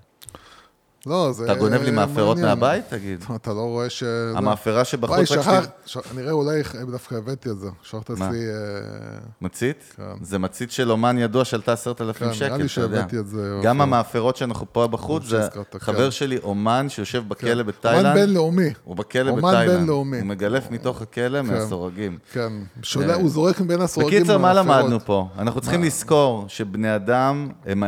לא, 1.08 1.32
זה... 1.32 1.46
אתה 1.46 1.56
גונב 1.56 1.82
לי 1.82 1.92
מאפרות. 1.92 2.38
מהבית? 2.38 2.86
תגיד. 2.90 3.24
אתה 3.36 3.54
לא 3.54 3.62
רואה 3.62 3.90
ש... 3.90 4.04
המאפרה 4.36 4.86
שבחוץ 4.86 5.16
וואי, 5.16 5.26
שכח... 5.26 5.68
נראה, 6.16 6.32
אולי 6.32 6.62
דווקא 6.92 7.16
הבאתי 7.16 7.50
את 7.50 7.60
זה. 7.60 7.68
שכחת? 7.84 8.12
אצלי... 8.12 8.24
אה, 8.24 9.20
מצית? 9.42 9.94
כן. 9.98 10.04
זה 10.22 10.40
מצית 10.40 10.72
של 10.72 10.92
אומן 10.92 11.18
ידוע 11.18 11.46
שעלתה 11.46 11.74
עשרת 11.74 12.02
אלפים 12.02 12.28
כן, 12.28 12.34
שקל, 12.34 12.46
נראה 12.46 12.58
לי 12.58 12.66
אתה 12.66 12.82
יודע. 12.82 12.98
שהבאתי 12.98 13.20
את 13.20 13.28
זה, 13.28 13.60
גם. 13.64 13.82
המאפרות 13.82 14.38
שאנחנו 14.38 14.66
פה 14.72 14.88
בחוץ, 14.88 15.24
זה 15.26 15.48
כן. 15.54 15.80
חבר 15.80 16.10
שלי, 16.10 16.38
אומן 16.44 16.90
שיושב 16.90 17.24
בכלא 17.28 17.52
אומן 17.52 17.64
בתאילנד. 17.66 18.14
בינלאומי. 18.14 18.70
הוא 18.84 18.96
בכלא 18.96 19.30
אומן 19.30 19.42
בתאילנד. 19.42 19.80
בינלאומי. 19.80 20.18
הוא 20.18 20.28
מגלף 20.28 20.72
מתוך 20.72 21.02
הכלא 21.02 21.42
מהסורגים. 21.42 22.18
כן. 22.32 22.54
אה, 23.02 23.16
הוא 23.16 23.30
זורק 23.30 23.62
מבין 23.62 23.82
הסורגים 23.82 24.20
בקיצר, 24.20 24.38
מה. 24.38 24.54
למדנו 24.54 25.00
פה? 25.00 25.28
אנחנו 25.38 25.62
צריכים 25.62 25.84
לזכור 25.84 26.46
שבני 26.48 26.96
אדם, 26.96 27.50
הם 27.66 27.84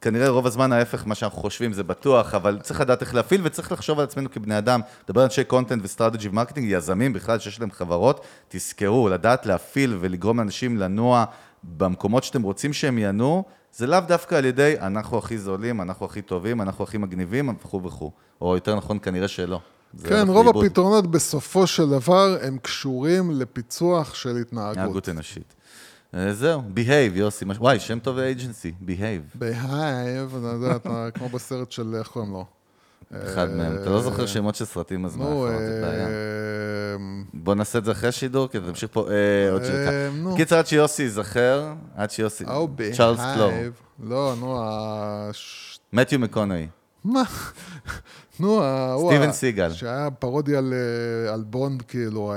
כנראה 0.00 0.28
רוב 0.28 0.46
הזמן 0.46 0.72
ההפך 0.72 1.06
ממה 1.06 1.14
שאנחנו 1.14 1.38
חושבים, 1.38 1.72
זה 1.72 1.82
בטוח, 1.84 2.34
אבל 2.34 2.58
צריך 2.62 2.80
לדעת 2.80 3.00
איך 3.00 3.14
להפעיל 3.14 3.40
וצריך 3.44 3.72
לחשוב 3.72 3.98
על 3.98 4.04
עצמנו 4.04 4.30
כבני 4.30 4.58
אדם. 4.58 4.80
לדבר 5.04 5.20
על 5.20 5.24
אנשי 5.24 5.44
content 5.44 5.84
ו 5.84 5.89
strategy 5.89 6.28
ו 6.28 6.32
marketing, 6.32 6.66
יזמים 6.70 7.12
בכלל 7.12 7.38
שיש 7.38 7.60
להם 7.60 7.70
חברות, 7.70 8.20
תזכרו, 8.48 9.08
לדעת 9.08 9.46
להפעיל 9.46 9.96
ולגרום 10.00 10.38
לאנשים 10.38 10.76
לנוע 10.76 11.24
במקומות 11.64 12.24
שאתם 12.24 12.42
רוצים 12.42 12.72
שהם 12.72 12.98
ינועו, 12.98 13.44
זה 13.72 13.86
לאו 13.86 14.00
דווקא 14.00 14.34
על 14.34 14.44
ידי 14.44 14.74
אנחנו 14.80 15.18
הכי 15.18 15.38
זולים, 15.38 15.80
אנחנו 15.80 16.06
הכי 16.06 16.22
טובים, 16.22 16.60
אנחנו 16.60 16.84
הכי 16.84 16.98
מגניבים 16.98 17.56
וכו' 17.64 17.82
וכו'. 17.82 18.10
או 18.40 18.54
יותר 18.54 18.76
נכון, 18.76 18.98
כנראה 19.02 19.28
שלא. 19.28 19.60
כן, 20.04 20.28
רוב 20.28 20.44
לאיבוד. 20.44 20.64
הפתרונות 20.64 21.06
בסופו 21.06 21.66
של 21.66 21.90
דבר 21.90 22.36
הם 22.42 22.58
קשורים 22.58 23.30
לפיצוח 23.30 24.14
של 24.14 24.36
התנהגות. 24.36 24.76
התנהגות 24.78 25.08
אנושית. 25.08 25.54
אה, 26.16 26.32
זהו, 26.32 26.62
Behave, 26.76 27.14
יוסי, 27.14 27.44
וואי, 27.44 27.80
שם 27.80 27.98
טוב 27.98 28.18
לאג'נסי, 28.18 28.72
Behave. 28.86 29.38
בהייב, 29.38 30.36
אתה 30.38 30.46
יודע, 30.46 30.76
אתה 30.76 31.08
כמו 31.14 31.28
בסרט 31.28 31.72
של, 31.72 31.94
איך 31.94 32.08
קוראים 32.08 32.32
לו? 32.32 32.44
אחד 33.14 33.50
מהם. 33.50 33.76
אתה 33.82 33.90
לא 33.90 34.02
זוכר 34.02 34.26
שמות 34.26 34.54
של 34.54 34.64
סרטים, 34.64 35.04
אז 35.04 35.16
מה 35.16 35.24
יכול 35.24 35.48
להיות? 35.48 35.60
זה 35.60 35.80
בעיה. 35.82 36.06
אה, 36.06 36.12
בוא 37.34 37.54
נעשה 37.54 37.78
את 37.78 37.84
זה 37.84 37.92
אחרי 37.92 38.12
שידור, 38.12 38.48
כי 38.48 38.58
תמשיך 38.60 38.90
פה 38.92 39.08
אה, 39.10 39.52
עוד 39.52 39.62
אה, 39.62 39.66
שלך. 39.66 40.14
נו. 40.14 40.36
קיצר, 40.36 40.58
עד 40.58 40.66
שיוסי 40.66 41.02
ייזכר, 41.02 41.72
עד 41.96 42.10
שיוסי, 42.10 42.44
ההוא 42.46 42.68
צ'ארלס 42.96 43.20
קלור. 43.34 43.52
לא, 44.02 44.34
נו, 44.40 44.60
מתיו 45.92 46.18
מקונאי. 46.18 46.66
מה? 47.04 47.22
נו, 48.40 48.62
ה- 48.62 48.92
הוא 48.92 49.12
סטיבן 49.12 49.32
סיגל. 49.32 49.72
שהיה 49.72 50.08
פרודיה 50.18 50.58
על, 50.58 50.74
אה, 51.28 51.34
על 51.34 51.42
בונד, 51.46 51.82
כאילו, 51.82 52.32
אה, 52.32 52.36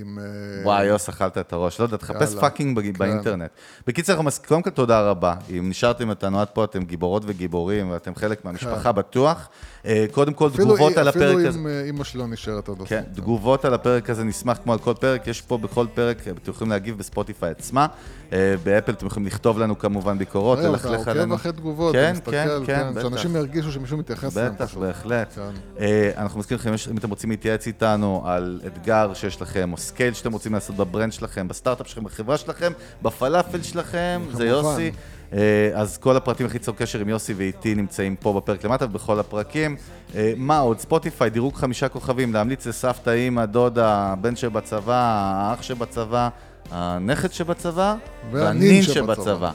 עם... 0.00 0.18
אה, 0.18 0.24
וואי, 0.64 0.84
יוס, 0.86 1.08
אכלת 1.08 1.38
את 1.38 1.52
הראש. 1.52 1.80
לא 1.80 1.84
יודע, 1.84 1.96
תחפש. 1.96 2.34
Fucking 2.34 2.80
כן. 2.80 2.92
באינטרנט. 2.92 3.50
בקיצר, 3.86 4.12
אנחנו 4.12 4.24
מס- 4.24 4.38
קודם 4.38 4.62
כל 4.62 4.70
תודה 4.70 5.00
רבה. 5.00 5.34
אם 5.58 5.68
נשארתם 5.70 6.10
איתנו 6.10 6.40
עד 6.40 6.46
פה, 6.46 6.64
אתם 6.64 6.82
גיבורות 6.84 7.22
וגיבורים, 7.26 7.90
ואתם 7.90 8.14
חלק 8.14 8.44
מהמשפחה 8.44 8.92
בטוח. 8.92 9.48
אה, 9.86 10.06
קודם 10.12 10.32
כל, 10.32 10.48
כן. 10.48 10.54
אפילו 10.54 10.66
תגובות 10.76 10.96
על 10.96 11.08
הפרק 11.08 11.22
אפילו 11.36 11.48
הזה. 11.48 11.58
אם 11.58 11.66
אה, 11.66 11.82
אימא 11.84 12.04
שלי 12.04 12.20
לא 12.20 12.26
נשארת 12.26 12.68
עד 12.68 12.74
הסוף. 12.76 12.88
כן, 12.88 13.02
תגובות 13.14 13.64
על 13.64 13.74
הפרק 13.74 14.10
הזה 14.10 14.24
נשמח 14.24 14.58
כמו 14.64 14.72
על 14.72 14.78
כל 14.78 14.94
פרק, 15.00 15.26
יש 15.26 15.40
פה 15.42 15.58
בכל 15.58 15.86
פרק, 15.94 16.16
אתם 16.42 16.50
יכולים 16.50 16.70
להגיב 16.70 16.98
בספוטיפיי 16.98 17.50
עצמה, 17.50 17.86
אה, 18.32 18.54
באפל 18.64 18.92
אתם 18.92 19.06
יכולים 19.06 19.26
לכתוב 19.26 19.58
לנו 19.58 19.78
כמובן 19.78 20.18
ביקורות, 20.18 20.58
ללכלך 20.58 21.02
אתה 21.02 21.10
עלינו. 21.10 21.24
עוקב 21.34 21.40
אחרי 21.40 21.52
תגובות, 21.52 21.92
כן, 21.94 22.14
אתה 22.22 22.30
כן, 22.30 22.48
כן, 22.66 22.90
בטח. 22.94 23.02
שאנשים 23.02 23.36
ירגישו 23.36 23.72
שמישהו 23.72 23.96
מתייחס 23.98 24.36
אליהם 24.36 24.54
בטח, 24.54 24.64
פשוט. 24.64 24.82
בהחלט. 25.08 25.34
כן. 25.34 25.80
אה, 25.80 26.10
אנחנו 26.16 26.40
מזכירים 26.40 26.74
לכם, 26.74 26.90
אם 26.90 26.96
אתם 26.98 27.10
רוצים 27.10 27.30
להתייעץ 27.30 27.66
איתנו 27.66 28.22
על 28.26 28.60
אתגר 28.66 29.14
שיש 29.14 29.42
לכם, 29.42 29.72
או 29.72 29.76
scale 29.76 30.14
שאתם 30.14 30.32
רוצים 30.32 30.54
לעשות 30.54 30.76
ב 30.76 30.82
brand 30.82 31.12
שלכם, 31.12 31.48
בסטארט-אפ 31.48 31.88
שלכם, 31.88 32.04
בחברה 32.04 32.36
שלכם, 32.36 32.72
בפלאפל 33.02 33.62
שלכם, 33.62 34.22
זה. 34.32 34.46
יוסי. 34.46 34.90
אה, 35.32 35.70
אז 35.74 35.98
כל 35.98 36.16
הפרטים 36.16 36.46
הכי 36.46 36.58
צור 36.58 36.76
קשר 36.76 37.00
עם 37.00 37.08
יוסי 37.08 37.34
ואיתי 37.34 37.74
נמצאים 37.74 38.16
פה 38.16 38.32
בפרק 38.32 38.64
למטה 38.64 38.84
ובכל 38.84 39.20
הפרקים. 39.20 39.76
אה, 40.14 40.32
מה 40.36 40.58
עוד? 40.58 40.78
ספוטיפיי, 40.78 41.30
דירוג 41.30 41.54
חמישה 41.54 41.88
כוכבים, 41.88 42.34
להמליץ 42.34 42.66
לסבתא, 42.66 43.10
אימא, 43.10 43.44
דודה, 43.44 44.12
הבן 44.12 44.36
שבצבא, 44.36 45.32
האח 45.34 45.62
שבצבא, 45.62 46.28
הנכד 46.70 47.32
שבצבא, 47.32 47.94
והנין 48.30 48.82
שבצבא. 48.82 49.50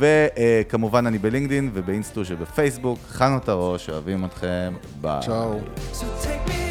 וכמובן 0.00 1.06
אני 1.06 1.18
בלינקדין 1.18 1.70
ובאינסטו 1.74 2.24
שבפייסבוק. 2.24 2.98
חנו 3.08 3.36
את 3.36 3.48
הראש, 3.48 3.90
אוהבים 3.90 4.24
אתכם, 4.24 4.74
ביי. 5.00 5.20
צ'או. 5.22 6.69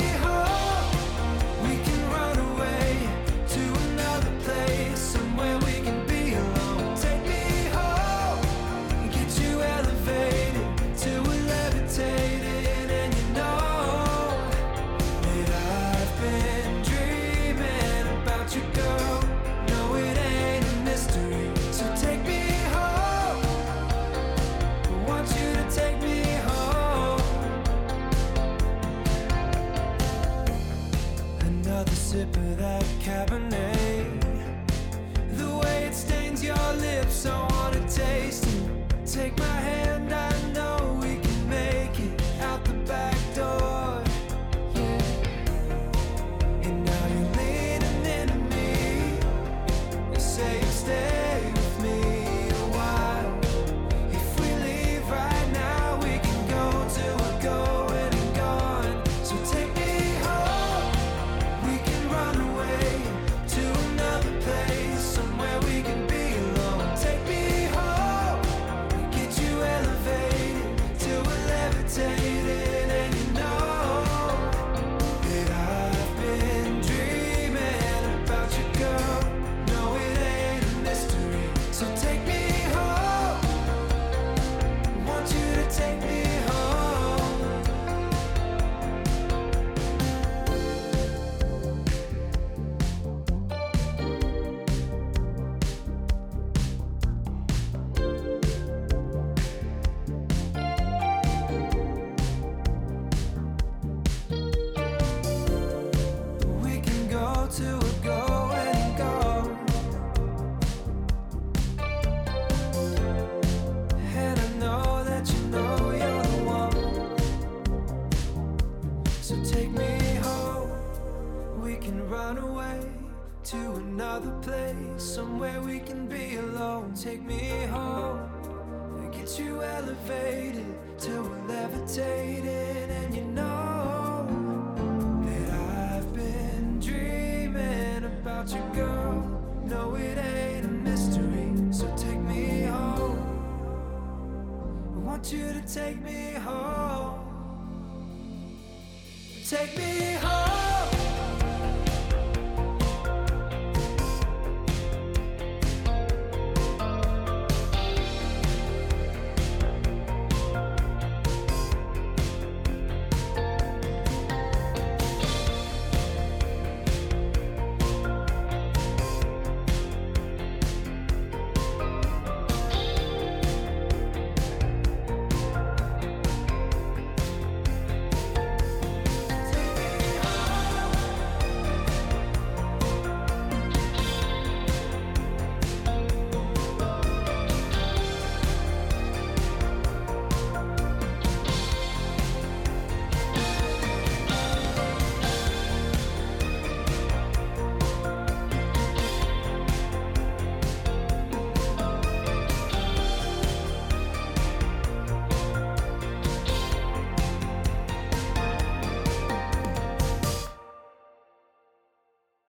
to 107.50 107.89